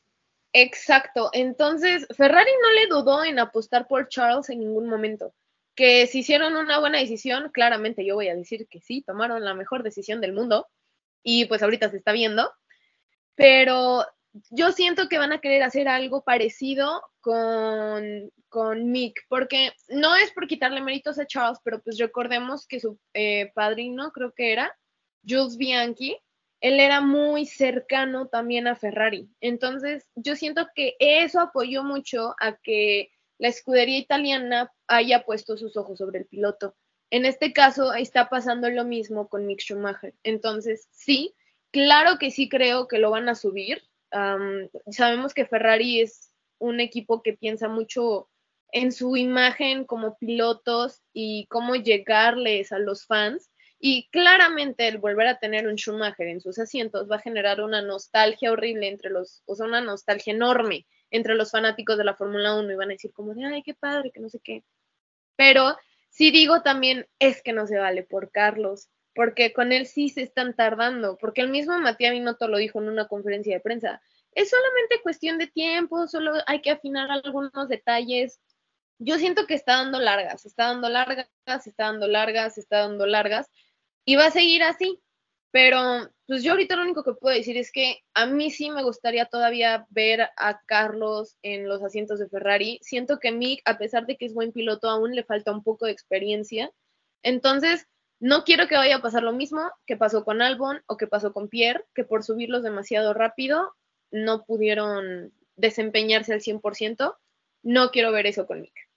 Exacto. 0.53 1.31
Entonces, 1.33 2.07
Ferrari 2.17 2.51
no 2.63 2.71
le 2.71 2.87
dudó 2.89 3.25
en 3.25 3.39
apostar 3.39 3.87
por 3.87 4.09
Charles 4.09 4.51
en 4.51 4.61
ningún 4.61 4.89
momento. 4.89 5.35
Que 5.75 6.07
si 6.07 6.21
hicieron 6.21 6.57
una 6.57 6.79
buena 6.81 6.99
decisión, 6.99 7.51
claramente 7.53 8.05
yo 8.05 8.15
voy 8.15 8.29
a 8.29 8.35
decir 8.35 8.67
que 8.69 8.81
sí, 8.81 9.03
tomaron 9.03 9.45
la 9.45 9.55
mejor 9.55 9.83
decisión 9.83 10.21
del 10.21 10.33
mundo. 10.33 10.67
Y 11.23 11.45
pues 11.47 11.63
ahorita 11.63 11.91
se 11.91 11.99
está 11.99 12.13
viendo. 12.13 12.53
Pero 13.35 14.05
yo 14.51 14.73
siento 14.73 15.09
que 15.09 15.19
van 15.19 15.33
a 15.33 15.41
querer 15.41 15.63
hacer 15.63 15.89
algo 15.89 16.23
parecido 16.23 17.03
con, 17.21 18.31
con 18.49 18.91
Mick, 18.91 19.25
porque 19.29 19.73
no 19.89 20.17
es 20.17 20.33
por 20.33 20.47
quitarle 20.47 20.81
méritos 20.81 21.19
a 21.19 21.27
Charles, 21.27 21.59
pero 21.65 21.83
pues 21.83 21.99
recordemos 21.99 22.67
que 22.67 22.81
su 22.81 22.99
eh, 23.15 23.53
padrino, 23.55 24.13
creo 24.13 24.33
que 24.33 24.53
era 24.53 24.77
Jules 25.27 25.57
Bianchi, 25.57 26.17
él 26.61 26.79
era 26.79 27.01
muy 27.01 27.45
cercano 27.45 28.29
también 28.29 28.69
a 28.69 28.77
Ferrari. 28.77 29.29
Entonces, 29.41 30.09
yo 30.15 30.37
siento 30.37 30.69
que 30.75 30.95
eso 31.01 31.41
apoyó 31.41 31.83
mucho 31.83 32.37
a 32.39 32.57
que 32.57 33.11
la 33.39 33.49
escudería 33.49 33.99
italiana 33.99 34.73
haya 34.87 35.25
puesto 35.25 35.57
sus 35.57 35.77
ojos 35.77 35.99
sobre 35.99 36.21
el 36.21 36.27
piloto. 36.27 36.77
En 37.11 37.27
este 37.27 37.53
caso, 37.53 37.93
está 37.93 38.29
pasando 38.29 38.71
lo 38.71 38.85
mismo 38.85 39.29
con 39.29 39.45
Mick 39.45 39.61
Schumacher. 39.61 40.15
Entonces, 40.23 40.87
sí, 40.93 41.35
claro 41.73 42.19
que 42.19 42.31
sí 42.31 42.49
creo 42.49 42.87
que 42.87 42.99
lo 42.99 43.11
van 43.11 43.29
a 43.29 43.35
subir, 43.35 43.83
sabemos 44.91 45.35
que 45.35 45.47
Ferrari 45.47 46.01
es 46.01 46.33
un 46.59 46.81
equipo 46.81 47.23
que 47.23 47.33
piensa 47.33 47.69
mucho 47.69 48.29
en 48.73 48.93
su 48.93 49.17
imagen 49.17 49.85
como 49.85 50.17
pilotos 50.17 51.03
y 51.13 51.47
cómo 51.47 51.75
llegarles 51.75 52.73
a 52.73 52.79
los 52.79 53.07
fans. 53.07 53.51
Y 53.79 54.09
claramente 54.11 54.87
el 54.87 54.99
volver 54.99 55.27
a 55.27 55.39
tener 55.39 55.67
un 55.67 55.75
Schumacher 55.77 56.29
en 56.29 56.41
sus 56.41 56.59
asientos 56.61 57.11
va 57.11 57.17
a 57.17 57.21
generar 57.21 57.61
una 57.61 57.83
nostalgia 57.83 58.53
horrible 58.53 58.87
entre 58.87 59.11
los, 59.11 59.43
o 59.45 59.57
sea, 59.57 59.67
una 59.67 59.81
nostalgia 59.81 60.33
enorme 60.33 60.87
entre 61.11 61.35
los 61.35 61.51
fanáticos 61.51 61.99
de 61.99 62.05
la 62.05 62.15
Fórmula 62.15 62.55
1 62.55 62.73
y 62.73 62.77
van 62.77 62.91
a 62.91 62.93
decir 62.93 63.13
como 63.13 63.35
ay, 63.45 63.63
qué 63.63 63.75
padre, 63.75 64.13
que 64.13 64.21
no 64.21 64.29
sé 64.29 64.39
qué. 64.39 64.63
Pero 65.37 65.77
si 66.11 66.31
digo 66.31 66.63
también 66.63 67.09
es 67.19 67.43
que 67.43 67.53
no 67.53 67.67
se 67.67 67.77
vale 67.77 68.05
por 68.05 68.31
Carlos, 68.31 68.89
porque 69.15 69.53
con 69.53 69.73
él 69.73 69.87
sí 69.87 70.09
se 70.09 70.23
están 70.23 70.55
tardando, 70.55 71.17
porque 71.19 71.43
el 71.43 71.49
mismo 71.49 71.79
Matías 71.79 72.13
Binotto 72.13 72.49
lo 72.49 72.59
dijo 72.59 72.81
en 72.81 72.89
una 72.89 73.09
conferencia 73.09 73.55
de 73.55 73.61
prensa. 73.61 74.01
Es 74.33 74.51
solamente 74.51 75.03
cuestión 75.03 75.39
de 75.39 75.47
tiempo, 75.47 76.07
solo 76.07 76.33
hay 76.47 76.63
que 76.63 76.71
afinar 76.71 77.11
algunos 77.11 77.69
detalles. 77.69 78.41
Yo 78.99 79.19
siento 79.19 79.47
que 79.47 79.55
está 79.55 79.77
dando 79.77 79.99
largas, 79.99 80.47
está 80.47 80.69
dando 80.69 80.89
largas, 80.89 81.29
está 81.67 81.85
dando 81.85 82.09
largas, 82.09 82.57
está 82.57 82.79
dando 82.79 83.07
largas, 83.07 83.51
y 84.05 84.17
va 84.17 84.27
a 84.27 84.31
seguir 84.31 84.63
así. 84.63 85.01
Pero, 85.53 86.11
pues 86.27 86.43
yo 86.43 86.53
ahorita 86.53 86.77
lo 86.77 86.83
único 86.83 87.05
que 87.05 87.13
puedo 87.13 87.37
decir 87.37 87.59
es 87.59 87.71
que 87.71 87.99
a 88.15 88.25
mí 88.25 88.51
sí 88.51 88.71
me 88.71 88.83
gustaría 88.83 89.27
todavía 89.27 89.87
ver 89.91 90.31
a 90.39 90.63
Carlos 90.65 91.37
en 91.43 91.69
los 91.69 91.83
asientos 91.83 92.19
de 92.19 92.29
Ferrari. 92.29 92.79
Siento 92.81 93.19
que 93.19 93.33
Mick, 93.33 93.61
a 93.67 93.77
pesar 93.77 94.07
de 94.07 94.17
que 94.17 94.25
es 94.25 94.33
buen 94.33 94.53
piloto, 94.53 94.89
aún 94.89 95.15
le 95.15 95.25
falta 95.25 95.53
un 95.53 95.63
poco 95.63 95.85
de 95.85 95.93
experiencia. 95.93 96.73
Entonces, 97.23 97.87
no 98.23 98.45
quiero 98.45 98.69
que 98.69 98.77
vaya 98.77 98.97
a 98.97 99.03
pasar 99.03 99.25
lo 99.25 99.33
mismo 99.33 99.69
que 99.85 99.97
pasó 99.97 100.25
con 100.25 100.43
Albon 100.43 100.81
o 100.87 100.97
que 100.97 101.09
pasó 101.09 101.33
con 101.33 101.49
Pierre, 101.49 101.85
que 101.93 102.05
por 102.05 102.23
subirlos 102.23 102.63
demasiado 102.63 103.15
rápido 103.15 103.75
no 104.13 104.45
pudieron 104.45 105.33
desempeñarse 105.57 106.33
al 106.33 106.41
100%. 106.41 107.17
No 107.65 107.91
quiero 107.91 108.13
ver 108.13 108.27
eso 108.27 108.47
con 108.47 108.61
Mick. 108.61 108.89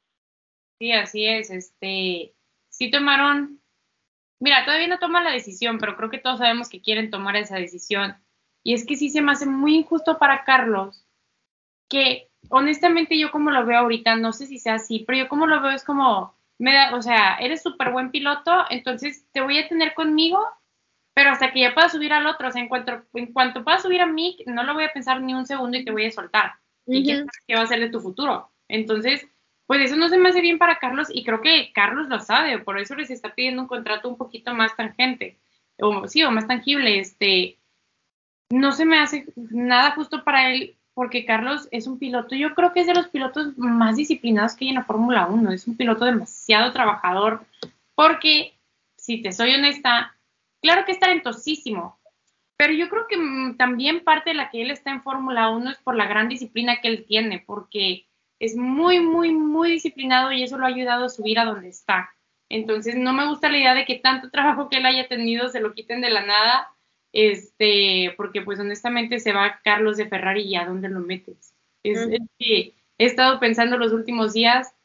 Sí, 0.77 0.91
así 0.91 1.25
es. 1.25 1.49
Este, 1.49 2.35
sí 2.69 2.91
tomaron, 2.91 3.63
mira, 4.39 4.63
todavía 4.63 4.89
no 4.89 4.99
toman 4.99 5.23
la 5.23 5.31
decisión, 5.31 5.79
pero 5.79 5.97
creo 5.97 6.11
que 6.11 6.19
todos 6.19 6.38
sabemos 6.38 6.69
que 6.69 6.83
quieren 6.83 7.09
tomar 7.09 7.35
esa 7.35 7.55
decisión. 7.57 8.15
Y 8.63 8.75
es 8.75 8.85
que 8.85 8.95
sí 8.95 9.09
se 9.09 9.23
me 9.23 9.31
hace 9.31 9.47
muy 9.47 9.75
injusto 9.75 10.19
para 10.19 10.43
Carlos, 10.43 11.03
que 11.89 12.29
honestamente 12.49 13.17
yo 13.17 13.31
como 13.31 13.49
lo 13.49 13.65
veo 13.65 13.79
ahorita, 13.79 14.17
no 14.17 14.33
sé 14.33 14.45
si 14.45 14.59
sea 14.59 14.75
así, 14.75 14.99
pero 14.99 15.17
yo 15.17 15.29
como 15.29 15.47
lo 15.47 15.63
veo 15.63 15.71
es 15.71 15.83
como, 15.83 16.38
me 16.57 16.73
da, 16.73 16.95
o 16.95 17.01
sea, 17.01 17.35
eres 17.35 17.61
súper 17.61 17.91
buen 17.91 18.11
piloto, 18.11 18.65
entonces 18.69 19.25
te 19.31 19.41
voy 19.41 19.57
a 19.59 19.67
tener 19.67 19.93
conmigo, 19.93 20.39
pero 21.13 21.31
hasta 21.31 21.51
que 21.51 21.61
ya 21.61 21.73
pueda 21.73 21.89
subir 21.89 22.13
al 22.13 22.27
otro, 22.27 22.47
o 22.47 22.51
sea, 22.51 22.61
en 22.61 22.69
cuanto, 22.69 23.03
en 23.13 23.33
cuanto 23.33 23.63
pueda 23.63 23.79
subir 23.79 24.01
a 24.01 24.05
mí, 24.05 24.37
no 24.45 24.63
lo 24.63 24.73
voy 24.73 24.85
a 24.85 24.93
pensar 24.93 25.21
ni 25.21 25.33
un 25.33 25.45
segundo 25.45 25.77
y 25.77 25.85
te 25.85 25.91
voy 25.91 26.05
a 26.05 26.11
soltar. 26.11 26.53
¿Y 26.85 27.03
qué, 27.03 27.55
va 27.55 27.61
a 27.61 27.67
ser 27.67 27.79
de 27.79 27.89
tu 27.89 27.99
futuro? 27.99 28.51
Entonces, 28.67 29.27
pues 29.65 29.81
eso 29.81 29.95
no 29.95 30.09
se 30.09 30.17
me 30.17 30.29
hace 30.29 30.41
bien 30.41 30.59
para 30.59 30.77
Carlos 30.77 31.07
y 31.11 31.23
creo 31.23 31.41
que 31.41 31.71
Carlos 31.73 32.07
lo 32.07 32.19
sabe, 32.19 32.59
por 32.59 32.79
eso 32.79 32.95
les 32.95 33.09
está 33.09 33.33
pidiendo 33.33 33.61
un 33.61 33.67
contrato 33.67 34.07
un 34.07 34.17
poquito 34.17 34.53
más 34.53 34.75
tangente, 34.75 35.39
o 35.79 36.07
sí, 36.07 36.23
o 36.23 36.31
más 36.31 36.47
tangible, 36.47 36.99
este, 36.99 37.57
no 38.49 38.71
se 38.71 38.85
me 38.85 38.99
hace 38.99 39.25
nada 39.35 39.91
justo 39.91 40.23
para 40.23 40.51
él 40.51 40.74
porque 40.95 41.25
Carlos 41.25 41.67
es 41.71 41.86
un 41.86 41.99
piloto, 41.99 42.36
yo 42.36 42.55
creo 42.55 42.73
que 42.73 42.79
es 42.79 42.88
de 42.88 42.95
los 42.95 43.10
pilotos 43.10 43.55
más 43.58 43.97
disciplinados 43.97 44.55
que 44.55 44.65
hay 44.65 44.69
en 44.69 44.75
la 44.75 44.86
Fórmula 44.86 45.27
1, 45.27 45.51
es 45.51 45.67
un 45.67 45.77
piloto 45.77 46.05
demasiado 46.05 46.71
trabajador, 46.71 47.45
porque, 47.93 48.58
si 48.95 49.21
te 49.21 49.34
soy 49.34 49.53
honesta, 49.53 50.15
claro 50.62 50.86
que 50.86 50.93
es 50.93 50.99
talentosísimo, 50.99 51.99
pero 52.58 52.73
yo 52.73 52.88
creo 52.89 53.08
que 53.08 53.17
mm, 53.17 53.58
también 53.58 54.05
parte 54.05 54.29
de 54.29 54.38
la 54.38 54.49
que 54.49 54.62
él 54.62 54.71
está 54.71 54.91
en 54.91 55.03
Fórmula 55.03 55.49
1 55.49 55.71
es 55.71 55.77
por 55.79 55.95
la 55.95 56.08
gran 56.08 56.29
disciplina 56.29 56.79
que 56.81 56.88
él 56.88 57.05
tiene, 57.05 57.43
porque 57.45 58.08
es 58.39 58.55
muy, 58.55 59.01
muy, 59.01 59.34
muy 59.34 59.71
disciplinado 59.71 60.31
y 60.31 60.43
eso 60.43 60.58
lo 60.58 60.65
ha 60.65 60.69
ayudado 60.69 61.05
a 61.05 61.10
subir 61.10 61.39
a 61.39 61.45
donde 61.45 61.69
está. 61.69 62.10
Entonces, 62.47 62.95
no 62.95 63.12
me 63.12 63.27
gusta 63.27 63.49
la 63.49 63.58
idea 63.58 63.73
de 63.73 63.86
que 63.86 63.95
tanto 63.95 64.29
trabajo 64.29 64.69
que 64.69 64.77
él 64.77 64.86
haya 64.86 65.08
tenido 65.10 65.49
se 65.49 65.60
lo 65.60 65.73
quiten 65.73 65.99
de 65.99 66.10
la 66.10 66.25
nada 66.25 66.74
este, 67.15 68.13
porque 68.17 68.41
pues 68.41 68.60
honestamente 68.60 69.19
se 69.19 69.32
va 69.32 69.62
Carlos 69.63 69.95
de 69.95 70.08
Ferrari 70.08 70.41
y 70.41 70.58
a 70.58 70.65
dónde 70.65 70.89
lo 70.89 70.99
metes. 70.99 71.56
Es, 71.82 72.10
que 72.38 72.73
he 72.97 73.06
estado 73.06 73.39
pensando 73.39 73.78
los 73.78 73.93
últimos 73.93 74.34
días, 74.34 74.75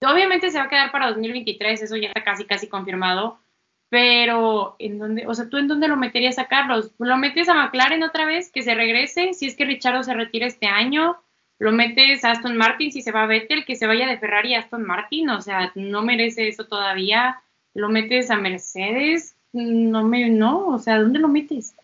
obviamente 0.00 0.50
se 0.50 0.58
va 0.58 0.64
a 0.64 0.68
quedar 0.68 0.92
para 0.92 1.08
2023, 1.08 1.82
eso 1.82 1.96
ya 1.96 2.08
está 2.08 2.22
casi, 2.22 2.44
casi 2.44 2.68
confirmado, 2.68 3.40
pero 3.88 4.76
¿en 4.78 4.98
dónde, 4.98 5.26
o 5.26 5.34
sea, 5.34 5.48
tú 5.48 5.56
en 5.56 5.66
dónde 5.66 5.88
lo 5.88 5.96
meterías 5.96 6.38
a 6.38 6.46
Carlos? 6.46 6.92
¿Lo 6.98 7.16
metes 7.16 7.48
a 7.48 7.54
McLaren 7.54 8.04
otra 8.04 8.24
vez, 8.24 8.52
que 8.52 8.62
se 8.62 8.76
regrese, 8.76 9.32
si 9.32 9.46
es 9.46 9.56
que 9.56 9.64
Richardo 9.64 10.04
se 10.04 10.14
retira 10.14 10.46
este 10.46 10.68
año? 10.68 11.16
¿Lo 11.58 11.72
metes 11.72 12.24
a 12.24 12.30
Aston 12.30 12.56
Martin 12.56 12.92
si 12.92 13.02
se 13.02 13.10
va 13.10 13.24
a 13.24 13.26
Vettel, 13.26 13.64
que 13.64 13.74
se 13.74 13.88
vaya 13.88 14.06
de 14.06 14.18
Ferrari 14.18 14.54
a 14.54 14.60
Aston 14.60 14.84
Martin? 14.84 15.30
O 15.30 15.40
sea, 15.40 15.72
no 15.74 16.02
merece 16.02 16.46
eso 16.46 16.66
todavía. 16.66 17.42
¿Lo 17.74 17.88
metes 17.88 18.30
a 18.30 18.36
Mercedes? 18.36 19.34
No 19.64 20.04
me, 20.04 20.28
no, 20.28 20.68
o 20.68 20.78
sea, 20.78 20.98
¿dónde 20.98 21.18
lo 21.18 21.28
metes? 21.28 21.74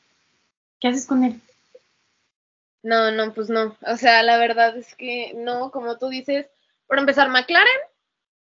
¿Qué 0.80 0.88
haces 0.88 1.06
con 1.06 1.24
él? 1.24 1.40
No, 2.82 3.10
no, 3.10 3.32
pues 3.32 3.48
no. 3.48 3.76
O 3.86 3.96
sea, 3.96 4.22
la 4.22 4.36
verdad 4.36 4.76
es 4.76 4.94
que 4.94 5.32
no, 5.34 5.70
como 5.70 5.96
tú 5.98 6.08
dices, 6.08 6.46
por 6.86 6.98
empezar, 6.98 7.30
McLaren, 7.30 7.80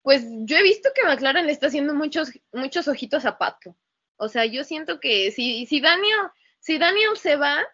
pues 0.03 0.25
yo 0.29 0.57
he 0.57 0.63
visto 0.63 0.91
que 0.95 1.05
McLaren 1.05 1.49
está 1.49 1.69
haciendo 1.69 1.95
muchos, 1.95 2.31
muchos 2.53 2.87
ojitos 2.87 3.25
a 3.25 3.39
Pato. 3.39 3.75
O 4.17 4.29
sea, 4.29 4.45
yo 4.45 4.63
siento 4.65 5.01
que 5.01 5.31
si, 5.31 5.67
si 5.67 5.81
Daniel, 5.81 6.31
si 6.61 6.79
Daniel 6.79 7.17
se 7.17 7.37
va, 7.37 7.65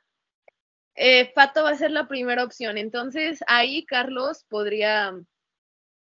eh, 0.95 1.33
Pato 1.35 1.65
va 1.65 1.71
a 1.71 1.77
ser 1.77 1.91
la 1.91 2.09
primera 2.09 2.45
opción. 2.45 2.79
Entonces 2.79 3.43
ahí 3.47 3.85
Carlos 3.85 4.45
podría, 4.49 5.13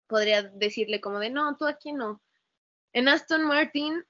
podría 0.07 0.43
decirle 0.43 1.01
como 1.01 1.19
de 1.19 1.31
no, 1.31 1.57
tú 1.57 1.65
aquí 1.65 1.91
no. 1.91 2.21
En 2.93 3.07
Aston 3.07 3.43
Martin, 3.45 4.03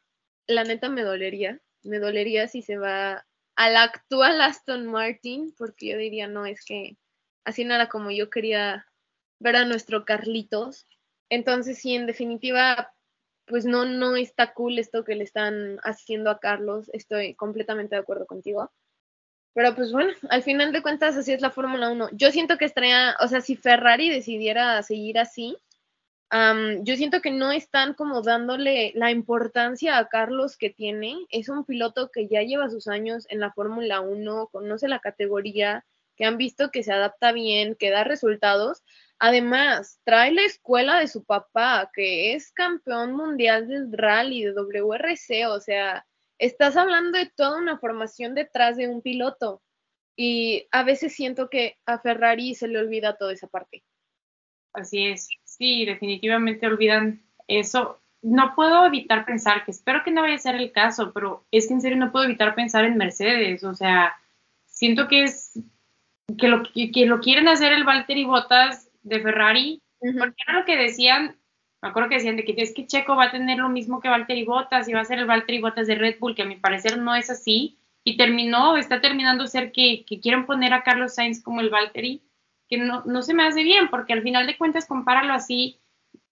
la 0.48 0.64
neta 0.64 0.90
me 0.90 1.04
dolería. 1.04 1.60
Me 1.84 2.00
dolería 2.00 2.48
si 2.48 2.62
se 2.62 2.78
va 2.78 3.26
al 3.56 3.76
actual 3.76 4.42
Aston 4.42 4.86
Martin, 4.86 5.54
porque 5.58 5.88
yo 5.88 5.98
diría, 5.98 6.28
no, 6.28 6.46
es 6.46 6.64
que 6.64 6.98
así 7.44 7.66
no 7.66 7.74
era 7.74 7.90
como 7.90 8.12
yo 8.12 8.30
quería 8.30 8.86
ver 9.40 9.56
a 9.56 9.66
nuestro 9.66 10.06
Carlitos. 10.06 10.88
Entonces, 11.30 11.80
sí, 11.80 11.96
en 11.96 12.06
definitiva, 12.06 12.94
pues 13.46 13.66
no, 13.66 13.86
no 13.86 14.16
está 14.16 14.54
cool 14.54 14.80
esto 14.80 15.04
que 15.04 15.16
le 15.16 15.24
están 15.24 15.80
haciendo 15.84 16.30
a 16.30 16.40
Carlos. 16.40 16.90
Estoy 16.94 17.36
completamente 17.36 17.96
de 17.96 18.02
acuerdo 18.02 18.26
contigo. 18.26 18.72
Pero 19.54 19.76
pues 19.76 19.92
bueno, 19.92 20.14
al 20.30 20.44
final 20.44 20.72
de 20.72 20.82
cuentas 20.82 21.18
así 21.18 21.34
es 21.34 21.42
la 21.42 21.52
Fórmula 21.52 21.90
1. 21.90 22.10
Yo 22.14 22.32
siento 22.32 22.58
que 22.58 22.66
estaría, 22.66 23.18
o 23.20 23.28
sea, 23.28 23.42
si 23.42 23.56
Ferrari 23.56 24.10
decidiera 24.10 24.82
seguir 24.84 25.20
así, 25.20 25.58
yo 26.32 26.96
siento 26.96 27.22
que 27.22 27.32
no 27.32 27.52
están 27.52 27.94
como 27.94 28.22
dándole 28.22 28.94
la 28.96 29.12
importancia 29.12 29.98
a 29.98 30.08
Carlos 30.08 30.58
que 30.58 30.70
tiene. 30.70 31.18
Es 31.30 31.50
un 31.50 31.66
piloto 31.66 32.10
que 32.10 32.28
ya 32.28 32.42
lleva 32.42 32.70
sus 32.70 32.88
años 32.88 33.26
en 33.30 33.40
la 33.40 33.52
Fórmula 33.52 34.00
1, 34.00 34.48
conoce 34.48 34.88
la 34.88 35.00
categoría, 35.00 35.86
que 36.16 36.26
han 36.26 36.38
visto 36.38 36.72
que 36.72 36.84
se 36.84 36.94
adapta 36.94 37.32
bien, 37.34 37.76
que 37.76 37.90
da 37.90 38.04
resultados. 38.04 38.84
Además, 39.20 40.00
trae 40.04 40.32
la 40.32 40.44
escuela 40.44 41.00
de 41.00 41.08
su 41.08 41.24
papá, 41.24 41.90
que 41.94 42.34
es 42.34 42.52
campeón 42.54 43.14
mundial 43.14 43.68
del 43.68 43.92
rally, 43.92 44.44
de 44.44 44.54
WRC, 44.54 45.48
o 45.48 45.60
sea, 45.60 46.06
estás 46.38 46.78
hablando 46.78 47.18
de 47.18 47.30
toda 47.36 47.58
una 47.58 47.78
formación 47.78 48.36
detrás 48.36 48.78
de 48.78 48.88
un 48.88 49.02
piloto. 49.02 49.62
Y 50.16 50.68
a 50.72 50.84
veces 50.84 51.14
siento 51.14 51.50
que 51.50 51.78
a 51.86 52.00
Ferrari 52.00 52.56
se 52.56 52.68
le 52.68 52.80
olvida 52.80 53.18
toda 53.18 53.34
esa 53.34 53.48
parte. 53.48 53.84
Así 54.74 55.08
es, 55.08 55.30
sí, 55.44 55.86
definitivamente 55.86 56.68
olvidan 56.68 57.22
eso. 57.48 58.00
No 58.22 58.54
puedo 58.56 58.86
evitar 58.86 59.26
pensar, 59.26 59.66
que 59.66 59.72
espero 59.72 60.04
que 60.04 60.12
no 60.12 60.22
vaya 60.22 60.36
a 60.36 60.40
ser 60.40 60.56
el 60.56 60.72
caso, 60.72 61.12
pero 61.12 61.44
es 61.52 61.68
que 61.68 61.74
en 61.74 61.82
serio 61.82 61.98
no 61.98 62.12
puedo 62.12 62.26
evitar 62.26 62.56
pensar 62.56 62.86
en 62.86 62.98
Mercedes. 62.98 63.64
O 63.64 63.74
sea, 63.74 64.16
siento 64.66 65.08
que 65.08 65.24
es 65.24 65.60
que 66.38 66.48
lo, 66.48 66.64
que, 66.64 67.06
lo 67.06 67.20
quieren 67.20 67.48
hacer 67.48 67.74
el 67.74 67.84
Valtteri 67.84 68.26
Bottas 68.26 68.90
de 69.04 69.20
Ferrari, 69.20 69.82
porque 70.00 70.44
era 70.48 70.60
lo 70.60 70.66
que 70.66 70.78
decían, 70.78 71.38
me 71.82 71.90
acuerdo 71.90 72.10
que 72.10 72.16
decían 72.16 72.38
de 72.38 72.46
que 72.46 72.54
es 72.58 72.74
que 72.74 72.88
Checo 72.88 73.16
va 73.16 73.26
a 73.26 73.32
tener 73.32 73.58
lo 73.58 73.70
mismo 73.70 74.00
que 74.00 74.10
Valtteri 74.10 74.46
Bottas 74.46 74.88
y 74.88 74.94
va 74.94 75.02
a 75.02 75.06
ser 75.06 75.20
el 75.20 75.26
Valtteri 75.26 75.60
Bottas 75.60 75.88
de 75.88 75.96
Red 75.96 76.18
Bull, 76.20 76.36
que 76.36 76.44
a 76.44 76.46
mi 76.46 76.56
parecer 76.56 76.98
no 76.98 77.16
es 77.16 77.30
así, 77.30 77.78
y 78.04 78.18
terminó, 78.18 78.78
está 78.78 79.02
terminando 79.02 79.48
ser 79.48 79.72
que, 79.72 80.06
que 80.06 80.20
quieren 80.20 80.46
poner 80.46 80.74
a 80.74 80.84
Carlos 80.84 81.16
Sainz 81.16 81.42
como 81.42 81.62
el 81.62 81.70
Valtteri, 81.70 82.22
que 82.72 82.78
no, 82.78 83.04
no 83.06 83.22
se 83.22 83.34
me 83.34 83.44
hace 83.44 83.64
bien, 83.64 83.90
porque 83.90 84.14
al 84.14 84.24
final 84.24 84.48
de 84.48 84.58
cuentas, 84.58 84.88
compáralo 84.88 85.34
así, 85.34 85.82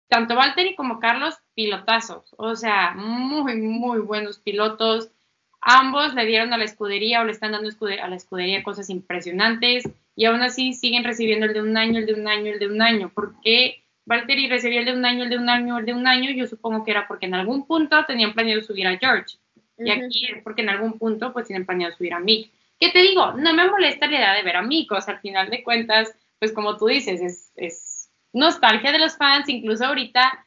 tanto 0.07 0.35
Valtteri 0.35 0.73
como 0.73 0.99
Carlos, 0.99 1.35
pilotazos, 1.53 2.33
o 2.37 2.55
sea, 2.55 2.93
muy, 2.95 3.57
muy 3.57 3.99
buenos 3.99 4.39
pilotos. 4.39 5.11
Ambos 5.59 6.13
le 6.15 6.25
dieron 6.25 6.53
a 6.53 6.57
la 6.57 6.63
escudería 6.63 7.19
o 7.19 7.25
le 7.25 7.33
están 7.33 7.51
dando 7.51 7.67
a 7.69 8.07
la 8.07 8.15
escudería 8.15 8.63
cosas 8.63 8.89
impresionantes 8.89 9.83
y 10.15 10.25
aún 10.25 10.41
así 10.41 10.71
siguen 10.71 11.03
recibiendo 11.03 11.45
el 11.45 11.53
de 11.53 11.61
un 11.61 11.75
año, 11.75 11.99
el 11.99 12.05
de 12.05 12.13
un 12.13 12.27
año, 12.27 12.53
el 12.53 12.59
de 12.59 12.67
un 12.67 12.81
año. 12.81 13.11
¿Por 13.13 13.39
qué 13.41 13.83
Valtteri 14.05 14.47
recibía 14.47 14.79
el 14.79 14.85
de 14.85 14.93
un 14.93 15.05
año, 15.05 15.25
el 15.25 15.29
de 15.29 15.37
un 15.37 15.49
año, 15.49 15.77
el 15.77 15.85
de 15.85 15.93
un 15.93 16.07
año? 16.07 16.31
Yo 16.31 16.47
supongo 16.47 16.85
que 16.85 16.91
era 16.91 17.05
porque 17.05 17.25
en 17.25 17.35
algún 17.35 17.67
punto 17.67 18.05
tenían 18.05 18.33
planeado 18.33 18.61
subir 18.63 18.87
a 18.87 18.97
George. 18.97 19.37
Y 19.77 19.91
aquí 19.91 20.25
es 20.25 20.41
porque 20.41 20.61
en 20.61 20.69
algún 20.69 20.97
punto 20.97 21.33
pues 21.33 21.47
tienen 21.47 21.65
planeado 21.65 21.93
subir 21.95 22.13
a 22.13 22.19
Mick. 22.19 22.49
¿Qué 22.79 22.91
te 22.91 22.99
digo? 22.99 23.33
No 23.33 23.53
me 23.53 23.69
molesta 23.69 24.07
la 24.07 24.15
idea 24.17 24.33
de 24.33 24.43
ver 24.43 24.55
a 24.55 24.61
Mick, 24.61 24.89
o 24.93 25.01
sea, 25.01 25.15
al 25.15 25.19
final 25.19 25.49
de 25.49 25.63
cuentas 25.63 26.15
pues 26.39 26.53
como 26.53 26.77
tú 26.77 26.87
dices, 26.87 27.21
es, 27.21 27.51
es 27.55 28.09
nostalgia 28.33 28.91
de 28.91 28.99
los 28.99 29.17
fans, 29.17 29.49
incluso 29.49 29.85
ahorita 29.85 30.45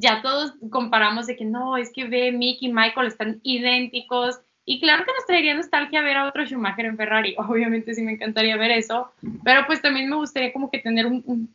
ya 0.00 0.22
todos 0.22 0.54
comparamos 0.70 1.26
de 1.26 1.36
que 1.36 1.44
no, 1.44 1.76
es 1.76 1.92
que 1.92 2.04
ve 2.04 2.32
Mick 2.32 2.62
y 2.62 2.72
Michael 2.72 3.06
están 3.06 3.40
idénticos. 3.42 4.40
Y 4.66 4.80
claro 4.80 5.04
que 5.04 5.12
nos 5.12 5.26
traería 5.26 5.54
nostalgia 5.54 6.02
ver 6.02 6.16
a 6.16 6.26
otro 6.26 6.44
Schumacher 6.44 6.86
en 6.86 6.96
Ferrari. 6.96 7.34
Obviamente 7.38 7.94
sí 7.94 8.02
me 8.02 8.12
encantaría 8.12 8.56
ver 8.56 8.70
eso. 8.72 9.12
Pero 9.44 9.66
pues 9.66 9.82
también 9.82 10.08
me 10.08 10.16
gustaría 10.16 10.52
como 10.52 10.70
que 10.70 10.78
tener 10.78 11.06
un, 11.06 11.48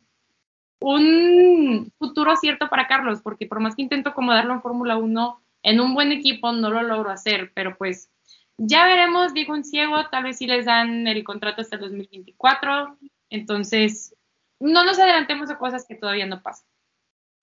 futuro 1.98 2.36
cierto 2.36 2.68
para 2.68 2.86
Carlos, 2.86 3.20
porque 3.22 3.46
por 3.46 3.60
más 3.60 3.76
que 3.76 3.82
intento 3.82 4.10
acomodarlo 4.10 4.54
en 4.54 4.62
Fórmula 4.62 4.96
1, 4.96 5.40
en 5.62 5.80
un 5.80 5.94
buen 5.94 6.10
equipo 6.10 6.52
no 6.52 6.70
lo 6.70 6.82
logro 6.82 7.10
hacer. 7.10 7.52
Pero 7.54 7.76
pues 7.76 8.10
ya 8.56 8.86
veremos, 8.86 9.34
digo 9.34 9.52
un 9.52 9.64
ciego, 9.64 10.08
tal 10.10 10.24
vez 10.24 10.38
si 10.38 10.46
les 10.46 10.64
dan 10.64 11.06
el 11.06 11.22
contrato 11.24 11.60
hasta 11.60 11.76
el 11.76 11.82
2024. 11.82 12.96
Entonces, 13.30 14.14
no 14.58 14.84
nos 14.84 14.98
adelantemos 14.98 15.50
a 15.50 15.58
cosas 15.58 15.86
que 15.86 15.94
todavía 15.94 16.26
no 16.26 16.42
pasan. 16.42 16.68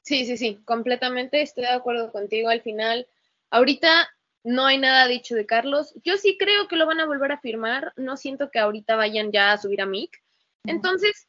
Sí, 0.04 0.26
sí, 0.26 0.38
sí, 0.38 0.62
completamente 0.64 1.42
estoy 1.42 1.64
de 1.64 1.72
acuerdo 1.72 2.12
contigo. 2.12 2.50
Al 2.50 2.62
final, 2.62 3.08
ahorita 3.50 4.10
no 4.44 4.66
hay 4.66 4.78
nada 4.78 5.08
dicho 5.08 5.36
de 5.36 5.46
Carlos. 5.46 5.94
Yo 6.04 6.18
sí 6.18 6.38
creo 6.38 6.68
que 6.68 6.78
lo 6.78 6.86
van 6.86 7.00
a 7.00 7.06
volver 7.06 7.32
a 7.32 7.40
firmar. 7.40 7.92
No 7.98 8.16
siento 8.16 8.50
que 8.52 8.60
ahorita 8.60 8.96
vayan 8.96 9.32
ya 9.32 9.52
a 9.52 9.58
subir 9.58 9.82
a 9.82 9.86
Mick. 9.86 10.22
Entonces, 10.64 11.28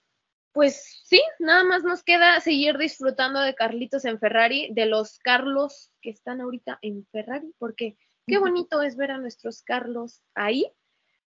pues 0.53 1.03
sí, 1.05 1.21
nada 1.38 1.64
más 1.64 1.83
nos 1.85 2.03
queda 2.03 2.40
seguir 2.40 2.79
disfrutando 2.79 3.40
de 3.40 3.55
Carlitos 3.55 4.05
en 4.05 4.18
Ferrari, 4.18 4.68
de 4.73 4.87
los 4.87 5.18
Carlos 5.18 5.92
que 6.01 6.11
están 6.11 6.40
ahorita 6.40 6.79
en 6.83 7.07
Ferrari, 7.12 7.55
porque 7.59 7.97
qué 8.27 8.38
bonito 8.38 8.83
es 8.83 8.97
ver 8.97 9.12
a 9.12 9.18
nuestros 9.18 9.62
Carlos 9.62 10.23
ahí 10.35 10.66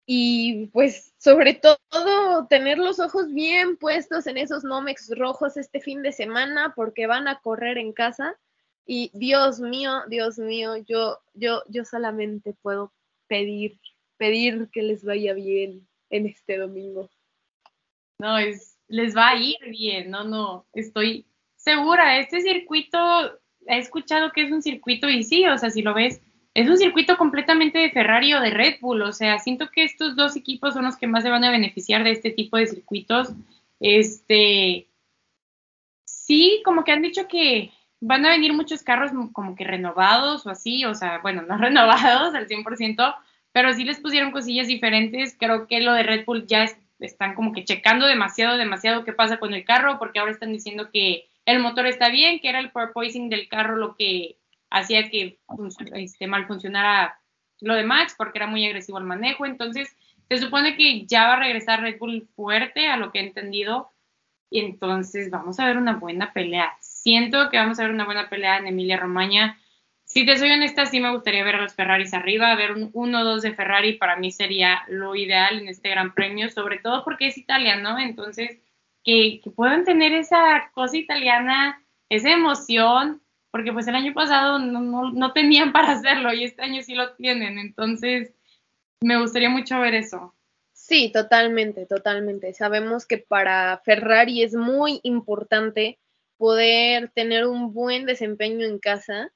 y 0.06 0.66
pues 0.66 1.14
sobre 1.18 1.54
todo 1.54 2.46
tener 2.48 2.78
los 2.78 3.00
ojos 3.00 3.32
bien 3.32 3.76
puestos 3.76 4.26
en 4.26 4.36
esos 4.36 4.62
Nomex 4.62 5.16
rojos 5.16 5.56
este 5.56 5.80
fin 5.80 6.02
de 6.02 6.12
semana 6.12 6.74
porque 6.76 7.06
van 7.06 7.26
a 7.26 7.40
correr 7.40 7.78
en 7.78 7.92
casa 7.92 8.36
y 8.86 9.10
Dios 9.14 9.60
mío, 9.60 10.02
Dios 10.08 10.38
mío, 10.38 10.76
yo 10.76 11.20
yo 11.32 11.62
yo 11.68 11.84
solamente 11.84 12.54
puedo 12.60 12.92
pedir 13.28 13.80
pedir 14.18 14.68
que 14.70 14.82
les 14.82 15.04
vaya 15.04 15.32
bien 15.32 15.88
en 16.10 16.26
este 16.26 16.58
domingo. 16.58 17.10
No, 18.18 18.38
es 18.38 18.78
les 18.88 19.16
va 19.16 19.30
a 19.30 19.36
ir 19.36 19.56
bien, 19.70 20.10
no, 20.10 20.24
no, 20.24 20.66
estoy 20.74 21.26
segura, 21.56 22.18
este 22.18 22.42
circuito 22.42 22.98
he 23.66 23.78
escuchado 23.78 24.30
que 24.32 24.42
es 24.42 24.52
un 24.52 24.62
circuito 24.62 25.08
y 25.08 25.22
sí, 25.22 25.46
o 25.46 25.56
sea, 25.56 25.70
si 25.70 25.80
lo 25.80 25.94
ves 25.94 26.20
es 26.54 26.68
un 26.68 26.76
circuito 26.78 27.16
completamente 27.18 27.78
de 27.78 27.90
Ferrari 27.90 28.32
o 28.32 28.40
de 28.40 28.50
Red 28.50 28.76
Bull, 28.80 29.02
o 29.02 29.12
sea, 29.12 29.40
siento 29.40 29.70
que 29.70 29.82
estos 29.82 30.14
dos 30.14 30.36
equipos 30.36 30.74
son 30.74 30.84
los 30.84 30.96
que 30.96 31.08
más 31.08 31.24
se 31.24 31.30
van 31.30 31.42
a 31.42 31.50
beneficiar 31.50 32.04
de 32.04 32.12
este 32.12 32.30
tipo 32.30 32.56
de 32.56 32.68
circuitos. 32.68 33.32
Este, 33.80 34.86
sí, 36.04 36.62
como 36.64 36.84
que 36.84 36.92
han 36.92 37.02
dicho 37.02 37.26
que 37.26 37.72
van 38.00 38.24
a 38.24 38.30
venir 38.30 38.52
muchos 38.52 38.84
carros 38.84 39.10
como 39.32 39.56
que 39.56 39.64
renovados 39.64 40.46
o 40.46 40.50
así, 40.50 40.84
o 40.84 40.94
sea, 40.94 41.18
bueno, 41.18 41.42
no 41.42 41.56
renovados 41.58 42.34
al 42.34 42.46
100%, 42.46 43.16
pero 43.52 43.72
sí 43.72 43.84
les 43.84 43.98
pusieron 43.98 44.30
cosillas 44.30 44.68
diferentes. 44.68 45.36
Creo 45.38 45.66
que 45.66 45.80
lo 45.80 45.92
de 45.92 46.04
Red 46.04 46.24
Bull 46.24 46.46
ya 46.46 46.66
están 47.00 47.34
como 47.34 47.52
que 47.52 47.64
checando 47.64 48.06
demasiado, 48.06 48.56
demasiado 48.56 49.04
qué 49.04 49.12
pasa 49.12 49.38
con 49.38 49.54
el 49.54 49.64
carro, 49.64 49.98
porque 49.98 50.20
ahora 50.20 50.30
están 50.30 50.52
diciendo 50.52 50.90
que 50.92 51.26
el 51.46 51.58
motor 51.58 51.86
está 51.88 52.10
bien, 52.10 52.38
que 52.38 52.48
era 52.48 52.60
el 52.60 52.70
porpoising 52.70 53.28
del 53.28 53.48
carro 53.48 53.76
lo 53.76 53.96
que 53.96 54.36
hacía 54.74 55.08
que 55.08 55.38
este, 55.94 56.26
mal 56.26 56.46
funcionara 56.46 57.20
lo 57.60 57.74
de 57.74 57.84
Max 57.84 58.14
porque 58.18 58.38
era 58.38 58.46
muy 58.46 58.66
agresivo 58.66 58.98
al 58.98 59.04
manejo. 59.04 59.46
Entonces, 59.46 59.96
se 60.28 60.38
supone 60.38 60.76
que 60.76 61.06
ya 61.06 61.28
va 61.28 61.34
a 61.34 61.40
regresar 61.40 61.80
Red 61.80 61.98
Bull 61.98 62.28
fuerte 62.34 62.88
a 62.88 62.96
lo 62.96 63.12
que 63.12 63.20
he 63.20 63.26
entendido. 63.26 63.90
Y 64.50 64.60
entonces 64.60 65.30
vamos 65.30 65.58
a 65.58 65.66
ver 65.66 65.78
una 65.78 65.94
buena 65.94 66.32
pelea. 66.32 66.76
Siento 66.80 67.48
que 67.50 67.56
vamos 67.56 67.78
a 67.78 67.84
ver 67.84 67.92
una 67.92 68.04
buena 68.04 68.28
pelea 68.28 68.58
en 68.58 68.66
Emilia 68.66 68.96
Romagna. 68.96 69.58
Si 70.04 70.26
te 70.26 70.36
soy 70.36 70.50
honesta, 70.50 70.86
sí 70.86 71.00
me 71.00 71.12
gustaría 71.12 71.44
ver 71.44 71.56
a 71.56 71.62
los 71.62 71.74
Ferraris 71.74 72.12
arriba, 72.12 72.54
ver 72.54 72.72
un 72.72 72.92
1-2 72.92 73.40
de 73.40 73.54
Ferrari 73.54 73.94
para 73.94 74.16
mí 74.16 74.30
sería 74.30 74.82
lo 74.88 75.16
ideal 75.16 75.58
en 75.58 75.68
este 75.68 75.88
gran 75.88 76.12
premio, 76.14 76.50
sobre 76.50 76.78
todo 76.78 77.04
porque 77.04 77.28
es 77.28 77.38
italiano, 77.38 77.98
entonces 77.98 78.60
que, 79.02 79.40
que 79.42 79.50
puedan 79.50 79.84
tener 79.84 80.12
esa 80.12 80.70
cosa 80.74 80.98
italiana, 80.98 81.82
esa 82.10 82.30
emoción, 82.30 83.22
porque 83.54 83.72
pues 83.72 83.86
el 83.86 83.94
año 83.94 84.12
pasado 84.12 84.58
no, 84.58 85.32
tenían 85.32 85.70
para 85.70 85.92
hacerlo 85.92 86.32
y 86.32 86.42
este 86.42 86.62
año 86.62 86.82
sí 86.82 86.96
lo 86.96 87.14
tienen, 87.14 87.56
entonces 87.60 88.34
me 89.00 89.16
gustaría 89.20 89.48
mucho 89.48 89.78
ver 89.78 89.94
eso. 89.94 90.34
Sí, 90.72 91.12
totalmente, 91.12 91.86
totalmente. 91.86 92.52
Sabemos 92.52 93.06
que 93.06 93.18
para 93.18 93.80
Ferrari 93.84 94.42
es 94.42 94.56
muy 94.56 94.98
importante 95.04 96.00
poder 96.36 97.12
tener 97.14 97.46
un 97.46 97.72
buen 97.72 98.06
desempeño 98.06 98.66
en 98.66 98.80
casa 98.80 99.30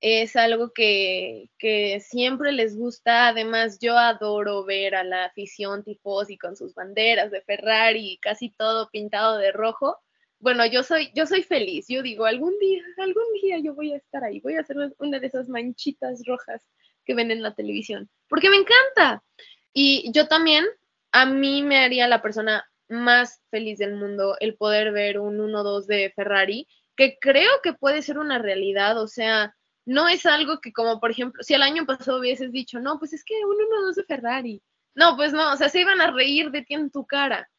es 0.00 0.36
algo 0.36 0.72
que, 0.72 1.50
que, 1.58 1.98
siempre 1.98 2.52
les 2.52 2.76
gusta. 2.76 3.26
Además, 3.26 3.78
yo 3.80 3.98
adoro 3.98 4.64
ver 4.64 4.94
a 4.94 5.02
la 5.02 5.24
afición 5.24 5.82
tifosi 5.82 6.38
con 6.38 6.54
sus 6.54 6.72
banderas 6.72 7.32
de 7.32 7.40
Ferrari 7.40 8.20
casi 8.22 8.50
todo 8.50 8.90
pintado 8.90 9.38
de 9.38 9.50
rojo. 9.50 9.98
Bueno, 10.46 10.64
yo 10.64 10.84
soy, 10.84 11.10
yo 11.12 11.26
soy 11.26 11.42
feliz. 11.42 11.86
Yo 11.88 12.04
digo, 12.04 12.24
algún 12.24 12.56
día, 12.60 12.80
algún 12.98 13.24
día 13.42 13.58
yo 13.58 13.74
voy 13.74 13.92
a 13.92 13.96
estar 13.96 14.22
ahí. 14.22 14.38
Voy 14.38 14.54
a 14.54 14.60
hacer 14.60 14.76
una 14.98 15.18
de 15.18 15.26
esas 15.26 15.48
manchitas 15.48 16.22
rojas 16.24 16.64
que 17.04 17.16
ven 17.16 17.32
en 17.32 17.42
la 17.42 17.56
televisión. 17.56 18.08
Porque 18.28 18.48
me 18.48 18.58
encanta. 18.58 19.24
Y 19.72 20.08
yo 20.12 20.28
también, 20.28 20.64
a 21.10 21.26
mí 21.26 21.64
me 21.64 21.78
haría 21.78 22.06
la 22.06 22.22
persona 22.22 22.64
más 22.88 23.42
feliz 23.50 23.78
del 23.78 23.96
mundo 23.96 24.36
el 24.38 24.54
poder 24.54 24.92
ver 24.92 25.18
un 25.18 25.36
1-2 25.40 25.86
de 25.86 26.12
Ferrari, 26.14 26.68
que 26.96 27.18
creo 27.20 27.50
que 27.60 27.72
puede 27.72 28.00
ser 28.00 28.20
una 28.20 28.38
realidad. 28.38 29.02
O 29.02 29.08
sea, 29.08 29.52
no 29.84 30.06
es 30.06 30.26
algo 30.26 30.60
que 30.60 30.72
como 30.72 31.00
por 31.00 31.10
ejemplo, 31.10 31.42
si 31.42 31.54
el 31.54 31.62
año 31.62 31.86
pasado 31.86 32.20
hubieses 32.20 32.52
dicho, 32.52 32.78
no, 32.78 33.00
pues 33.00 33.12
es 33.14 33.24
que 33.24 33.34
un 33.44 33.56
1-2 33.56 33.96
de 33.96 34.04
Ferrari. 34.04 34.62
No, 34.94 35.16
pues 35.16 35.32
no, 35.32 35.52
o 35.52 35.56
sea, 35.56 35.68
se 35.68 35.80
iban 35.80 36.00
a 36.00 36.12
reír 36.12 36.52
de 36.52 36.62
ti 36.62 36.74
en 36.74 36.92
tu 36.92 37.04
cara. 37.04 37.50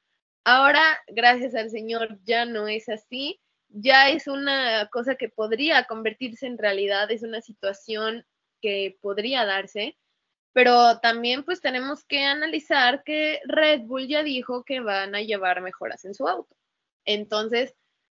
Ahora, 0.50 0.98
gracias 1.08 1.56
al 1.56 1.70
Señor, 1.70 2.20
ya 2.24 2.46
no 2.46 2.70
es 2.70 2.88
así. 2.88 3.42
Ya 3.68 4.10
es 4.10 4.28
una 4.28 4.88
cosa 4.88 5.16
que 5.16 5.28
podría 5.28 5.84
convertirse 5.84 6.46
en 6.48 6.58
realidad, 6.58 7.12
es 7.12 7.22
una 7.22 7.42
situación 7.42 8.26
que 8.62 8.98
podría 9.02 9.44
darse, 9.44 9.98
pero 10.54 11.00
también 11.00 11.44
pues 11.44 11.60
tenemos 11.60 12.06
que 12.06 12.24
analizar 12.24 13.04
que 13.04 13.42
Red 13.44 13.82
Bull 13.82 14.08
ya 14.08 14.24
dijo 14.24 14.64
que 14.64 14.80
van 14.80 15.16
a 15.16 15.22
llevar 15.22 15.60
mejoras 15.60 16.06
en 16.06 16.14
su 16.14 16.30
auto. 16.30 16.56
Entonces, 17.04 17.76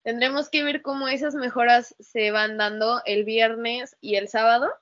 Tendremos 0.09 0.49
que 0.49 0.62
ver 0.62 0.81
cómo 0.81 1.07
esas 1.09 1.35
mejoras 1.35 1.95
se 1.99 2.31
van 2.31 2.57
dando 2.57 3.03
el 3.05 3.25
viernes 3.25 3.95
y 4.01 4.14
el 4.14 4.29
sábado 4.29 4.73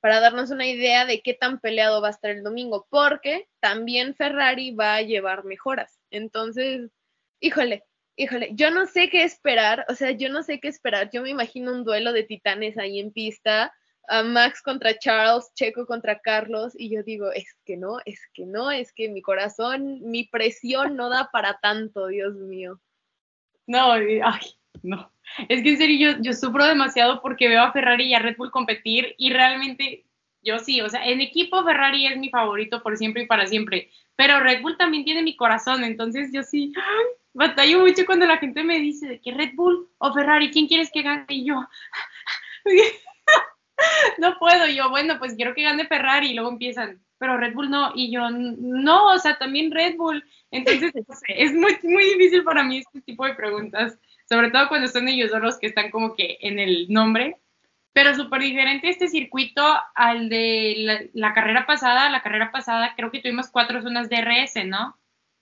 para 0.00 0.20
darnos 0.20 0.50
una 0.50 0.66
idea 0.66 1.04
de 1.04 1.20
qué 1.20 1.34
tan 1.34 1.60
peleado 1.60 2.00
va 2.00 2.08
a 2.08 2.12
estar 2.12 2.30
el 2.30 2.42
domingo, 2.42 2.86
porque 2.90 3.48
también 3.60 4.14
Ferrari 4.14 4.74
va 4.74 4.96
a 4.96 5.02
llevar 5.02 5.44
mejoras. 5.44 6.00
Entonces, 6.10 6.90
híjole, 7.40 7.84
híjole, 8.16 8.50
yo 8.54 8.70
no 8.70 8.86
sé 8.86 9.10
qué 9.10 9.22
esperar, 9.22 9.86
o 9.88 9.94
sea, 9.94 10.10
yo 10.10 10.28
no 10.28 10.42
sé 10.42 10.60
qué 10.60 10.68
esperar. 10.68 11.10
Yo 11.12 11.22
me 11.22 11.30
imagino 11.30 11.72
un 11.72 11.84
duelo 11.84 12.12
de 12.12 12.24
titanes 12.24 12.78
ahí 12.78 12.98
en 12.98 13.12
pista, 13.12 13.72
a 14.08 14.22
Max 14.22 14.62
contra 14.62 14.98
Charles, 14.98 15.52
Checo 15.54 15.86
contra 15.86 16.18
Carlos, 16.18 16.72
y 16.76 16.90
yo 16.90 17.02
digo, 17.02 17.30
es 17.32 17.54
que 17.64 17.76
no, 17.76 17.98
es 18.04 18.20
que 18.34 18.44
no, 18.44 18.70
es 18.70 18.92
que 18.92 19.08
mi 19.08 19.22
corazón, 19.22 20.00
mi 20.02 20.24
presión 20.24 20.96
no 20.96 21.08
da 21.08 21.30
para 21.30 21.58
tanto, 21.60 22.08
Dios 22.08 22.34
mío. 22.34 22.80
No, 23.66 23.92
ay, 23.92 24.20
no, 24.82 25.12
es 25.48 25.62
que 25.62 25.70
en 25.70 25.78
serio 25.78 26.16
yo, 26.20 26.32
sufro 26.32 26.64
demasiado 26.64 27.20
porque 27.20 27.48
veo 27.48 27.62
a 27.62 27.72
Ferrari 27.72 28.06
y 28.06 28.14
a 28.14 28.18
Red 28.18 28.36
Bull 28.36 28.50
competir 28.50 29.14
y 29.18 29.32
realmente 29.32 30.06
yo 30.42 30.58
sí, 30.58 30.80
o 30.80 30.88
sea, 30.88 31.04
en 31.06 31.20
equipo 31.20 31.62
Ferrari 31.64 32.06
es 32.06 32.16
mi 32.16 32.30
favorito 32.30 32.82
por 32.82 32.96
siempre 32.96 33.22
y 33.22 33.26
para 33.26 33.46
siempre, 33.46 33.90
pero 34.16 34.40
Red 34.40 34.62
Bull 34.62 34.78
también 34.78 35.04
tiene 35.04 35.22
mi 35.22 35.36
corazón, 35.36 35.84
entonces 35.84 36.30
yo 36.32 36.42
sí, 36.42 36.72
batallo 37.34 37.80
mucho 37.80 38.06
cuando 38.06 38.26
la 38.26 38.38
gente 38.38 38.64
me 38.64 38.78
dice 38.78 39.06
de 39.06 39.20
que 39.20 39.32
Red 39.32 39.54
Bull 39.54 39.88
o 39.98 40.12
Ferrari, 40.14 40.50
¿quién 40.50 40.66
quieres 40.66 40.90
que 40.90 41.02
gane? 41.02 41.26
Y 41.28 41.44
yo, 41.44 41.66
no 44.18 44.38
puedo, 44.38 44.66
yo, 44.66 44.88
bueno, 44.88 45.18
pues 45.18 45.34
quiero 45.34 45.54
que 45.54 45.62
gane 45.62 45.86
Ferrari 45.86 46.30
y 46.30 46.34
luego 46.34 46.50
empiezan, 46.50 47.02
pero 47.18 47.36
Red 47.36 47.52
Bull 47.52 47.68
no, 47.68 47.92
y 47.94 48.10
yo, 48.10 48.30
no, 48.30 49.12
o 49.12 49.18
sea, 49.18 49.36
también 49.36 49.70
Red 49.70 49.96
Bull, 49.96 50.24
entonces, 50.50 50.92
es 51.28 51.52
muy, 51.52 51.78
muy 51.82 52.04
difícil 52.04 52.42
para 52.44 52.62
mí 52.62 52.78
este 52.78 53.02
tipo 53.02 53.26
de 53.26 53.34
preguntas 53.34 53.98
sobre 54.30 54.50
todo 54.52 54.68
cuando 54.68 54.86
son 54.86 55.08
ellos 55.08 55.32
dos 55.32 55.42
los 55.42 55.58
que 55.58 55.66
están 55.66 55.90
como 55.90 56.14
que 56.14 56.38
en 56.42 56.60
el 56.60 56.86
nombre, 56.88 57.38
pero 57.92 58.14
súper 58.14 58.42
diferente 58.42 58.88
este 58.88 59.08
circuito 59.08 59.60
al 59.96 60.28
de 60.28 61.10
la, 61.12 61.34
carrera 61.34 61.66
pasada. 61.66 62.08
La 62.10 62.22
carrera 62.22 62.52
pasada 62.52 62.94
creo 62.96 63.10
que 63.10 63.20
tuvimos 63.20 63.50
cuatro 63.50 63.82
zonas 63.82 64.08
de 64.08 64.20
RS, 64.20 64.64
¿no? 64.66 64.96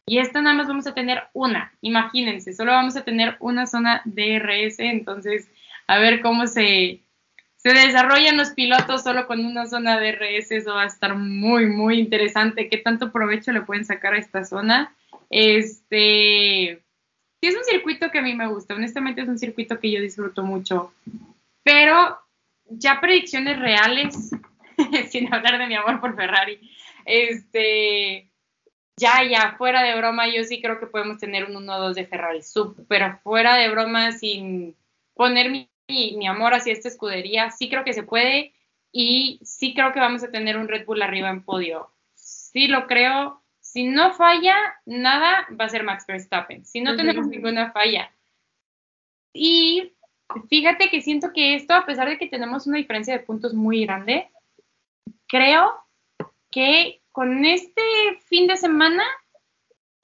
Y 0.07 0.21
esta 0.21 0.41
nada 0.41 0.57
más 0.57 0.69
vamos 0.69 0.87
a 0.87 0.95
tener 0.95 1.25
una, 1.35 1.71
imagínense, 1.83 2.55
solo 2.55 2.73
vamos 2.73 2.97
a 2.97 3.05
tener 3.05 3.37
una 3.41 3.67
zona 3.67 4.01
de 4.07 4.39
RS, 4.39 4.79
entonces 4.81 5.51
a 5.87 5.99
ver 5.99 6.23
cómo 6.23 6.47
se, 6.47 7.03
se 7.57 7.75
desarrollan 7.75 8.39
los 8.39 8.53
pilotos 8.53 9.03
solo 9.03 9.27
con 9.27 9.45
una 9.45 9.67
zona 9.67 10.01
de 10.01 10.13
RS, 10.13 10.53
eso 10.53 10.75
va 10.75 10.85
a 10.85 10.87
estar 10.87 11.15
muy, 11.15 11.67
muy 11.67 11.99
interesante, 11.99 12.71
qué 12.71 12.79
tanto 12.79 13.13
provecho 13.13 13.53
le 13.53 13.61
pueden 13.61 13.85
sacar 13.85 14.15
a 14.15 14.19
esta 14.19 14.47
zona. 14.47 14.95
Este, 15.29 16.83
sí 17.41 17.49
es 17.49 17.57
un 17.57 17.65
circuito 17.65 18.11
que 18.11 18.19
a 18.19 18.23
mí 18.23 18.35
me 18.35 18.49
gusta, 18.49 18.75
honestamente 18.75 19.23
es 19.23 19.29
un 19.29 19.39
circuito 19.39 19.79
que 19.79 19.91
yo 19.91 20.01
disfruto 20.01 20.43
mucho, 20.43 20.93
pero 21.63 22.19
ya 22.71 23.01
predicciones 23.01 23.59
reales, 23.59 24.31
sin 25.11 25.33
hablar 25.33 25.59
de 25.59 25.67
mi 25.67 25.75
amor 25.75 26.01
por 26.01 26.17
Ferrari, 26.17 26.61
este, 27.05 28.31
ya, 28.97 29.23
ya, 29.25 29.55
fuera 29.57 29.83
de 29.83 29.97
broma, 29.97 30.29
yo 30.29 30.45
sí 30.45 30.61
creo 30.61 30.79
que 30.79 30.87
podemos 30.87 31.19
tener 31.19 31.45
un 31.45 31.55
1-2 31.67 31.95
de 31.95 32.07
Ferrari, 32.07 32.41
pero 32.89 33.19
fuera 33.23 33.57
de 33.57 33.71
broma, 33.71 34.13
sin 34.13 34.77
poner 35.15 35.51
mi, 35.51 35.69
mi 35.89 36.27
amor 36.27 36.55
hacia 36.55 36.73
esta 36.73 36.89
escudería, 36.89 37.51
sí 37.51 37.69
creo 37.69 37.85
que 37.85 37.93
se 37.93 38.03
puede 38.03 38.53
y 38.93 39.41
sí 39.43 39.75
creo 39.75 39.93
que 39.93 40.01
vamos 40.01 40.23
a 40.25 40.31
tener 40.31 40.57
un 40.57 40.69
Red 40.69 40.87
Bull 40.87 41.03
arriba 41.03 41.31
en 41.31 41.43
podio. 41.43 41.91
Sí 42.15 42.67
lo 42.67 42.87
creo, 42.87 43.43
si 43.73 43.85
no 43.85 44.15
falla 44.15 44.57
nada, 44.87 45.47
va 45.61 45.67
a 45.67 45.69
ser 45.69 45.83
Max 45.83 46.07
Verstappen. 46.07 46.65
Si 46.65 46.81
no 46.81 46.97
tenemos 46.97 47.27
ninguna 47.27 47.71
falla. 47.71 48.11
Y 49.35 49.93
fíjate 50.49 50.89
que 50.89 51.03
siento 51.03 51.35
que 51.35 51.55
esto, 51.55 51.75
a 51.75 51.85
pesar 51.85 52.09
de 52.09 52.17
que 52.17 52.29
tenemos 52.29 52.67
una 52.67 52.79
diferencia 52.79 53.13
de 53.13 53.25
puntos 53.25 53.53
muy 53.53 53.85
grande, 53.85 54.31
creo 55.27 55.85
que 56.51 57.03
con 57.13 57.45
este 57.45 57.83
fin 58.25 58.47
de 58.47 58.57
semana 58.57 59.05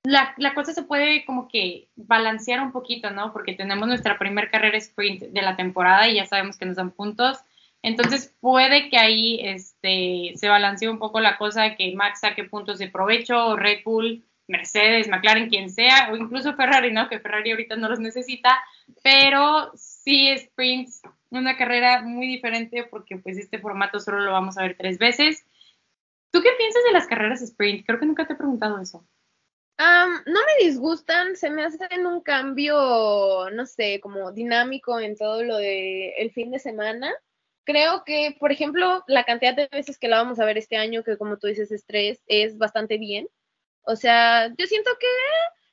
la, 0.03 0.35
la, 0.37 0.53
cosa 0.53 0.75
se 0.75 0.83
puede 0.83 1.25
como 1.25 1.49
que 1.49 1.89
balancear 1.97 2.61
un 2.61 2.71
poquito, 2.71 3.11
¿no? 3.11 3.33
Porque 3.33 3.55
tenemos 3.55 3.89
nuestra 3.89 4.19
primera 4.19 4.51
carrera 4.51 4.77
sprint 4.77 5.23
de 5.23 5.43
la 5.43 5.57
temporada 5.57 6.07
y 6.07 6.17
ya 6.17 6.27
sabemos 6.27 6.59
que 6.59 6.67
nos 6.67 6.77
dan 6.77 6.91
puntos. 6.91 7.39
Entonces 7.85 8.35
puede 8.41 8.89
que 8.89 8.97
ahí 8.97 9.41
este, 9.43 10.33
se 10.37 10.49
balancee 10.49 10.89
un 10.89 10.99
poco 10.99 11.21
la 11.21 11.37
cosa, 11.37 11.77
que 11.77 11.95
Max 11.95 12.21
saque 12.21 12.45
puntos 12.45 12.79
de 12.79 12.89
provecho, 12.89 13.57
Red 13.57 13.81
Bull, 13.85 14.25
Mercedes, 14.49 15.07
McLaren, 15.07 15.51
quien 15.51 15.69
sea, 15.69 16.09
o 16.11 16.17
incluso 16.17 16.55
Ferrari, 16.55 16.95
¿no? 16.95 17.11
Que 17.11 17.21
Ferrari 17.21 17.51
ahorita 17.51 17.77
no 17.77 17.91
los 17.91 18.01
necesita, 18.01 18.59
pero 19.03 19.71
sí 19.75 20.35
sprints, 20.39 21.03
una 21.29 21.59
carrera 21.59 22.01
muy 22.01 22.27
diferente 22.27 22.85
porque 22.85 23.19
pues 23.19 23.37
este 23.37 23.59
formato 23.59 24.01
solo 24.01 24.21
lo 24.21 24.33
vamos 24.33 24.57
a 24.57 24.63
ver 24.63 24.77
tres 24.79 24.97
veces. 24.97 25.45
¿Tú 26.31 26.41
qué 26.41 26.53
piensas 26.57 26.83
de 26.85 26.93
las 26.93 27.07
carreras 27.07 27.43
sprint? 27.43 27.85
Creo 27.85 28.01
que 28.01 28.07
nunca 28.07 28.27
te 28.27 28.33
he 28.33 28.37
preguntado 28.37 28.81
eso. 28.81 29.07
no 29.79 30.25
me 30.25 30.65
disgustan, 30.65 31.37
se 31.37 31.51
me 31.51 31.63
hacen 31.63 32.07
un 32.07 32.23
cambio, 32.23 33.51
no 33.53 33.67
sé, 33.67 34.01
como 34.01 34.33
dinámico 34.33 34.99
en 34.99 35.19
todo 35.19 35.43
lo 35.43 35.59
de 35.59 36.15
el 36.17 36.31
fin 36.31 36.51
de 36.51 36.59
semana 36.59 37.13
creo 37.65 38.05
que, 38.05 38.37
por 38.39 38.53
ejemplo, 38.53 39.03
la 39.07 39.25
cantidad 39.25 39.55
de 39.55 39.69
veces 39.73 39.99
que 39.99 40.09
la 40.09 40.19
vamos 40.19 40.39
a 40.39 40.45
ver 40.45 40.59
este 40.59 40.77
año, 40.77 41.03
que 41.03 41.19
como 41.19 41.39
tú 41.39 41.47
dices, 41.47 41.73
estrés, 41.73 42.23
es 42.27 42.59
bastante 42.59 42.99
bien. 42.99 43.29
O 43.83 43.97
sea, 43.97 44.49
yo 44.57 44.67
siento 44.67 44.91
que 44.99 45.07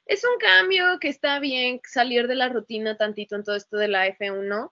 es 0.06 0.24
un 0.26 0.38
cambio 0.40 1.00
que 1.00 1.10
está 1.10 1.40
bien 1.40 1.80
salir 1.88 2.28
de 2.28 2.36
la 2.36 2.50
rutina 2.50 2.98
tantito 2.98 3.36
en 3.36 3.44
todo 3.44 3.56
esto 3.56 3.78
de 3.78 3.88
la 3.88 4.08
F1. 4.08 4.72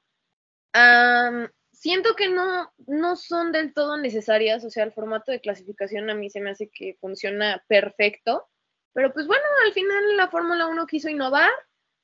siento 1.72 2.16
que 2.16 2.30
no, 2.30 2.74
no 2.88 3.16
son 3.16 3.52
del 3.52 3.74
todo 3.74 3.98
necesarias, 3.98 4.66
o 4.66 4.70
sea, 4.70 4.84
el 4.84 4.92
formato 4.92 5.32
de 5.32 5.40
clasificación 5.40 6.10
a 6.10 6.16
mí 6.16 6.30
se 6.30 6.42
me 6.42 6.52
hace 6.52 6.70
que 6.70 6.98
funciona 7.00 7.64
perfecto, 7.68 8.50
pero 8.94 9.14
pues 9.14 9.28
bueno, 9.28 9.44
al 9.66 9.74
final 9.74 10.18
la 10.18 10.28
Fórmula 10.30 10.68
1 10.68 10.86
quiso 10.88 11.10
innovar 11.10 11.52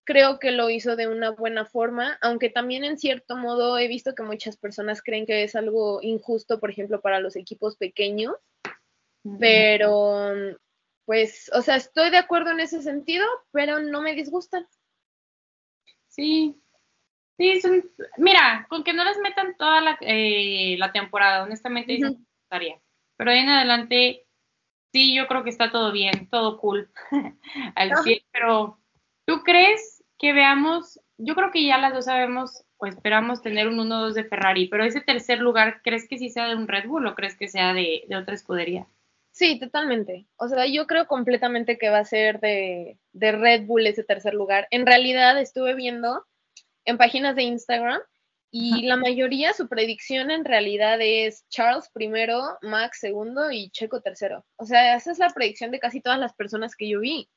creo 0.05 0.39
que 0.39 0.51
lo 0.51 0.69
hizo 0.69 0.95
de 0.95 1.07
una 1.07 1.31
buena 1.31 1.65
forma, 1.65 2.17
aunque 2.21 2.49
también 2.49 2.83
en 2.83 2.97
cierto 2.97 3.35
modo 3.35 3.77
he 3.77 3.87
visto 3.87 4.15
que 4.15 4.23
muchas 4.23 4.55
personas 4.55 5.01
creen 5.01 5.25
que 5.25 5.43
es 5.43 5.55
algo 5.55 5.99
injusto, 6.01 6.59
por 6.59 6.69
ejemplo, 6.69 7.01
para 7.01 7.19
los 7.19 7.35
equipos 7.35 7.75
pequeños, 7.75 8.35
pero 9.39 10.33
pues, 11.05 11.51
o 11.53 11.61
sea, 11.61 11.75
estoy 11.75 12.11
de 12.11 12.17
acuerdo 12.17 12.51
en 12.51 12.59
ese 12.59 12.81
sentido, 12.81 13.25
pero 13.51 13.79
no 13.79 14.01
me 14.01 14.13
disgustan. 14.13 14.67
Sí, 16.07 16.55
sí, 17.37 17.59
mira, 18.17 18.65
con 18.69 18.83
que 18.83 18.93
no 18.93 19.03
las 19.03 19.17
metan 19.17 19.57
toda 19.57 19.81
la, 19.81 19.97
eh, 20.01 20.75
la 20.77 20.91
temporada, 20.91 21.43
honestamente, 21.43 21.99
uh 22.01 22.17
estaría. 22.43 22.79
Pero 23.17 23.31
ahí 23.31 23.39
en 23.39 23.49
adelante, 23.49 24.27
sí, 24.93 25.15
yo 25.15 25.27
creo 25.27 25.43
que 25.43 25.49
está 25.49 25.71
todo 25.71 25.91
bien, 25.91 26.29
todo 26.29 26.59
cool 26.59 26.91
al 27.75 27.91
pero 28.31 28.79
¿tú 29.25 29.41
crees 29.43 29.94
que 30.25 30.33
veamos, 30.33 30.99
yo 31.19 31.35
creo 31.35 31.51
que 31.51 31.63
ya 31.63 31.77
las 31.77 31.93
dos 31.93 32.05
sabemos 32.05 32.65
o 32.77 32.87
esperamos 32.87 33.43
tener 33.43 33.67
un 33.67 33.77
1-2 33.77 34.13
de 34.13 34.23
Ferrari, 34.23 34.67
pero 34.67 34.83
ese 34.83 34.99
tercer 34.99 35.37
lugar, 35.37 35.81
¿crees 35.83 36.07
que 36.07 36.17
sí 36.17 36.31
sea 36.31 36.47
de 36.47 36.55
un 36.55 36.67
Red 36.67 36.87
Bull 36.87 37.05
o 37.05 37.13
crees 37.13 37.37
que 37.37 37.47
sea 37.47 37.75
de, 37.75 38.07
otra 38.19 38.33
escudería? 38.33 38.87
Sí, 39.29 39.59
totalmente. 39.59 40.25
O 40.37 40.47
sea, 40.47 40.65
yo 40.65 40.87
creo 40.87 41.05
completamente 41.05 41.77
que 41.77 41.91
va 41.91 41.99
a 41.99 42.05
ser 42.05 42.39
de, 42.39 42.97
de, 43.13 43.31
Red 43.33 43.67
Bull 43.67 43.85
ese 43.85 44.03
tercer 44.03 44.33
lugar. 44.33 44.67
En 44.71 44.87
realidad 44.87 45.39
estuve 45.39 45.75
viendo 45.75 46.25
en 46.85 46.97
páginas 46.97 47.35
de 47.35 47.43
Instagram 47.43 48.01
Y 48.49 48.81
la 48.87 48.97
mayoría, 48.97 49.53
su 49.53 49.67
predicción 49.67 50.31
en 50.31 50.43
realidad 50.43 50.97
es 51.01 51.47
Charles 51.49 51.87
primero, 51.93 52.57
Max 52.63 52.97
segundo 52.99 53.51
y 53.51 53.69
Checo 53.69 54.01
tercero. 54.01 54.43
O 54.55 54.65
sea, 54.65 54.95
esa 54.95 55.11
es 55.11 55.19
la 55.19 55.29
predicción 55.29 55.69
de 55.69 55.79
casi 55.79 56.01
todas 56.01 56.17
las 56.17 56.33
personas 56.33 56.75
que 56.75 56.89
yo 56.89 57.01
vi. 57.01 57.29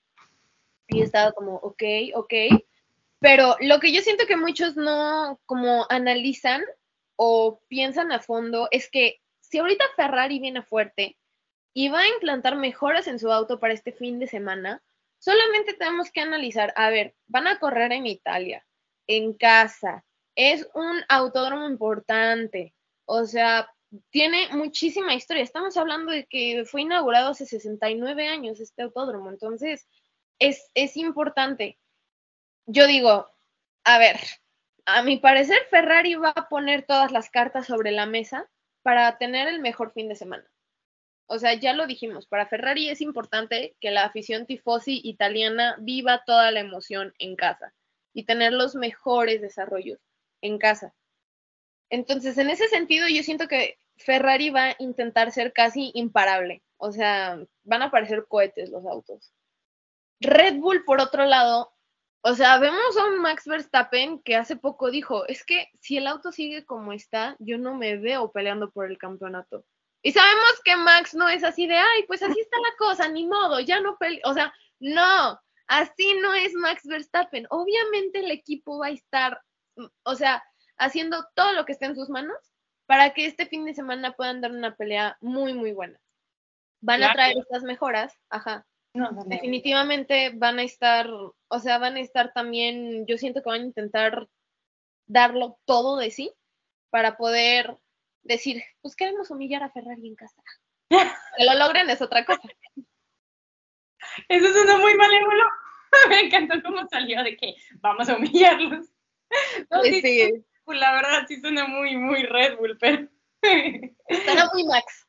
Y 0.89 1.03
estaba 1.03 1.33
como, 1.33 1.57
ok, 1.57 1.83
ok. 2.15 2.33
Pero 3.21 3.57
lo 3.61 3.81
que 3.81 3.93
yo 3.93 4.01
siento 4.03 4.27
que 4.27 4.37
muchos 4.37 4.77
no 4.77 5.41
como 5.47 5.87
analizan 5.91 6.63
o 7.17 7.61
piensan 7.69 8.13
a 8.13 8.21
fondo 8.21 8.69
es 8.71 8.89
que 8.91 9.21
si 9.41 9.59
ahorita 9.59 9.85
Ferrari 9.97 10.39
viene 10.39 10.63
fuerte 10.63 11.19
y 11.75 11.89
va 11.89 12.01
a 12.01 12.09
implantar 12.09 12.57
mejoras 12.57 13.07
en 13.09 13.19
su 13.19 13.33
auto 13.33 13.59
para 13.59 13.75
este 13.75 13.93
fin 13.93 14.19
de 14.19 14.27
semana, 14.27 14.83
solamente 15.19 15.75
tenemos 15.75 16.11
que 16.11 16.21
analizar, 16.21 16.73
a 16.77 16.91
ver, 16.91 17.15
van 17.27 17.47
a 17.47 17.59
correr 17.59 17.93
en 17.93 18.07
Italia, 18.07 18.65
en 19.07 19.33
casa, 19.35 20.05
es 20.35 20.69
un 20.75 21.03
autódromo 21.09 21.69
importante, 21.69 22.75
o 23.05 23.25
sea, 23.25 23.69
tiene 24.11 24.49
muchísima 24.53 25.15
historia. 25.15 25.43
Estamos 25.43 25.77
hablando 25.77 26.13
de 26.13 26.27
que 26.27 26.65
fue 26.65 26.83
inaugurado 26.83 27.31
hace 27.31 27.47
69 27.47 28.29
años 28.29 28.61
este 28.61 28.83
autódromo, 28.83 29.31
entonces 29.31 29.89
es, 30.39 30.71
es 30.75 30.97
importante. 30.97 31.79
Yo 32.71 32.87
digo, 32.87 33.27
a 33.85 33.99
ver, 33.99 34.21
a 34.85 35.03
mi 35.03 35.17
parecer 35.17 35.59
Ferrari 35.71 36.17
va 36.17 36.35
a 36.37 36.51
poner 36.51 36.85
todas 36.85 37.11
las 37.13 37.31
cartas 37.31 37.67
sobre 37.67 37.93
la 37.93 38.05
mesa 38.05 38.47
para 38.83 39.17
tener 39.17 39.49
el 39.49 39.61
mejor 39.61 39.91
fin 39.95 40.07
de 40.11 40.15
semana. 40.15 40.45
O 41.29 41.39
sea, 41.39 41.55
ya 41.55 41.73
lo 41.73 41.87
dijimos, 41.87 42.27
para 42.27 42.47
Ferrari 42.47 42.91
es 42.91 43.01
importante 43.01 43.75
que 43.81 43.91
la 43.91 44.05
afición 44.05 44.45
tifosi 44.45 45.01
italiana 45.03 45.77
viva 45.79 46.25
toda 46.27 46.51
la 46.51 46.61
emoción 46.61 47.15
en 47.19 47.37
casa 47.37 47.73
y 48.13 48.25
tener 48.25 48.53
los 48.53 48.75
mejores 48.75 49.41
desarrollos 49.41 49.99
en 50.43 50.59
casa. 50.59 50.95
Entonces, 51.89 52.37
en 52.37 52.51
ese 52.51 52.69
sentido, 52.69 53.09
yo 53.09 53.23
siento 53.23 53.49
que 53.49 53.79
Ferrari 53.97 54.51
va 54.51 54.65
a 54.65 54.77
intentar 54.79 55.33
ser 55.33 55.55
casi 55.55 55.91
imparable. 55.95 56.63
O 56.77 56.93
sea, 56.93 57.43
van 57.65 57.81
a 57.81 57.91
parecer 57.91 58.27
cohetes 58.29 58.69
los 58.69 58.85
autos. 58.85 59.33
Red 60.21 60.57
Bull, 60.57 60.85
por 60.85 61.01
otro 61.01 61.25
lado, 61.25 61.73
o 62.23 62.35
sea, 62.35 62.59
vemos 62.59 62.97
a 62.97 63.07
un 63.07 63.21
Max 63.21 63.45
Verstappen 63.47 64.21
que 64.23 64.37
hace 64.37 64.57
poco 64.57 64.91
dijo, 64.91 65.27
es 65.27 65.45
que 65.45 65.69
si 65.81 65.97
el 65.97 66.07
auto 66.07 66.33
sigue 66.33 66.65
como 66.65 66.93
está, 66.93 67.37
yo 67.39 67.59
no 67.59 67.75
me 67.75 67.97
veo 67.97 68.33
peleando 68.33 68.71
por 68.71 68.91
el 68.91 68.99
campeonato. 68.99 69.65
Y 70.03 70.13
sabemos 70.13 70.61
que 70.65 70.77
Max 70.77 71.15
no 71.15 71.29
es 71.29 71.43
así 71.45 71.67
de, 71.67 71.77
ay, 71.77 72.05
pues 72.07 72.23
así 72.23 72.39
está 72.39 72.57
la 72.59 72.77
cosa, 72.79 73.09
ni 73.09 73.27
modo, 73.27 73.61
ya 73.61 73.81
no 73.81 73.97
pelea. 73.99 74.21
O 74.25 74.35
sea, 74.35 74.53
no, 74.79 75.41
así 75.67 76.15
no 76.21 76.35
es 76.35 76.55
Max 76.55 76.83
Verstappen. 76.85 77.47
Obviamente 77.51 78.21
el 78.21 78.31
equipo 78.31 78.79
va 78.79 78.87
a 78.87 78.91
estar 78.91 79.41
o 80.05 80.15
sea, 80.15 80.43
haciendo 80.77 81.27
todo 81.35 81.53
lo 81.53 81.65
que 81.65 81.73
esté 81.73 81.87
en 81.87 81.95
sus 81.95 82.09
manos 82.09 82.37
para 82.87 83.13
que 83.13 83.27
este 83.27 83.47
fin 83.47 83.65
de 83.65 83.75
semana 83.75 84.13
puedan 84.13 84.41
dar 84.41 84.51
una 84.51 84.75
pelea 84.75 85.17
muy, 85.21 85.55
muy 85.55 85.73
buena. 85.73 85.99
Van 86.81 87.03
a 87.03 87.13
traer 87.13 87.37
estas 87.39 87.63
mejoras, 87.65 88.15
ajá. 88.31 88.65
Definitivamente 89.27 90.31
van 90.35 90.59
a 90.59 90.63
estar, 90.63 91.09
o 91.09 91.59
sea, 91.61 91.79
van 91.79 91.97
a 91.97 92.01
estar 92.01 92.33
también, 92.33 93.07
yo 93.07 93.19
siento 93.19 93.43
que 93.43 93.51
van 93.51 93.63
a 93.63 93.67
intentar 93.67 94.29
darlo 95.07 95.59
todo 95.65 95.97
de 95.97 96.11
sí 96.11 96.33
para 96.91 97.17
poder 97.17 97.77
decir, 98.23 98.63
pues 98.81 98.97
queremos 98.97 99.31
humillar 99.31 99.63
a 99.63 99.71
Ferrari 99.71 100.07
en 100.07 100.15
casa. 100.15 100.43
que 100.91 101.45
lo 101.45 101.55
logren 101.55 101.89
es 101.91 102.01
otra 102.03 102.25
cosa. 102.25 102.43
Eso 104.29 104.53
suena 104.53 104.79
muy 104.79 104.95
malévolo. 104.95 105.45
Me 106.09 106.21
encantó 106.21 106.63
cómo 106.63 106.87
salió 106.89 107.23
de 107.23 107.37
que 107.37 107.55
vamos 107.81 108.09
a 108.09 108.17
humillarlos. 108.17 108.87
Pues 109.69 110.01
sí, 110.01 110.45
La 110.67 110.93
verdad 110.93 111.25
sí 111.27 111.41
suena 111.41 111.67
muy, 111.67 111.97
muy 111.97 112.23
Red 112.23 112.59
Bull, 112.59 112.77
pero... 112.79 113.09
Suena 114.25 114.51
muy 114.53 114.65
Max. 114.65 115.08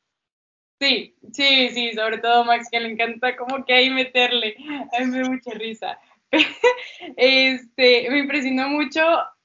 Sí, 0.79 1.15
sí, 1.33 1.69
sí, 1.69 1.91
sobre 1.93 2.19
todo 2.19 2.45
Max, 2.45 2.67
que 2.71 2.79
le 2.79 2.89
encanta 2.89 3.35
como 3.35 3.65
que 3.65 3.73
ahí 3.73 3.89
meterle. 3.89 4.55
A 4.97 4.99
mí 4.99 5.07
me 5.07 5.21
da 5.21 5.29
mucha 5.29 5.51
risa. 5.51 5.99
Este, 7.17 8.09
me 8.09 8.19
impresionó 8.19 8.69
mucho 8.69 9.01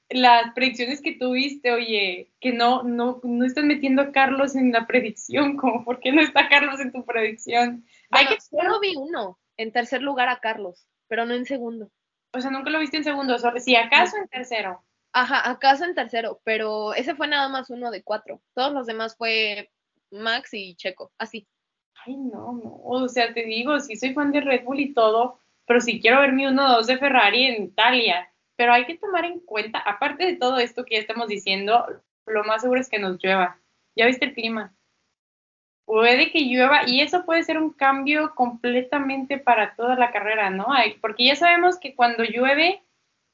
las 0.09 0.53
predicciones 0.53 1.01
que 1.01 1.13
tuviste, 1.13 1.71
oye, 1.71 2.31
que 2.39 2.51
no, 2.51 2.83
no, 2.83 3.19
no 3.23 3.45
estás 3.45 3.63
metiendo 3.63 4.01
a 4.01 4.11
Carlos 4.11 4.55
en 4.55 4.71
la 4.71 4.85
predicción, 4.85 5.57
como 5.57 5.83
por 5.83 5.99
qué 5.99 6.11
no 6.11 6.21
está 6.21 6.47
Carlos 6.47 6.79
en 6.79 6.91
tu 6.91 7.03
predicción. 7.05 7.85
Hay 8.11 8.27
que 8.27 8.39
solo 8.39 8.79
vi 8.79 8.95
uno, 8.95 9.39
en 9.57 9.71
tercer 9.71 10.03
lugar 10.03 10.29
a 10.29 10.39
Carlos, 10.39 10.87
pero 11.07 11.25
no 11.25 11.33
en 11.33 11.45
segundo. 11.45 11.89
O 12.33 12.41
sea, 12.41 12.51
nunca 12.51 12.69
lo 12.69 12.79
viste 12.79 12.97
en 12.97 13.03
segundo, 13.03 13.37
si 13.59 13.75
acaso 13.75 14.17
en 14.17 14.27
tercero. 14.27 14.83
Ajá, 15.11 15.49
acaso 15.49 15.85
en 15.85 15.95
tercero, 15.95 16.41
pero 16.43 16.93
ese 16.93 17.15
fue 17.15 17.27
nada 17.27 17.47
más 17.49 17.69
uno 17.69 17.89
de 17.89 18.03
cuatro. 18.03 18.41
Todos 18.53 18.73
los 18.73 18.85
demás 18.85 19.15
fue 19.17 19.71
Max 20.15 20.53
y 20.53 20.75
Checo, 20.75 21.11
así. 21.17 21.47
Ay, 22.05 22.17
no, 22.17 22.53
no. 22.53 22.81
O 22.83 23.07
sea, 23.07 23.33
te 23.33 23.43
digo, 23.43 23.79
sí 23.79 23.95
soy 23.95 24.13
fan 24.13 24.31
de 24.31 24.41
Red 24.41 24.63
Bull 24.63 24.79
y 24.79 24.93
todo, 24.93 25.39
pero 25.65 25.81
sí 25.81 25.99
quiero 25.99 26.21
ver 26.21 26.33
mi 26.33 26.45
1-2 26.45 26.85
de 26.85 26.97
Ferrari 26.97 27.45
en 27.45 27.63
Italia. 27.63 28.31
Pero 28.55 28.73
hay 28.73 28.85
que 28.85 28.97
tomar 28.97 29.25
en 29.25 29.39
cuenta, 29.41 29.79
aparte 29.79 30.25
de 30.25 30.35
todo 30.35 30.59
esto 30.59 30.85
que 30.85 30.95
ya 30.95 31.01
estamos 31.01 31.27
diciendo, 31.27 31.85
lo 32.25 32.43
más 32.43 32.61
seguro 32.61 32.79
es 32.79 32.89
que 32.89 32.99
nos 32.99 33.21
llueva. 33.21 33.59
¿Ya 33.95 34.05
viste 34.05 34.25
el 34.25 34.33
clima? 34.33 34.75
puede 35.85 36.31
que 36.31 36.41
llueva 36.41 36.87
y 36.87 37.01
eso 37.01 37.25
puede 37.25 37.43
ser 37.43 37.57
un 37.59 37.71
cambio 37.71 38.33
completamente 38.35 39.37
para 39.37 39.75
toda 39.75 39.95
la 39.95 40.11
carrera, 40.11 40.49
¿no? 40.49 40.67
Porque 40.99 41.25
ya 41.25 41.35
sabemos 41.35 41.79
que 41.79 41.95
cuando 41.95 42.23
llueve 42.23 42.83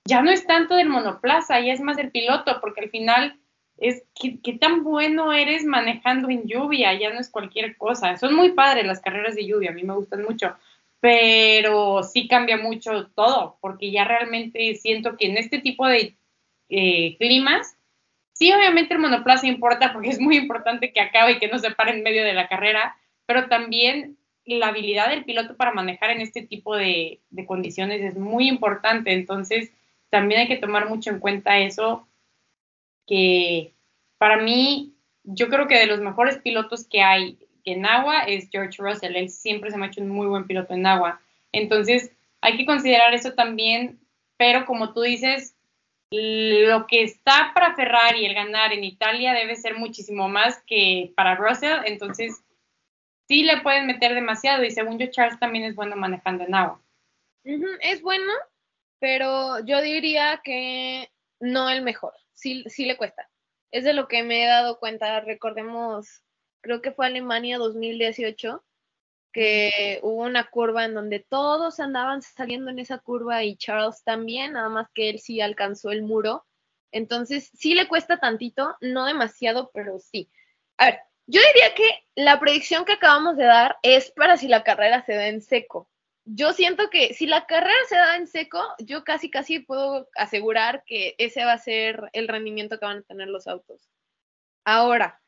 ya 0.05 0.21
no 0.21 0.31
es 0.31 0.45
tanto 0.45 0.75
del 0.75 0.89
monoplaza, 0.89 1.59
ya 1.59 1.73
es 1.73 1.79
más 1.79 1.97
del 1.97 2.11
piloto, 2.11 2.59
porque 2.59 2.81
al 2.81 2.89
final 2.89 3.39
es 3.81 4.03
qué, 4.15 4.53
tan 4.53 4.83
bueno 4.83 5.33
eres 5.33 5.65
manejando 5.65 6.29
en 6.29 6.47
lluvia, 6.47 6.93
ya 6.97 7.11
no 7.11 7.19
es 7.19 7.29
cualquier 7.29 7.75
cosa. 7.75 8.15
Son 8.17 8.33
muy 8.33 8.53
padres 8.53 8.85
las 8.85 9.01
carreras 9.01 9.35
de 9.35 9.45
lluvia, 9.45 9.71
a 9.71 9.73
mí 9.73 9.83
me 9.83 9.95
gustan 9.95 10.23
mucho, 10.23 10.55
pero 11.01 12.03
sí 12.03 12.29
cambia 12.29 12.57
mucho 12.57 13.07
todo, 13.07 13.57
porque 13.59 13.91
ya 13.91 14.05
realmente 14.05 14.75
siento 14.75 15.17
que 15.17 15.27
en 15.27 15.37
este 15.37 15.59
tipo 15.59 15.85
de 15.87 16.15
eh, 16.69 17.17
climas 17.17 17.75
Sí, 18.41 18.51
obviamente 18.51 18.95
el 18.95 18.99
monoplaza 18.99 19.45
importa 19.45 19.93
porque 19.93 20.09
es 20.09 20.19
muy 20.19 20.35
importante 20.35 20.91
que 20.91 20.99
acabe 20.99 21.33
y 21.33 21.37
que 21.37 21.47
no 21.47 21.59
se 21.59 21.69
pare 21.69 21.91
en 21.91 22.01
medio 22.01 22.23
de 22.23 22.33
la 22.33 22.47
carrera, 22.47 22.97
pero 23.27 23.47
también 23.47 24.17
la 24.45 24.69
habilidad 24.69 25.09
del 25.09 25.25
piloto 25.25 25.55
para 25.55 25.73
manejar 25.73 26.09
en 26.09 26.21
este 26.21 26.41
tipo 26.41 26.75
de, 26.75 27.19
condiciones 27.45 28.01
es 28.01 28.17
muy 28.17 28.47
importante. 28.47 29.13
Entonces, 29.13 29.71
también 30.09 30.41
hay 30.41 30.47
que 30.47 30.57
tomar 30.57 30.89
mucho 30.89 31.11
en 31.11 31.19
cuenta 31.19 31.59
eso, 31.59 32.07
que 33.11 33.73
para 34.17 34.37
mí, 34.37 34.95
yo 35.23 35.49
creo 35.49 35.67
que 35.67 35.77
de 35.77 35.85
los 35.85 35.99
mejores 35.99 36.37
pilotos 36.37 36.87
que 36.87 37.01
hay 37.01 37.37
en 37.65 37.85
agua 37.85 38.21
es 38.21 38.47
George 38.49 38.81
Russell. 38.81 39.17
Él 39.17 39.29
siempre 39.29 39.69
se 39.69 39.77
me 39.77 39.85
ha 39.85 39.89
hecho 39.89 39.99
un 39.99 40.07
muy 40.07 40.27
buen 40.27 40.47
piloto 40.47 40.73
en 40.73 40.85
agua. 40.85 41.19
Entonces, 41.51 42.13
hay 42.39 42.55
que 42.55 42.65
considerar 42.65 43.13
eso 43.13 43.33
también, 43.33 43.99
pero 44.37 44.65
como 44.65 44.93
tú 44.93 45.01
dices, 45.01 45.57
lo 46.09 46.87
que 46.87 47.03
está 47.03 47.51
para 47.53 47.75
Ferrari 47.75 48.25
el 48.25 48.33
ganar 48.33 48.71
en 48.71 48.85
Italia 48.85 49.33
debe 49.33 49.57
ser 49.57 49.77
muchísimo 49.77 50.29
más 50.29 50.63
que 50.65 51.11
para 51.13 51.35
Russell, 51.35 51.81
entonces 51.85 52.41
sí 53.27 53.43
le 53.43 53.59
pueden 53.59 53.87
meter 53.87 54.13
demasiado 54.13 54.63
y 54.63 54.71
según 54.71 54.97
yo 54.97 55.11
Charles 55.11 55.37
también 55.37 55.65
es 55.65 55.75
bueno 55.75 55.97
manejando 55.97 56.45
en 56.45 56.55
agua. 56.55 56.81
es 57.43 58.01
bueno, 58.01 58.31
pero 58.99 59.59
yo 59.65 59.81
diría 59.81 60.39
que 60.45 61.09
no 61.41 61.69
el 61.69 61.81
mejor, 61.81 62.13
sí, 62.41 62.63
sí 62.67 62.85
le 62.85 62.97
cuesta. 62.97 63.29
Es 63.71 63.83
de 63.85 63.93
lo 63.93 64.07
que 64.07 64.23
me 64.23 64.43
he 64.43 64.47
dado 64.47 64.79
cuenta, 64.79 65.21
recordemos, 65.21 66.23
creo 66.61 66.81
que 66.81 66.91
fue 66.91 67.05
Alemania 67.05 67.57
2018, 67.57 68.63
que 69.31 69.99
hubo 70.03 70.23
una 70.23 70.49
curva 70.49 70.83
en 70.83 70.93
donde 70.93 71.19
todos 71.19 71.79
andaban 71.79 72.21
saliendo 72.21 72.69
en 72.69 72.79
esa 72.79 72.97
curva 72.97 73.43
y 73.43 73.55
Charles 73.55 74.03
también, 74.03 74.53
nada 74.53 74.67
más 74.69 74.87
que 74.93 75.09
él 75.09 75.19
sí 75.19 75.39
alcanzó 75.39 75.91
el 75.91 76.01
muro. 76.01 76.45
Entonces, 76.91 77.49
sí 77.53 77.73
le 77.73 77.87
cuesta 77.87 78.19
tantito, 78.19 78.75
no 78.81 79.05
demasiado, 79.05 79.71
pero 79.73 79.99
sí. 79.99 80.29
A 80.77 80.87
ver, 80.87 80.99
yo 81.27 81.39
diría 81.53 81.73
que 81.75 82.05
la 82.15 82.39
predicción 82.39 82.83
que 82.83 82.93
acabamos 82.93 83.37
de 83.37 83.45
dar 83.45 83.77
es 83.83 84.11
para 84.11 84.35
si 84.35 84.49
la 84.49 84.63
carrera 84.63 85.05
se 85.05 85.13
da 85.13 85.27
en 85.29 85.41
seco. 85.41 85.89
Yo 86.25 86.53
siento 86.53 86.89
que 86.89 87.13
si 87.13 87.25
la 87.25 87.45
carrera 87.45 87.73
se 87.89 87.95
da 87.95 88.15
en 88.15 88.27
seco, 88.27 88.61
yo 88.79 89.03
casi 89.03 89.29
casi 89.29 89.59
puedo 89.59 90.07
asegurar 90.15 90.83
que 90.85 91.15
ese 91.17 91.43
va 91.45 91.53
a 91.53 91.57
ser 91.57 92.09
el 92.13 92.27
rendimiento 92.27 92.79
que 92.79 92.85
van 92.85 92.99
a 92.99 93.03
tener 93.03 93.27
los 93.27 93.47
autos. 93.47 93.89
Ahora, 94.63 95.21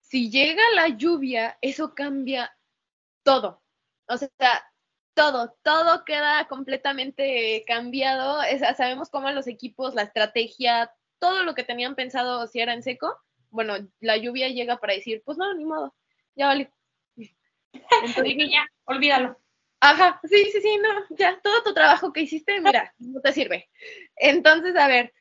si 0.00 0.30
llega 0.30 0.62
la 0.74 0.88
lluvia, 0.88 1.56
eso 1.60 1.94
cambia 1.94 2.56
todo. 3.22 3.62
O 4.08 4.16
sea, 4.16 4.64
todo, 5.14 5.56
todo 5.62 6.04
queda 6.04 6.46
completamente 6.48 7.64
cambiado. 7.66 8.40
sabemos 8.76 9.10
cómo 9.10 9.30
los 9.30 9.46
equipos, 9.46 9.94
la 9.94 10.02
estrategia, 10.02 10.92
todo 11.20 11.44
lo 11.44 11.54
que 11.54 11.62
tenían 11.62 11.94
pensado 11.94 12.46
si 12.48 12.60
era 12.60 12.74
en 12.74 12.82
seco, 12.82 13.16
bueno, 13.50 13.74
la 14.00 14.16
lluvia 14.16 14.48
llega 14.48 14.78
para 14.78 14.94
decir, 14.94 15.22
pues 15.24 15.38
no, 15.38 15.52
ni 15.54 15.64
modo, 15.64 15.94
ya 16.34 16.46
vale. 16.46 16.72
Entonces, 17.72 18.50
ya, 18.50 18.66
olvídalo. 18.84 19.38
Ajá, 19.80 20.20
sí, 20.24 20.50
sí, 20.52 20.60
sí, 20.60 20.78
no, 20.78 21.16
ya, 21.16 21.40
todo 21.42 21.62
tu 21.62 21.72
trabajo 21.74 22.12
que 22.12 22.20
hiciste, 22.20 22.60
mira, 22.60 22.94
no 22.98 23.20
te 23.20 23.32
sirve. 23.32 23.70
Entonces, 24.16 24.76
a 24.76 24.86
ver, 24.88 25.12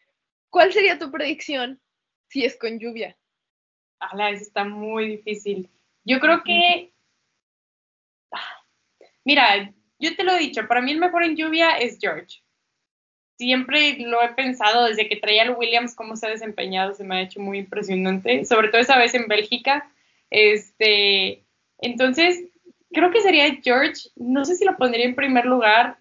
¿cuál 0.50 0.74
sería 0.74 1.00
tu 1.00 1.12
predicción 1.12 1.80
si 2.30 2.46
es 2.46 2.58
con 2.58 2.80
lluvia. 2.80 3.18
Ala, 4.00 4.30
eso 4.30 4.44
está 4.44 4.64
muy 4.64 5.10
difícil. 5.10 5.70
Yo 6.06 6.20
creo 6.20 6.44
que, 6.44 6.94
ah, 8.32 8.64
mira, 9.26 9.74
yo 10.00 10.16
te 10.16 10.24
lo 10.24 10.32
he 10.32 10.40
dicho, 10.40 10.68
para 10.68 10.82
mí 10.82 10.92
el 10.92 11.00
mejor 11.00 11.24
en 11.24 11.36
lluvia 11.36 11.78
es 11.78 11.98
George. 12.00 12.42
Siempre 13.38 13.98
lo 14.00 14.22
he 14.22 14.30
pensado 14.34 14.86
desde 14.86 15.08
que 15.08 15.18
traía 15.18 15.44
al 15.44 15.56
Williams, 15.56 15.96
cómo 15.96 16.16
se 16.16 16.28
ha 16.28 16.30
desempeñado, 16.30 16.94
se 16.94 17.04
me 17.04 17.16
ha 17.16 17.22
hecho 17.22 17.40
muy 17.40 17.58
impresionante, 17.60 18.46
sobre 18.46 18.70
todo 18.70 18.82
esa 18.82 18.98
vez 18.98 19.14
en 19.14 19.28
Bélgica. 19.28 19.92
Este, 20.30 21.44
entonces, 21.80 22.44
creo 22.92 23.12
que 23.12 23.22
sería 23.22 23.60
George, 23.62 24.10
no 24.16 24.46
sé 24.46 24.56
si 24.56 24.66
lo 24.66 24.78
pondría 24.78 25.06
en 25.06 25.16
primer 25.16 25.46
lugar. 25.46 25.98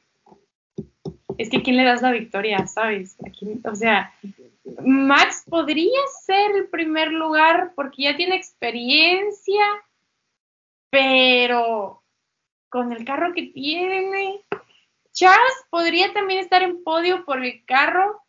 Es 1.36 1.50
que 1.50 1.62
¿quién 1.62 1.76
le 1.76 1.84
das 1.84 2.02
la 2.02 2.10
victoria, 2.10 2.66
sabes? 2.66 3.16
o 3.64 3.74
sea, 3.76 4.12
Max 4.84 5.44
podría 5.48 6.00
ser 6.24 6.56
el 6.56 6.68
primer 6.68 7.12
lugar 7.12 7.72
porque 7.76 8.02
ya 8.02 8.16
tiene 8.16 8.36
experiencia, 8.36 9.64
pero 10.90 12.02
con 12.68 12.92
el 12.92 13.04
carro 13.04 13.32
que 13.32 13.42
tiene. 13.42 14.40
Charles 15.12 15.64
podría 15.70 16.12
también 16.12 16.40
estar 16.40 16.62
en 16.62 16.82
podio 16.82 17.24
por 17.24 17.44
el 17.44 17.64
carro 17.64 18.22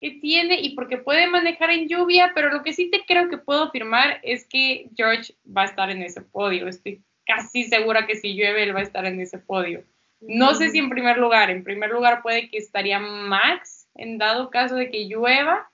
que 0.00 0.12
tiene 0.12 0.60
y 0.60 0.74
porque 0.74 0.98
puede 0.98 1.28
manejar 1.28 1.70
en 1.70 1.88
lluvia, 1.88 2.32
pero 2.34 2.50
lo 2.50 2.62
que 2.62 2.72
sí 2.72 2.90
te 2.90 3.04
creo 3.04 3.28
que 3.28 3.38
puedo 3.38 3.64
afirmar 3.64 4.20
es 4.22 4.46
que 4.46 4.90
George 4.96 5.34
va 5.46 5.62
a 5.62 5.66
estar 5.66 5.90
en 5.90 6.02
ese 6.02 6.22
podio. 6.22 6.68
Estoy 6.68 7.02
casi 7.26 7.64
segura 7.64 8.06
que 8.06 8.16
si 8.16 8.34
llueve 8.34 8.62
él 8.62 8.74
va 8.74 8.80
a 8.80 8.84
estar 8.84 9.04
en 9.06 9.20
ese 9.20 9.38
podio. 9.38 9.84
No 10.20 10.54
sé 10.54 10.70
si 10.70 10.78
en 10.78 10.88
primer 10.88 11.18
lugar, 11.18 11.50
en 11.50 11.64
primer 11.64 11.90
lugar 11.90 12.22
puede 12.22 12.48
que 12.48 12.58
estaría 12.58 12.98
Max 13.00 13.88
en 13.94 14.18
dado 14.18 14.50
caso 14.50 14.76
de 14.76 14.90
que 14.90 15.08
llueva 15.08 15.70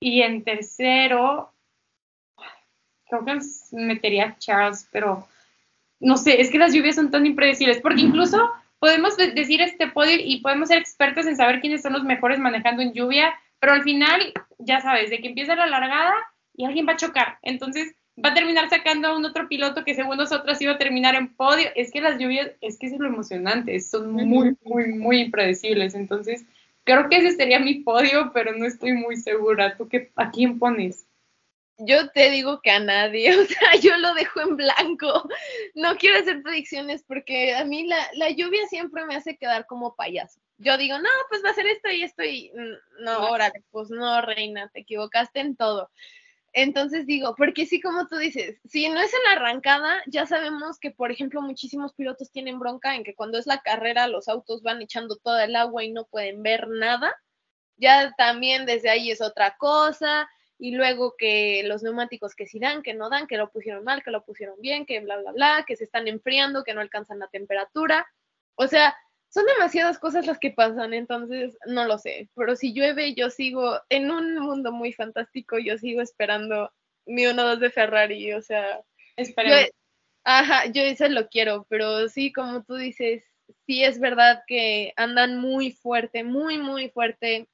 y 0.00 0.22
en 0.22 0.42
tercero 0.42 1.52
creo 3.10 3.24
que 3.24 3.38
metería 3.72 4.36
Charles, 4.38 4.88
pero 4.90 5.26
no 5.98 6.16
sé, 6.16 6.40
es 6.40 6.50
que 6.50 6.58
las 6.58 6.72
lluvias 6.72 6.96
son 6.96 7.10
tan 7.10 7.26
impredecibles, 7.26 7.80
porque 7.80 8.00
incluso 8.00 8.50
podemos 8.78 9.16
decir 9.16 9.60
este 9.60 9.88
podio 9.88 10.16
y 10.18 10.40
podemos 10.40 10.68
ser 10.68 10.78
expertos 10.78 11.26
en 11.26 11.36
saber 11.36 11.60
quiénes 11.60 11.82
son 11.82 11.92
los 11.92 12.04
mejores 12.04 12.38
manejando 12.38 12.82
en 12.82 12.94
lluvia, 12.94 13.34
pero 13.58 13.74
al 13.74 13.82
final, 13.82 14.32
ya 14.58 14.80
sabes, 14.80 15.10
de 15.10 15.20
que 15.20 15.28
empieza 15.28 15.54
la 15.54 15.66
largada 15.66 16.14
y 16.54 16.64
alguien 16.64 16.88
va 16.88 16.92
a 16.92 16.96
chocar. 16.96 17.38
Entonces, 17.42 17.94
va 18.24 18.30
a 18.30 18.34
terminar 18.34 18.68
sacando 18.68 19.08
a 19.08 19.16
un 19.16 19.24
otro 19.24 19.48
piloto 19.48 19.84
que 19.84 19.94
según 19.94 20.16
nosotros 20.16 20.60
iba 20.60 20.72
a 20.72 20.78
terminar 20.78 21.14
en 21.14 21.34
podio. 21.34 21.68
Es 21.74 21.90
que 21.90 22.00
las 22.00 22.18
lluvias, 22.18 22.50
es 22.60 22.78
que 22.78 22.86
es 22.86 22.98
lo 22.98 23.06
emocionante, 23.06 23.78
son 23.80 24.12
muy, 24.12 24.56
muy, 24.64 24.92
muy 24.92 25.20
impredecibles. 25.20 25.94
Entonces, 25.94 26.44
creo 26.84 27.08
que 27.08 27.16
ese 27.16 27.32
sería 27.32 27.58
mi 27.58 27.76
podio, 27.76 28.30
pero 28.32 28.56
no 28.56 28.66
estoy 28.66 28.92
muy 28.92 29.16
segura. 29.16 29.76
¿Tú 29.76 29.88
qué, 29.88 30.10
a 30.16 30.30
quién 30.30 30.58
pones? 30.58 31.06
Yo 31.82 32.10
te 32.10 32.30
digo 32.30 32.60
que 32.60 32.70
a 32.70 32.80
nadie, 32.80 33.34
o 33.38 33.44
sea, 33.44 33.76
yo 33.80 33.96
lo 33.96 34.14
dejo 34.14 34.40
en 34.40 34.56
blanco. 34.56 35.28
No 35.74 35.96
quiero 35.96 36.18
hacer 36.18 36.42
predicciones 36.42 37.02
porque 37.02 37.54
a 37.54 37.64
mí 37.64 37.86
la, 37.86 37.98
la 38.14 38.30
lluvia 38.30 38.66
siempre 38.68 39.04
me 39.06 39.16
hace 39.16 39.36
quedar 39.36 39.66
como 39.66 39.94
payaso. 39.94 40.40
Yo 40.58 40.76
digo, 40.76 40.98
no, 40.98 41.08
pues 41.30 41.42
va 41.42 41.50
a 41.50 41.54
ser 41.54 41.66
esto 41.66 41.90
y 41.90 42.02
esto 42.02 42.22
y 42.22 42.52
mm, 42.54 43.04
no, 43.04 43.30
órale, 43.30 43.64
pues 43.70 43.88
no, 43.88 44.20
reina, 44.20 44.68
te 44.68 44.80
equivocaste 44.80 45.40
en 45.40 45.56
todo. 45.56 45.90
Entonces 46.52 47.06
digo, 47.06 47.34
porque 47.36 47.64
sí, 47.64 47.80
como 47.80 48.08
tú 48.08 48.16
dices, 48.16 48.58
si 48.64 48.88
no 48.88 49.00
es 49.00 49.12
en 49.14 49.20
la 49.24 49.40
arrancada, 49.40 50.02
ya 50.06 50.26
sabemos 50.26 50.78
que, 50.80 50.90
por 50.90 51.12
ejemplo, 51.12 51.40
muchísimos 51.42 51.94
pilotos 51.94 52.32
tienen 52.32 52.58
bronca 52.58 52.96
en 52.96 53.04
que 53.04 53.14
cuando 53.14 53.38
es 53.38 53.46
la 53.46 53.60
carrera 53.60 54.08
los 54.08 54.28
autos 54.28 54.62
van 54.62 54.82
echando 54.82 55.16
toda 55.16 55.44
el 55.44 55.54
agua 55.54 55.84
y 55.84 55.92
no 55.92 56.06
pueden 56.06 56.42
ver 56.42 56.68
nada. 56.68 57.14
Ya 57.76 58.12
también 58.16 58.66
desde 58.66 58.90
ahí 58.90 59.10
es 59.10 59.20
otra 59.22 59.56
cosa. 59.58 60.28
Y 60.58 60.72
luego 60.72 61.14
que 61.16 61.62
los 61.64 61.82
neumáticos 61.82 62.34
que 62.34 62.46
sí 62.46 62.58
dan, 62.58 62.82
que 62.82 62.94
no 62.94 63.08
dan, 63.08 63.26
que 63.26 63.38
lo 63.38 63.50
pusieron 63.50 63.84
mal, 63.84 64.02
que 64.02 64.10
lo 64.10 64.24
pusieron 64.24 64.60
bien, 64.60 64.84
que 64.84 65.00
bla, 65.00 65.16
bla, 65.18 65.32
bla, 65.32 65.64
que 65.66 65.76
se 65.76 65.84
están 65.84 66.06
enfriando, 66.06 66.64
que 66.64 66.74
no 66.74 66.82
alcanzan 66.82 67.18
la 67.18 67.28
temperatura. 67.28 68.06
O 68.56 68.66
sea, 68.66 68.94
son 69.30 69.46
demasiadas 69.46 69.98
cosas 69.98 70.26
las 70.26 70.38
que 70.38 70.50
pasan, 70.50 70.92
entonces 70.92 71.56
no 71.66 71.86
lo 71.86 71.98
sé. 71.98 72.28
Pero 72.34 72.56
si 72.56 72.74
llueve, 72.74 73.14
yo 73.14 73.30
sigo 73.30 73.80
en 73.88 74.10
un 74.10 74.40
mundo 74.40 74.72
muy 74.72 74.92
fantástico, 74.92 75.58
yo 75.58 75.78
sigo 75.78 76.02
esperando 76.02 76.72
mi 77.06 77.22
1-2 77.22 77.60
de 77.60 77.70
Ferrari, 77.70 78.32
o 78.34 78.42
sea. 78.42 78.80
Esperemos. 79.16 79.70
ajá, 80.24 80.66
yo 80.72 80.82
eso 80.82 81.08
lo 81.08 81.28
quiero, 81.28 81.64
pero 81.68 82.08
sí, 82.08 82.32
como 82.32 82.64
tú 82.64 82.74
dices, 82.74 83.24
sí 83.66 83.84
es 83.84 84.00
verdad 84.00 84.42
que 84.48 84.92
andan 84.96 85.38
muy 85.38 85.72
fuerte, 85.72 86.24
muy, 86.24 86.58
muy 86.58 86.90
fuerte 86.90 87.48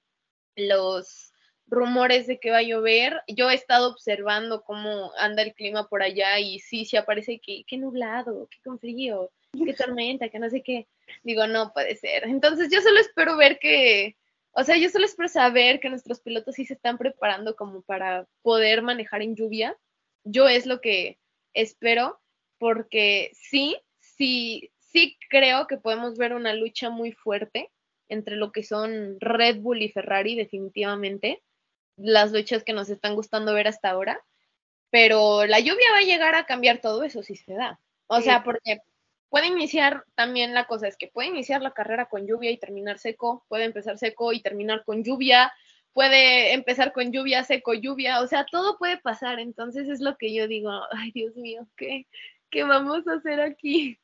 los 0.56 1.32
rumores 1.66 2.26
de 2.26 2.38
que 2.38 2.50
va 2.50 2.58
a 2.58 2.62
llover. 2.62 3.20
Yo 3.28 3.50
he 3.50 3.54
estado 3.54 3.90
observando 3.90 4.62
cómo 4.62 5.12
anda 5.18 5.42
el 5.42 5.52
clima 5.52 5.88
por 5.88 6.02
allá 6.02 6.38
y 6.38 6.58
sí, 6.60 6.86
se 6.86 6.96
aparece 6.96 7.38
que, 7.38 7.64
qué 7.66 7.76
nublado, 7.76 8.48
qué 8.50 8.58
con 8.64 8.78
frío, 8.78 9.30
qué 9.64 9.74
tormenta, 9.74 10.28
que 10.28 10.38
no 10.38 10.50
sé 10.50 10.62
qué. 10.62 10.86
Digo, 11.22 11.46
no 11.46 11.72
puede 11.72 11.96
ser. 11.96 12.24
Entonces 12.24 12.68
yo 12.70 12.80
solo 12.80 13.00
espero 13.00 13.36
ver 13.36 13.58
que, 13.58 14.16
o 14.52 14.62
sea, 14.64 14.76
yo 14.76 14.88
solo 14.90 15.04
espero 15.04 15.28
saber 15.28 15.80
que 15.80 15.88
nuestros 15.88 16.20
pilotos 16.20 16.54
sí 16.54 16.64
se 16.64 16.74
están 16.74 16.98
preparando 16.98 17.56
como 17.56 17.82
para 17.82 18.26
poder 18.42 18.82
manejar 18.82 19.22
en 19.22 19.36
lluvia. 19.36 19.76
Yo 20.24 20.48
es 20.48 20.66
lo 20.66 20.80
que 20.80 21.18
espero, 21.54 22.20
porque 22.58 23.30
sí, 23.34 23.76
sí, 24.00 24.70
sí 24.78 25.16
creo 25.30 25.66
que 25.66 25.76
podemos 25.76 26.16
ver 26.16 26.34
una 26.34 26.54
lucha 26.54 26.90
muy 26.90 27.12
fuerte 27.12 27.70
entre 28.08 28.36
lo 28.36 28.52
que 28.52 28.62
son 28.62 29.18
Red 29.20 29.60
Bull 29.60 29.82
y 29.82 29.90
Ferrari, 29.90 30.36
definitivamente. 30.36 31.42
Las 31.96 32.32
luchas 32.32 32.64
que 32.64 32.72
nos 32.72 32.88
están 32.88 33.14
gustando 33.14 33.54
ver 33.54 33.68
hasta 33.68 33.90
ahora. 33.90 34.20
Pero 34.90 35.46
la 35.46 35.58
lluvia 35.58 35.92
va 35.92 35.98
a 35.98 36.02
llegar 36.02 36.34
a 36.34 36.46
cambiar 36.46 36.80
todo 36.80 37.02
eso 37.02 37.22
si 37.22 37.36
se 37.36 37.54
da. 37.54 37.80
O 38.06 38.20
sea, 38.20 38.44
porque 38.44 38.78
puede 39.28 39.48
iniciar 39.48 40.04
también 40.14 40.54
la 40.54 40.66
cosa 40.66 40.88
es 40.88 40.96
que 40.96 41.08
puede 41.08 41.28
iniciar 41.28 41.62
la 41.62 41.72
carrera 41.72 42.06
con 42.06 42.26
lluvia 42.26 42.50
y 42.50 42.58
terminar 42.58 42.98
seco, 42.98 43.44
puede 43.48 43.64
empezar 43.64 43.98
seco 43.98 44.32
y 44.32 44.40
terminar 44.40 44.84
con 44.84 45.02
lluvia, 45.02 45.52
puede 45.92 46.52
empezar 46.52 46.92
con 46.92 47.10
lluvia, 47.10 47.42
seco, 47.44 47.74
lluvia, 47.74 48.20
o 48.20 48.26
sea, 48.26 48.44
todo 48.44 48.78
puede 48.78 48.98
pasar, 48.98 49.40
entonces 49.40 49.88
es 49.88 50.00
lo 50.00 50.16
que 50.16 50.34
yo 50.34 50.46
digo, 50.46 50.70
ay 50.92 51.10
Dios 51.12 51.36
mío, 51.36 51.66
¿qué, 51.76 52.06
qué 52.50 52.64
vamos 52.64 53.06
a 53.08 53.14
hacer 53.14 53.40
aquí? 53.40 53.98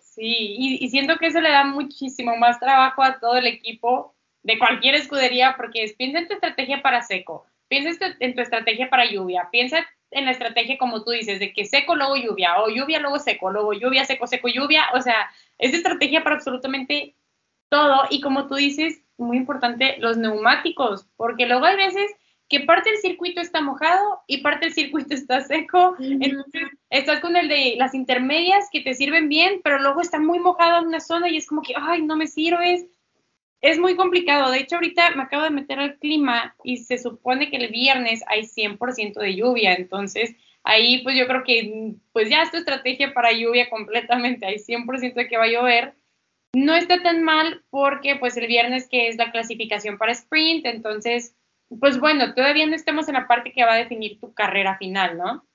Sí, 0.00 0.78
y, 0.80 0.88
siento 0.88 1.16
que 1.18 1.26
eso 1.26 1.40
le 1.40 1.50
da 1.50 1.64
muchísimo 1.64 2.36
más 2.36 2.58
trabajo 2.58 3.02
a 3.02 3.18
todo 3.18 3.36
el 3.36 3.46
equipo 3.46 4.14
de 4.42 4.58
cualquier 4.58 4.94
escudería, 4.94 5.54
porque 5.56 5.84
es, 5.84 5.94
piensa 5.94 6.18
en 6.18 6.28
tu 6.28 6.34
estrategia 6.34 6.82
para 6.82 7.02
seco, 7.02 7.46
piensa 7.68 8.16
en 8.20 8.34
tu 8.34 8.40
estrategia 8.40 8.88
para 8.90 9.10
lluvia, 9.10 9.48
piensa 9.50 9.86
en 10.10 10.24
la 10.24 10.30
estrategia, 10.30 10.78
como 10.78 11.02
tú 11.02 11.10
dices, 11.10 11.40
de 11.40 11.52
que 11.52 11.64
seco, 11.64 11.96
luego 11.96 12.16
lluvia, 12.16 12.62
o 12.62 12.68
lluvia, 12.68 13.00
luego 13.00 13.18
seco, 13.18 13.50
luego 13.50 13.72
lluvia, 13.72 14.04
seco, 14.04 14.26
seco, 14.26 14.48
lluvia, 14.48 14.84
o 14.94 15.00
sea, 15.00 15.30
es 15.58 15.74
estrategia 15.74 16.22
para 16.22 16.36
absolutamente 16.36 17.14
todo. 17.68 18.04
Y 18.10 18.20
como 18.20 18.46
tú 18.46 18.54
dices, 18.54 19.02
muy 19.18 19.36
importante, 19.36 19.96
los 19.98 20.16
neumáticos, 20.16 21.06
porque 21.16 21.46
luego 21.46 21.64
hay 21.64 21.76
veces 21.76 22.10
que 22.48 22.60
parte 22.60 22.90
del 22.90 23.00
circuito 23.00 23.40
está 23.40 23.60
mojado 23.60 24.20
y 24.26 24.38
parte 24.38 24.66
del 24.66 24.74
circuito 24.74 25.14
está 25.14 25.40
seco. 25.40 25.96
Entonces, 25.98 26.68
estás 26.90 27.20
con 27.20 27.36
el 27.36 27.48
de 27.48 27.74
las 27.76 27.94
intermedias 27.94 28.68
que 28.70 28.80
te 28.80 28.94
sirven 28.94 29.28
bien, 29.28 29.60
pero 29.64 29.80
luego 29.80 30.00
está 30.00 30.20
muy 30.20 30.38
mojado 30.38 30.80
en 30.80 30.86
una 30.86 31.00
zona 31.00 31.28
y 31.28 31.36
es 31.36 31.46
como 31.46 31.62
que, 31.62 31.74
ay, 31.76 32.02
no 32.02 32.16
me 32.16 32.28
sirves 32.28 32.86
es 33.60 33.78
muy 33.78 33.96
complicado. 33.96 34.50
De 34.50 34.60
hecho, 34.60 34.76
ahorita 34.76 35.10
me 35.16 35.22
acabo 35.22 35.44
de 35.44 35.50
meter 35.50 35.78
al 35.78 35.98
clima 35.98 36.54
y 36.62 36.78
se 36.78 36.98
supone 36.98 37.50
que 37.50 37.56
el 37.56 37.68
viernes 37.68 38.22
hay 38.26 38.42
100% 38.42 39.20
de 39.20 39.34
lluvia. 39.34 39.74
Entonces, 39.74 40.36
ahí 40.62 41.02
pues 41.02 41.16
yo 41.16 41.26
creo 41.26 41.44
que 41.44 41.94
pues 42.12 42.28
ya 42.28 42.42
es 42.42 42.50
tu 42.50 42.58
estrategia 42.58 43.14
para 43.14 43.32
lluvia 43.32 43.70
completamente. 43.70 44.46
Hay 44.46 44.58
100% 44.58 45.14
de 45.14 45.28
que 45.28 45.38
va 45.38 45.44
a 45.44 45.48
llover. 45.48 45.94
No 46.54 46.74
está 46.74 47.02
tan 47.02 47.22
mal 47.22 47.64
porque 47.70 48.16
pues 48.16 48.36
el 48.36 48.46
viernes 48.46 48.88
que 48.88 49.08
es 49.08 49.16
la 49.16 49.30
clasificación 49.30 49.98
para 49.98 50.12
sprint, 50.12 50.66
entonces 50.66 51.34
pues 51.80 51.98
bueno, 51.98 52.34
todavía 52.34 52.66
no 52.66 52.74
estamos 52.74 53.08
en 53.08 53.14
la 53.14 53.26
parte 53.26 53.52
que 53.52 53.64
va 53.64 53.74
a 53.74 53.78
definir 53.78 54.20
tu 54.20 54.32
carrera 54.32 54.78
final, 54.78 55.18
¿no? 55.18 55.46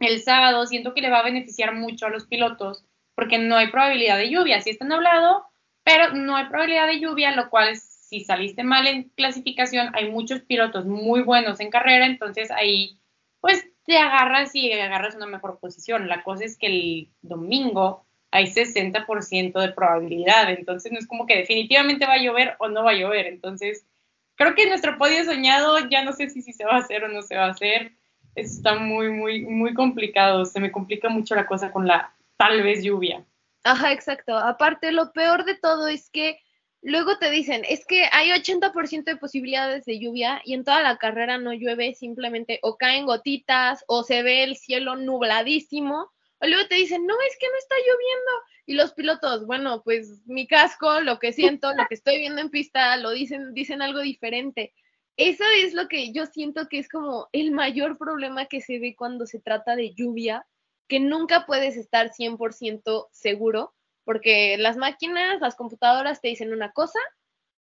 El 0.00 0.20
sábado 0.20 0.66
siento 0.66 0.92
que 0.92 1.00
le 1.00 1.10
va 1.10 1.20
a 1.20 1.24
beneficiar 1.24 1.74
mucho 1.74 2.06
a 2.06 2.10
los 2.10 2.26
pilotos 2.26 2.84
porque 3.14 3.38
no 3.38 3.56
hay 3.56 3.70
probabilidad 3.70 4.18
de 4.18 4.30
lluvia. 4.30 4.60
Si 4.60 4.70
está 4.70 4.84
nublado, 4.84 5.46
pero 5.84 6.14
no 6.14 6.36
hay 6.36 6.46
probabilidad 6.46 6.86
de 6.86 7.00
lluvia, 7.00 7.36
lo 7.36 7.50
cual 7.50 7.76
si 7.76 8.20
saliste 8.20 8.64
mal 8.64 8.86
en 8.86 9.04
clasificación, 9.10 9.90
hay 9.94 10.10
muchos 10.10 10.40
pilotos 10.40 10.86
muy 10.86 11.22
buenos 11.22 11.60
en 11.60 11.70
carrera, 11.70 12.06
entonces 12.06 12.50
ahí 12.50 12.98
pues 13.40 13.66
te 13.84 13.98
agarras 13.98 14.54
y 14.54 14.72
agarras 14.72 15.14
una 15.14 15.26
mejor 15.26 15.58
posición. 15.58 16.08
La 16.08 16.22
cosa 16.22 16.44
es 16.44 16.56
que 16.56 16.66
el 16.66 17.08
domingo 17.20 18.06
hay 18.30 18.46
60% 18.46 19.60
de 19.60 19.72
probabilidad, 19.72 20.50
entonces 20.50 20.90
no 20.90 20.98
es 20.98 21.06
como 21.06 21.26
que 21.26 21.36
definitivamente 21.36 22.06
va 22.06 22.14
a 22.14 22.22
llover 22.22 22.56
o 22.58 22.68
no 22.68 22.82
va 22.82 22.92
a 22.92 22.96
llover, 22.96 23.26
entonces 23.26 23.86
creo 24.34 24.54
que 24.54 24.66
nuestro 24.66 24.98
podio 24.98 25.24
soñado 25.24 25.78
ya 25.88 26.02
no 26.02 26.12
sé 26.12 26.30
si, 26.30 26.42
si 26.42 26.52
se 26.52 26.64
va 26.64 26.72
a 26.72 26.78
hacer 26.78 27.04
o 27.04 27.08
no 27.08 27.22
se 27.22 27.36
va 27.36 27.44
a 27.44 27.50
hacer, 27.50 27.92
está 28.34 28.74
muy, 28.74 29.10
muy, 29.10 29.44
muy 29.44 29.74
complicado, 29.74 30.46
se 30.46 30.60
me 30.60 30.72
complica 30.72 31.08
mucho 31.08 31.34
la 31.34 31.46
cosa 31.46 31.70
con 31.70 31.86
la 31.86 32.12
tal 32.36 32.62
vez 32.62 32.82
lluvia. 32.82 33.24
Ajá, 33.64 33.92
exacto. 33.92 34.36
Aparte, 34.36 34.92
lo 34.92 35.12
peor 35.12 35.44
de 35.44 35.56
todo 35.56 35.88
es 35.88 36.10
que 36.10 36.38
luego 36.82 37.18
te 37.18 37.30
dicen, 37.30 37.62
es 37.66 37.86
que 37.86 38.08
hay 38.12 38.30
80% 38.30 39.04
de 39.04 39.16
posibilidades 39.16 39.86
de 39.86 39.98
lluvia 39.98 40.42
y 40.44 40.52
en 40.52 40.64
toda 40.64 40.82
la 40.82 40.98
carrera 40.98 41.38
no 41.38 41.54
llueve, 41.54 41.94
simplemente 41.94 42.60
o 42.62 42.76
caen 42.76 43.06
gotitas 43.06 43.82
o 43.88 44.02
se 44.02 44.22
ve 44.22 44.44
el 44.44 44.56
cielo 44.56 44.96
nubladísimo. 44.96 46.12
O 46.40 46.46
luego 46.46 46.68
te 46.68 46.74
dicen, 46.74 47.06
no, 47.06 47.14
es 47.26 47.38
que 47.40 47.48
no 47.48 47.56
está 47.56 47.74
lloviendo. 47.76 48.32
Y 48.66 48.74
los 48.74 48.92
pilotos, 48.92 49.46
bueno, 49.46 49.82
pues 49.82 50.22
mi 50.26 50.46
casco, 50.46 51.00
lo 51.00 51.18
que 51.18 51.32
siento, 51.32 51.72
lo 51.74 51.86
que 51.86 51.94
estoy 51.94 52.18
viendo 52.18 52.42
en 52.42 52.50
pista, 52.50 52.96
lo 52.98 53.10
dicen, 53.12 53.54
dicen 53.54 53.80
algo 53.80 54.00
diferente. 54.00 54.74
Eso 55.16 55.44
es 55.56 55.72
lo 55.72 55.88
que 55.88 56.12
yo 56.12 56.26
siento 56.26 56.68
que 56.68 56.80
es 56.80 56.88
como 56.88 57.28
el 57.32 57.52
mayor 57.52 57.96
problema 57.96 58.46
que 58.46 58.60
se 58.60 58.78
ve 58.78 58.94
cuando 58.96 59.26
se 59.26 59.40
trata 59.40 59.76
de 59.76 59.94
lluvia, 59.94 60.46
que 60.88 61.00
nunca 61.00 61.46
puedes 61.46 61.76
estar 61.76 62.10
100% 62.10 63.08
seguro 63.12 63.74
porque 64.04 64.56
las 64.58 64.76
máquinas, 64.76 65.40
las 65.40 65.56
computadoras 65.56 66.20
te 66.20 66.28
dicen 66.28 66.52
una 66.52 66.72
cosa, 66.72 66.98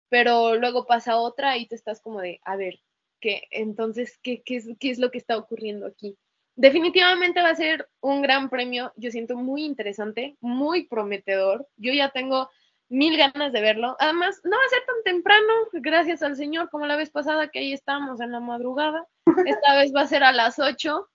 pero 0.09 0.55
luego 0.55 0.85
pasa 0.85 1.17
otra 1.17 1.57
y 1.57 1.67
tú 1.67 1.75
estás 1.75 2.01
como 2.01 2.19
de, 2.19 2.41
a 2.43 2.55
ver, 2.55 2.79
¿qué? 3.19 3.43
Entonces, 3.51 4.19
¿qué, 4.21 4.43
es, 4.45 4.67
¿qué 4.79 4.89
es 4.89 4.99
lo 4.99 5.11
que 5.11 5.19
está 5.19 5.37
ocurriendo 5.37 5.85
aquí? 5.85 6.17
Definitivamente 6.55 7.41
va 7.41 7.49
a 7.49 7.55
ser 7.55 7.87
un 8.01 8.21
gran 8.21 8.49
premio, 8.49 8.91
yo 8.97 9.11
siento 9.11 9.37
muy 9.37 9.63
interesante, 9.63 10.35
muy 10.41 10.85
prometedor. 10.87 11.67
Yo 11.77 11.93
ya 11.93 12.09
tengo 12.09 12.49
mil 12.89 13.15
ganas 13.17 13.53
de 13.53 13.61
verlo. 13.61 13.95
Además, 13.99 14.41
no 14.43 14.51
va 14.51 14.63
a 14.63 14.69
ser 14.69 14.83
tan 14.85 15.03
temprano, 15.05 15.53
gracias 15.73 16.21
al 16.23 16.35
Señor, 16.35 16.69
como 16.69 16.87
la 16.87 16.97
vez 16.97 17.09
pasada 17.09 17.47
que 17.47 17.59
ahí 17.59 17.71
estábamos 17.71 18.19
en 18.19 18.33
la 18.33 18.41
madrugada. 18.41 19.07
Esta 19.45 19.75
vez 19.77 19.93
va 19.95 20.01
a 20.01 20.07
ser 20.07 20.23
a 20.23 20.33
las 20.33 20.59
8, 20.59 21.07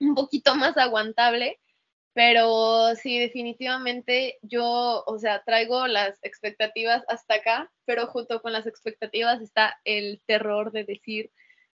un 0.00 0.14
poquito 0.14 0.54
más 0.54 0.76
aguantable. 0.76 1.58
Pero 2.14 2.94
sí, 2.94 3.18
definitivamente 3.18 4.38
yo, 4.42 5.02
o 5.04 5.18
sea, 5.18 5.42
traigo 5.42 5.88
las 5.88 6.16
expectativas 6.22 7.02
hasta 7.08 7.34
acá, 7.34 7.72
pero 7.86 8.06
junto 8.06 8.40
con 8.40 8.52
las 8.52 8.68
expectativas 8.68 9.42
está 9.42 9.80
el 9.84 10.20
terror 10.24 10.70
de 10.70 10.84
decir 10.84 11.32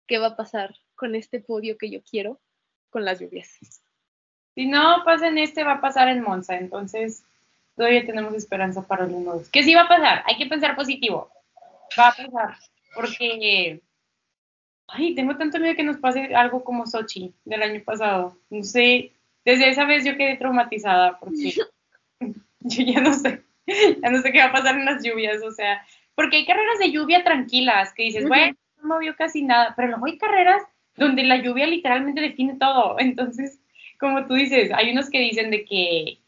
qué 0.05 0.20
va 0.20 0.28
a 0.28 0.36
pasar 0.36 0.76
con 0.95 1.15
este 1.15 1.39
podio 1.39 1.78
que 1.78 1.89
yo 1.89 2.03
quiero 2.03 2.39
con 2.91 3.03
las 3.03 3.20
lluvias. 3.20 3.49
Si 4.53 4.68
no 4.68 5.03
pasa 5.05 5.28
en 5.28 5.39
este, 5.39 5.63
va 5.63 5.74
a 5.74 5.82
pasar 5.82 6.07
en 6.07 6.22
Monza, 6.22 6.55
entonces 6.55 7.24
todavía 7.76 8.05
tenemos 8.05 8.36
esperanza 8.36 8.82
para 8.82 9.05
el 9.05 9.11
1 9.11 9.41
Que 9.51 9.63
sí 9.63 9.74
va 9.74 9.84
a 9.84 9.88
pasar, 9.88 10.24
hay 10.28 10.38
que 10.38 10.45
pensar 10.45 10.76
positivo. 10.76 11.32
Va 11.97 12.09
a 12.09 12.15
pasar, 12.15 12.57
porque 12.93 13.82
ay, 14.88 15.15
tengo 15.15 15.35
tanto 15.38 15.59
miedo 15.59 15.75
que 15.75 15.83
nos 15.83 15.97
pase 15.97 16.33
algo 16.35 16.63
como 16.63 16.88
Sochi 16.88 17.33
del 17.45 17.63
año 17.63 17.81
pasado. 17.83 18.38
No 18.49 18.63
sé, 18.63 19.11
desde 19.47 19.69
esa 19.69 19.85
vez 19.85 20.03
yo 20.03 20.17
quedé 20.17 20.35
traumatizada 20.35 21.19
porque 21.19 21.53
yo 22.59 22.83
ya 22.83 22.99
no 22.99 23.13
sé, 23.13 23.43
ya 23.65 24.09
no 24.09 24.21
sé 24.21 24.31
qué 24.31 24.39
va 24.39 24.45
a 24.45 24.51
pasar 24.51 24.75
en 24.75 24.85
las 24.85 25.03
lluvias, 25.03 25.41
o 25.41 25.51
sea, 25.51 25.85
porque 26.15 26.38
hay 26.38 26.45
carreras 26.45 26.79
de 26.79 26.91
lluvia 26.91 27.23
tranquilas 27.23 27.93
que 27.93 28.03
dices, 28.03 28.27
bueno, 28.27 28.57
no 28.83 28.99
vio 28.99 29.15
casi 29.15 29.43
nada, 29.43 29.73
pero 29.75 29.89
luego 29.89 30.07
hay 30.07 30.17
carreras 30.17 30.63
donde 30.95 31.23
la 31.23 31.38
lluvia 31.38 31.67
literalmente 31.67 32.19
define 32.19 32.55
todo, 32.59 32.99
entonces, 32.99 33.61
como 33.99 34.25
tú 34.25 34.33
dices, 34.33 34.71
hay 34.73 34.91
unos 34.91 35.09
que 35.09 35.19
dicen 35.19 35.51
de 35.51 35.63
que, 35.63 36.19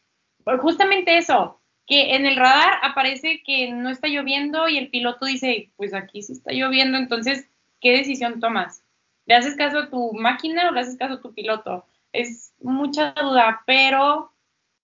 justamente 0.60 1.18
eso, 1.18 1.60
que 1.88 2.16
en 2.16 2.26
el 2.26 2.36
radar 2.36 2.78
aparece 2.84 3.42
que 3.44 3.72
no 3.72 3.90
está 3.90 4.08
lloviendo 4.08 4.70
y 4.70 4.78
el 4.78 4.90
piloto 4.90 5.26
dice, 5.26 5.72
pues 5.76 5.94
aquí 5.94 6.22
sí 6.22 6.34
está 6.34 6.54
lloviendo, 6.54 6.98
entonces, 6.98 7.49
¿qué 7.80 7.92
decisión 7.92 8.40
tomas? 8.40 8.84
¿Le 9.26 9.36
haces 9.36 9.56
caso 9.56 9.80
a 9.80 9.90
tu 9.90 10.14
máquina 10.14 10.70
o 10.70 10.72
le 10.72 10.82
haces 10.82 10.98
caso 10.98 11.16
a 11.16 11.22
tu 11.22 11.34
piloto? 11.34 11.86
es 12.14 12.54
mucha 12.60 13.14
duda, 13.14 13.62
pero 13.66 14.32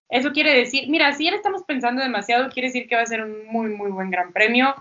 eso 0.09 0.31
quiere 0.31 0.53
decir, 0.53 0.87
mira, 0.89 1.13
si 1.13 1.25
ya 1.25 1.31
estamos 1.31 1.63
pensando 1.63 2.01
demasiado, 2.01 2.49
quiere 2.49 2.67
decir 2.67 2.87
que 2.87 2.95
va 2.95 3.01
a 3.01 3.07
ser 3.07 3.23
un 3.23 3.45
muy, 3.47 3.69
muy 3.69 3.91
buen 3.91 4.11
gran 4.11 4.31
premio. 4.31 4.75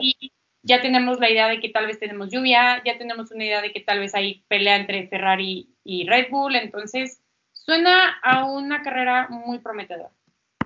Y 0.00 0.32
ya 0.62 0.80
tenemos 0.80 1.18
la 1.18 1.30
idea 1.30 1.48
de 1.48 1.60
que 1.60 1.70
tal 1.70 1.86
vez 1.86 1.98
tenemos 1.98 2.30
lluvia, 2.30 2.82
ya 2.84 2.98
tenemos 2.98 3.30
una 3.32 3.44
idea 3.44 3.62
de 3.62 3.72
que 3.72 3.80
tal 3.80 3.98
vez 3.98 4.14
hay 4.14 4.44
pelea 4.48 4.76
entre 4.76 5.08
Ferrari 5.08 5.68
y 5.84 6.06
Red 6.06 6.30
Bull, 6.30 6.54
entonces 6.54 7.20
suena 7.52 8.18
a 8.22 8.44
una 8.44 8.82
carrera 8.82 9.28
muy 9.28 9.58
prometedora. 9.58 10.10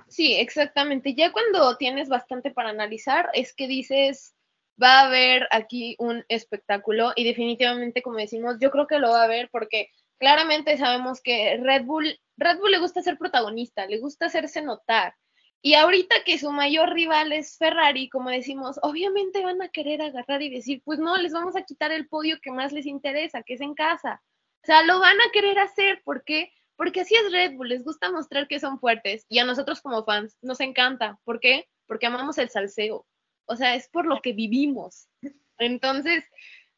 Sí, 0.07 0.35
exactamente. 0.35 1.15
Ya 1.15 1.31
cuando 1.31 1.77
tienes 1.77 2.09
bastante 2.09 2.51
para 2.51 2.69
analizar, 2.69 3.29
es 3.33 3.53
que 3.53 3.67
dices, 3.67 4.34
va 4.81 4.99
a 4.99 5.07
haber 5.07 5.47
aquí 5.51 5.95
un 5.99 6.23
espectáculo 6.29 7.13
y 7.15 7.23
definitivamente, 7.23 8.01
como 8.01 8.17
decimos, 8.17 8.57
yo 8.59 8.71
creo 8.71 8.87
que 8.87 8.99
lo 8.99 9.09
va 9.11 9.21
a 9.21 9.25
haber 9.25 9.49
porque 9.49 9.89
claramente 10.19 10.77
sabemos 10.77 11.21
que 11.21 11.57
Red 11.61 11.85
Bull, 11.85 12.19
Red 12.37 12.59
Bull 12.59 12.71
le 12.71 12.79
gusta 12.79 13.01
ser 13.01 13.17
protagonista, 13.17 13.85
le 13.85 13.99
gusta 13.99 14.25
hacerse 14.25 14.61
notar. 14.61 15.15
Y 15.61 15.73
ahorita 15.73 16.17
que 16.25 16.37
su 16.37 16.51
mayor 16.51 16.93
rival 16.93 17.31
es 17.31 17.57
Ferrari, 17.57 18.07
como 18.09 18.29
decimos, 18.29 18.77
obviamente 18.83 19.43
van 19.43 19.61
a 19.63 19.69
querer 19.69 20.01
agarrar 20.01 20.41
y 20.43 20.49
decir, 20.49 20.81
pues 20.85 20.99
no, 20.99 21.17
les 21.17 21.33
vamos 21.33 21.55
a 21.55 21.63
quitar 21.63 21.91
el 21.91 22.07
podio 22.07 22.37
que 22.41 22.51
más 22.51 22.71
les 22.71 22.85
interesa, 22.85 23.41
que 23.41 23.55
es 23.55 23.61
en 23.61 23.73
casa. 23.73 24.21
O 24.61 24.65
sea, 24.65 24.83
lo 24.83 24.99
van 24.99 25.19
a 25.21 25.31
querer 25.33 25.57
hacer, 25.57 26.01
¿por 26.03 26.23
qué? 26.23 26.51
Porque 26.75 27.01
así 27.01 27.15
es 27.15 27.31
Red 27.31 27.55
Bull, 27.55 27.69
les 27.69 27.83
gusta 27.83 28.11
mostrar 28.11 28.47
que 28.47 28.59
son 28.59 28.79
fuertes 28.79 29.25
y 29.27 29.39
a 29.39 29.45
nosotros 29.45 29.81
como 29.81 30.03
fans 30.05 30.37
nos 30.41 30.59
encanta. 30.59 31.19
¿Por 31.23 31.39
qué? 31.39 31.67
Porque 31.87 32.05
amamos 32.05 32.37
el 32.37 32.49
salseo. 32.49 33.07
O 33.45 33.55
sea, 33.55 33.75
es 33.75 33.87
por 33.89 34.05
lo 34.05 34.21
que 34.21 34.33
vivimos. 34.33 35.07
Entonces, 35.57 36.23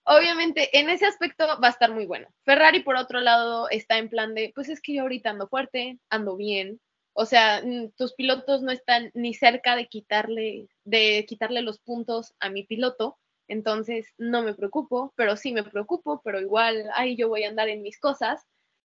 obviamente 0.03 0.77
en 0.79 0.89
ese 0.89 1.05
aspecto 1.05 1.45
va 1.61 1.67
a 1.67 1.71
estar 1.71 1.93
muy 1.93 2.05
bueno. 2.05 2.27
Ferrari, 2.43 2.81
por 2.81 2.95
otro 2.95 3.19
lado, 3.19 3.69
está 3.69 3.97
en 3.97 4.09
plan 4.09 4.33
de, 4.33 4.51
pues 4.55 4.69
es 4.69 4.81
que 4.81 4.93
yo 4.93 5.01
ahorita 5.03 5.31
ando 5.31 5.47
fuerte, 5.47 5.99
ando 6.09 6.35
bien. 6.37 6.79
O 7.13 7.25
sea, 7.25 7.63
tus 7.95 8.13
pilotos 8.13 8.61
no 8.61 8.71
están 8.71 9.11
ni 9.13 9.33
cerca 9.33 9.75
de 9.75 9.87
quitarle, 9.87 10.67
de 10.83 11.25
quitarle 11.27 11.61
los 11.63 11.79
puntos 11.79 12.35
a 12.39 12.49
mi 12.49 12.63
piloto. 12.63 13.17
Entonces, 13.47 14.13
no 14.17 14.43
me 14.43 14.53
preocupo, 14.53 15.13
pero 15.15 15.35
sí 15.35 15.51
me 15.51 15.63
preocupo, 15.63 16.21
pero 16.23 16.39
igual 16.39 16.89
ahí 16.93 17.15
yo 17.15 17.27
voy 17.27 17.43
a 17.43 17.49
andar 17.49 17.69
en 17.69 17.81
mis 17.81 17.99
cosas. 17.99 18.45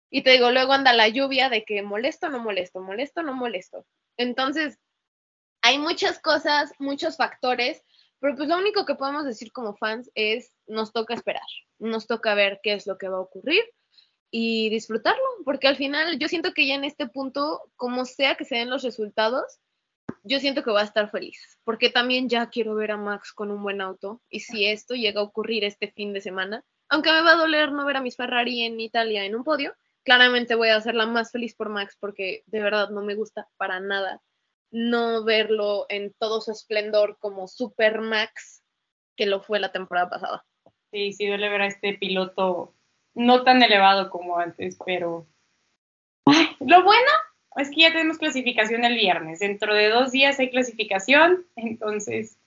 Y 0.09 0.21
te 0.21 0.31
digo, 0.31 0.51
luego 0.51 0.73
anda 0.73 0.93
la 0.93 1.09
lluvia 1.09 1.49
de 1.49 1.65
que 1.65 1.81
molesto, 1.81 2.29
no 2.29 2.39
molesto, 2.39 2.81
molesto, 2.81 3.23
no 3.23 3.33
molesto. 3.33 3.85
Entonces, 4.15 4.79
hay 5.63 5.79
muchas 5.79 6.19
cosas, 6.19 6.71
muchos 6.77 7.17
factores 7.17 7.81
pero 8.23 8.37
pues 8.37 8.47
lo 8.47 8.57
único 8.57 8.85
que 8.85 8.95
podemos 8.95 9.25
decir 9.25 9.51
como 9.51 9.75
fans 9.75 10.09
es, 10.15 10.55
nos 10.65 10.93
toca 10.93 11.13
esperar, 11.13 11.43
nos 11.77 12.07
toca 12.07 12.33
ver 12.35 12.61
qué 12.63 12.71
es 12.71 12.87
lo 12.87 12.97
que 12.97 13.09
va 13.09 13.17
a 13.17 13.19
ocurrir 13.19 13.61
y 14.31 14.69
disfrutarlo, 14.69 15.21
porque 15.43 15.67
al 15.67 15.75
final 15.75 16.17
yo 16.17 16.29
siento 16.29 16.53
que 16.53 16.65
ya 16.65 16.75
en 16.75 16.85
este 16.85 17.05
punto, 17.05 17.69
como 17.75 18.05
sea 18.05 18.35
que 18.35 18.45
se 18.45 18.55
den 18.55 18.69
los 18.69 18.81
resultados, 18.81 19.59
yo 20.23 20.39
siento 20.39 20.63
que 20.63 20.71
va 20.71 20.79
a 20.79 20.85
estar 20.85 21.11
feliz, 21.11 21.59
porque 21.65 21.89
también 21.89 22.29
ya 22.29 22.49
quiero 22.49 22.75
ver 22.75 22.91
a 22.91 22.97
Max 22.97 23.33
con 23.33 23.51
un 23.51 23.61
buen 23.61 23.81
auto 23.81 24.21
y 24.29 24.39
si 24.39 24.67
esto 24.67 24.95
llega 24.95 25.19
a 25.19 25.25
ocurrir 25.25 25.65
este 25.65 25.91
fin 25.91 26.13
de 26.13 26.21
semana, 26.21 26.63
aunque 26.87 27.11
me 27.11 27.23
va 27.23 27.31
a 27.31 27.35
doler 27.35 27.73
no 27.73 27.85
ver 27.85 27.97
a 27.97 28.01
mis 28.01 28.15
Ferrari 28.15 28.61
en 28.61 28.79
Italia 28.79 29.25
en 29.25 29.35
un 29.35 29.43
podio, 29.43 29.73
claramente 30.03 30.55
voy 30.55 30.69
a 30.69 30.77
hacerla 30.77 31.07
más 31.07 31.33
feliz 31.33 31.55
por 31.55 31.67
Max 31.67 31.97
porque 31.99 32.43
de 32.45 32.61
verdad 32.61 32.89
no 32.89 33.01
me 33.01 33.15
gusta 33.15 33.49
para 33.57 33.81
nada 33.81 34.21
no 34.73 35.23
verlo 35.23 35.85
en 35.87 36.13
todo 36.19 36.41
su 36.41 36.51
esplendor 36.51 37.17
como 37.19 37.47
Super 37.47 38.01
Max 38.01 38.63
que 39.15 39.27
lo 39.27 39.41
fue 39.41 39.59
la 39.59 39.71
temporada 39.71 40.09
pasada. 40.09 40.45
Sí, 40.91 41.13
sí 41.13 41.27
duele 41.27 41.47
ver 41.47 41.61
a 41.61 41.67
este 41.67 41.93
piloto 41.93 42.73
no 43.13 43.43
tan 43.43 43.61
elevado 43.61 44.09
como 44.09 44.39
antes, 44.39 44.77
pero 44.83 45.27
lo 46.59 46.83
bueno 46.83 47.11
es 47.57 47.69
que 47.69 47.81
ya 47.81 47.91
tenemos 47.91 48.17
clasificación 48.17 48.83
el 48.83 48.95
viernes. 48.95 49.39
Dentro 49.39 49.75
de 49.75 49.89
dos 49.89 50.11
días 50.11 50.39
hay 50.39 50.49
clasificación, 50.49 51.45
entonces 51.55 52.37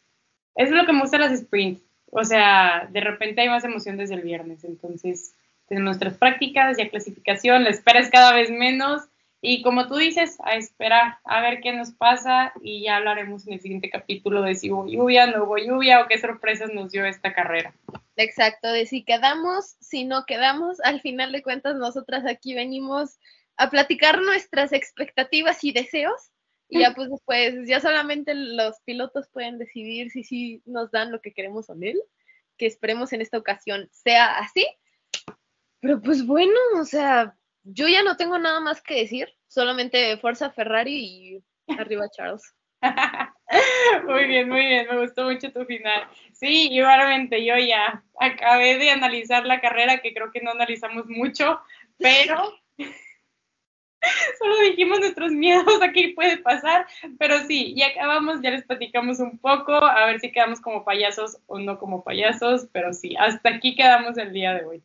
es 0.57 0.71
lo 0.71 0.85
que 0.85 0.93
me 0.93 1.03
gusta 1.03 1.19
las 1.19 1.39
sprints. 1.39 1.83
O 2.11 2.25
sea, 2.25 2.89
de 2.91 3.01
repente 3.01 3.43
hay 3.43 3.49
más 3.49 3.65
emoción 3.65 3.97
desde 3.97 4.15
el 4.15 4.23
viernes. 4.23 4.65
Entonces, 4.65 5.35
tenemos 5.69 5.87
nuestras 5.87 6.17
prácticas, 6.17 6.77
ya 6.77 6.89
clasificación, 6.89 7.65
la 7.65 7.71
espera 7.71 8.01
es 8.01 8.11
cada 8.11 8.33
vez 8.33 8.51
menos 8.51 9.03
y 9.41 9.63
como 9.63 9.87
tú 9.87 9.97
dices, 9.97 10.39
a 10.45 10.57
esperar 10.57 11.19
a 11.25 11.41
ver 11.41 11.61
qué 11.61 11.73
nos 11.73 11.93
pasa 11.93 12.53
y 12.63 12.83
ya 12.85 12.97
hablaremos 12.97 13.47
en 13.47 13.55
el 13.55 13.61
siguiente 13.61 13.91
capítulo 13.91 14.43
de 14.43 14.55
si 14.55 14.71
hubo 14.71 14.87
lluvia, 14.87 15.27
no 15.27 15.45
hubo 15.45 15.59
lluvia 15.59 16.01
o 16.01 16.09
qué 16.09 16.19
sorpresas 16.19 16.73
nos 16.73 16.91
dio 16.91 17.05
esta 17.05 17.35
carrera. 17.35 17.75
Exacto, 18.17 18.73
de 18.73 18.87
si 18.87 19.05
quedamos, 19.05 19.77
si 19.81 20.05
no 20.05 20.25
quedamos, 20.27 20.81
al 20.81 21.01
final 21.01 21.33
de 21.33 21.43
cuentas 21.43 21.77
nosotras 21.77 22.25
aquí 22.27 22.55
venimos 22.55 23.19
a 23.57 23.71
platicar 23.71 24.21
nuestras 24.23 24.73
expectativas 24.73 25.63
y 25.65 25.73
deseos 25.73 26.31
y 26.69 26.81
ya 26.81 26.95
pues 26.95 27.11
después 27.11 27.55
ya 27.67 27.81
solamente 27.81 28.35
los 28.35 28.81
pilotos 28.81 29.29
pueden 29.29 29.59
decidir 29.59 30.11
si 30.11 30.25
sí 30.25 30.63
nos 30.65 30.91
dan 30.91 31.13
lo 31.13 31.21
que 31.21 31.33
queremos 31.33 31.71
o 31.71 31.77
él, 31.81 32.01
que 32.57 32.67
esperemos 32.67 33.13
en 33.13 33.21
esta 33.21 33.39
ocasión 33.39 33.89
sea 33.93 34.39
así. 34.39 34.67
Pero 35.81 36.01
pues 36.01 36.27
bueno, 36.27 36.59
o 36.81 36.85
sea, 36.85 37.37
yo 37.67 37.89
ya 37.89 38.03
no 38.03 38.17
tengo 38.17 38.39
nada 38.39 38.61
más 38.61 38.81
que 38.81 38.95
decir, 38.95 39.29
solamente 39.49 40.17
fuerza 40.19 40.51
Ferrari 40.51 40.95
y 40.97 41.45
arriba 41.79 42.09
Charles. 42.11 42.55
muy 44.07 44.27
bien, 44.27 44.49
muy 44.49 44.67
bien, 44.67 44.87
me 44.89 45.01
gustó 45.01 45.25
mucho 45.25 45.53
tu 45.53 45.65
final. 45.65 46.09
Sí, 46.33 46.69
igualmente 46.73 47.45
yo 47.45 47.57
ya 47.59 48.03
acabé 48.19 48.79
de 48.79 48.91
analizar 48.91 49.47
la 49.47 49.61
carrera, 49.61 49.99
que 49.99 50.15
creo 50.15 50.31
que 50.31 50.41
no 50.41 50.53
analizamos 50.53 51.07
mucho, 51.07 51.61
pero 51.99 52.55
Solo 54.39 54.61
dijimos 54.61 55.01
nuestros 55.01 55.33
miedos 55.33 55.83
a 55.83 55.93
qué 55.93 56.13
puede 56.15 56.39
pasar, 56.39 56.87
pero 57.19 57.39
sí, 57.47 57.75
ya 57.77 57.89
acabamos, 57.89 58.41
ya 58.43 58.51
les 58.51 58.65
platicamos 58.65 59.21
un 59.21 59.39
poco, 59.39 59.73
a 59.73 60.07
ver 60.07 60.21
si 60.21 60.33
quedamos 60.33 60.61
como 60.61 60.85
payasos 60.85 61.39
o 61.47 61.59
no 61.59 61.79
como 61.79 62.05
payasos, 62.05 62.69
pero 62.73 62.93
sí, 62.93 63.17
hasta 63.17 63.51
aquí 63.51 63.75
quedamos 63.75 64.17
el 64.19 64.33
día 64.33 64.55
de 64.55 64.65
hoy. 64.65 64.83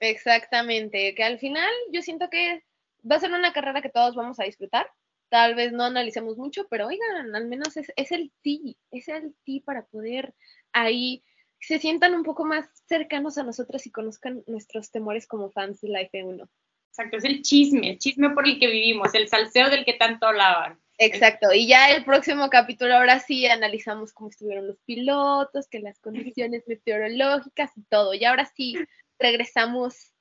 Exactamente, 0.00 1.14
que 1.14 1.24
al 1.24 1.38
final 1.38 1.70
yo 1.92 2.02
siento 2.02 2.28
que 2.30 2.64
va 3.10 3.16
a 3.16 3.20
ser 3.20 3.32
una 3.32 3.52
carrera 3.52 3.82
que 3.82 3.90
todos 3.90 4.14
vamos 4.14 4.40
a 4.40 4.44
disfrutar. 4.44 4.86
Tal 5.30 5.54
vez 5.54 5.72
no 5.72 5.84
analicemos 5.84 6.36
mucho, 6.36 6.66
pero 6.68 6.86
oigan, 6.86 7.34
al 7.34 7.46
menos 7.46 7.76
es, 7.76 7.92
es 7.96 8.12
el 8.12 8.30
ti, 8.42 8.76
es 8.90 9.08
el 9.08 9.34
ti 9.44 9.60
para 9.60 9.84
poder 9.86 10.34
ahí 10.72 11.24
se 11.60 11.78
sientan 11.78 12.14
un 12.14 12.24
poco 12.24 12.44
más 12.44 12.66
cercanos 12.86 13.38
a 13.38 13.42
nosotros 13.42 13.86
y 13.86 13.90
conozcan 13.90 14.42
nuestros 14.46 14.90
temores 14.90 15.26
como 15.26 15.50
fans 15.50 15.80
de 15.80 15.88
la 15.88 16.02
F1. 16.02 16.46
Exacto, 16.90 17.16
es 17.16 17.24
el 17.24 17.42
chisme, 17.42 17.90
el 17.90 17.98
chisme 17.98 18.30
por 18.30 18.46
el 18.46 18.58
que 18.60 18.66
vivimos, 18.66 19.14
el 19.14 19.28
salseo 19.28 19.70
del 19.70 19.84
que 19.84 19.94
tanto 19.94 20.26
hablaban. 20.26 20.78
Exacto, 20.98 21.52
y 21.52 21.66
ya 21.66 21.90
el 21.90 22.04
próximo 22.04 22.48
capítulo, 22.50 22.94
ahora 22.94 23.18
sí 23.18 23.46
analizamos 23.46 24.12
cómo 24.12 24.28
estuvieron 24.28 24.68
los 24.68 24.78
pilotos, 24.82 25.66
que 25.68 25.80
las 25.80 25.98
condiciones 25.98 26.64
meteorológicas 26.68 27.70
y 27.76 27.82
todo. 27.84 28.14
Y 28.14 28.24
ahora 28.24 28.44
sí 28.54 28.76
regresamos 29.18 30.12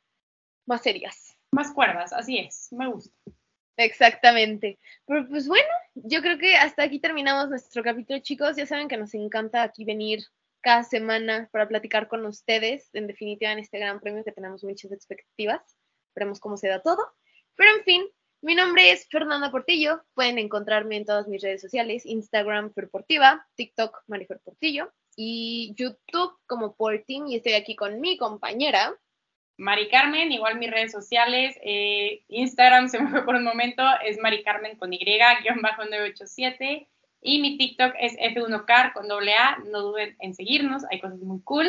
más 0.66 0.82
serias. 0.82 1.38
Más 1.52 1.72
cuerdas, 1.72 2.14
así 2.14 2.40
es, 2.40 2.68
me 2.72 2.88
gusta. 2.88 3.14
Exactamente. 3.78 4.80
Pero 5.06 5.28
pues 5.28 5.48
bueno, 5.48 5.70
yo 5.96 6.22
creo 6.22 6.38
que 6.38 6.56
hasta 6.56 6.84
aquí 6.84 7.00
terminamos 7.00 7.50
nuestro 7.50 7.84
capítulo, 7.84 8.20
chicos. 8.20 8.56
Ya 8.56 8.66
saben 8.66 8.88
que 8.88 8.98
nos 8.98 9.14
encanta 9.14 9.64
aquí 9.64 9.84
venir 9.86 10.24
cada 10.62 10.84
semana 10.84 11.50
para 11.52 11.68
platicar 11.68 12.08
con 12.08 12.26
ustedes. 12.26 12.90
En 12.94 13.08
definitiva, 13.08 13.52
en 13.52 13.60
este 13.60 13.80
gran 13.80 14.00
premio 14.00 14.24
que 14.24 14.32
tenemos 14.32 14.64
muchas 14.64 14.92
expectativas. 14.92 15.62
Veremos 16.16 16.40
cómo 16.40 16.58
se 16.58 16.68
da 16.68 16.82
todo. 16.82 17.04
Pero 17.56 17.72
en 17.78 17.84
fin, 17.84 18.06
mi 18.42 18.56
nombre 18.56 18.92
es 18.92 19.08
Fernanda 19.10 19.52
Portillo. 19.52 20.04
Pueden 20.14 20.38
encontrarme 20.38 20.98
en 20.98 21.06
todas 21.06 21.28
mis 21.28 21.42
redes 21.42 21.62
sociales: 21.62 22.06
Instagram, 22.06 22.74
Ferportiva, 22.74 23.48
TikTok, 23.56 24.04
Marifer 24.08 24.40
Portillo 24.40 24.94
y 25.16 25.74
YouTube 25.76 26.34
como 26.46 26.76
Porting. 26.76 27.28
Y 27.28 27.36
estoy 27.36 27.54
aquí 27.54 27.76
con 27.76 28.00
mi 28.00 28.18
compañera. 28.18 28.94
Mari 29.58 29.88
Carmen, 29.90 30.32
igual 30.32 30.58
mis 30.58 30.72
redes 30.72 30.92
sociales, 30.92 31.56
eh, 31.64 32.24
Instagram 32.28 32.90
se 32.90 33.00
me 33.00 33.10
fue 33.10 33.24
por 33.24 33.36
un 33.36 33.44
momento, 33.44 33.84
es 34.04 34.18
Mari 34.20 34.44
Carmen 34.44 34.78
con 34.78 34.92
Y, 34.92 34.98
guion 34.98 35.62
bajo 35.62 35.86
987, 35.86 36.88
y 37.22 37.40
mi 37.40 37.58
TikTok 37.58 37.94
es 38.00 38.18
F1car 38.18 38.94
con 38.94 39.08
doble 39.08 39.36
A, 39.36 39.58
no 39.72 39.82
duden 39.82 40.16
en 40.20 40.34
seguirnos, 40.34 40.84
hay 40.92 41.00
cosas 41.00 41.20
muy 41.20 41.42
cool. 41.44 41.62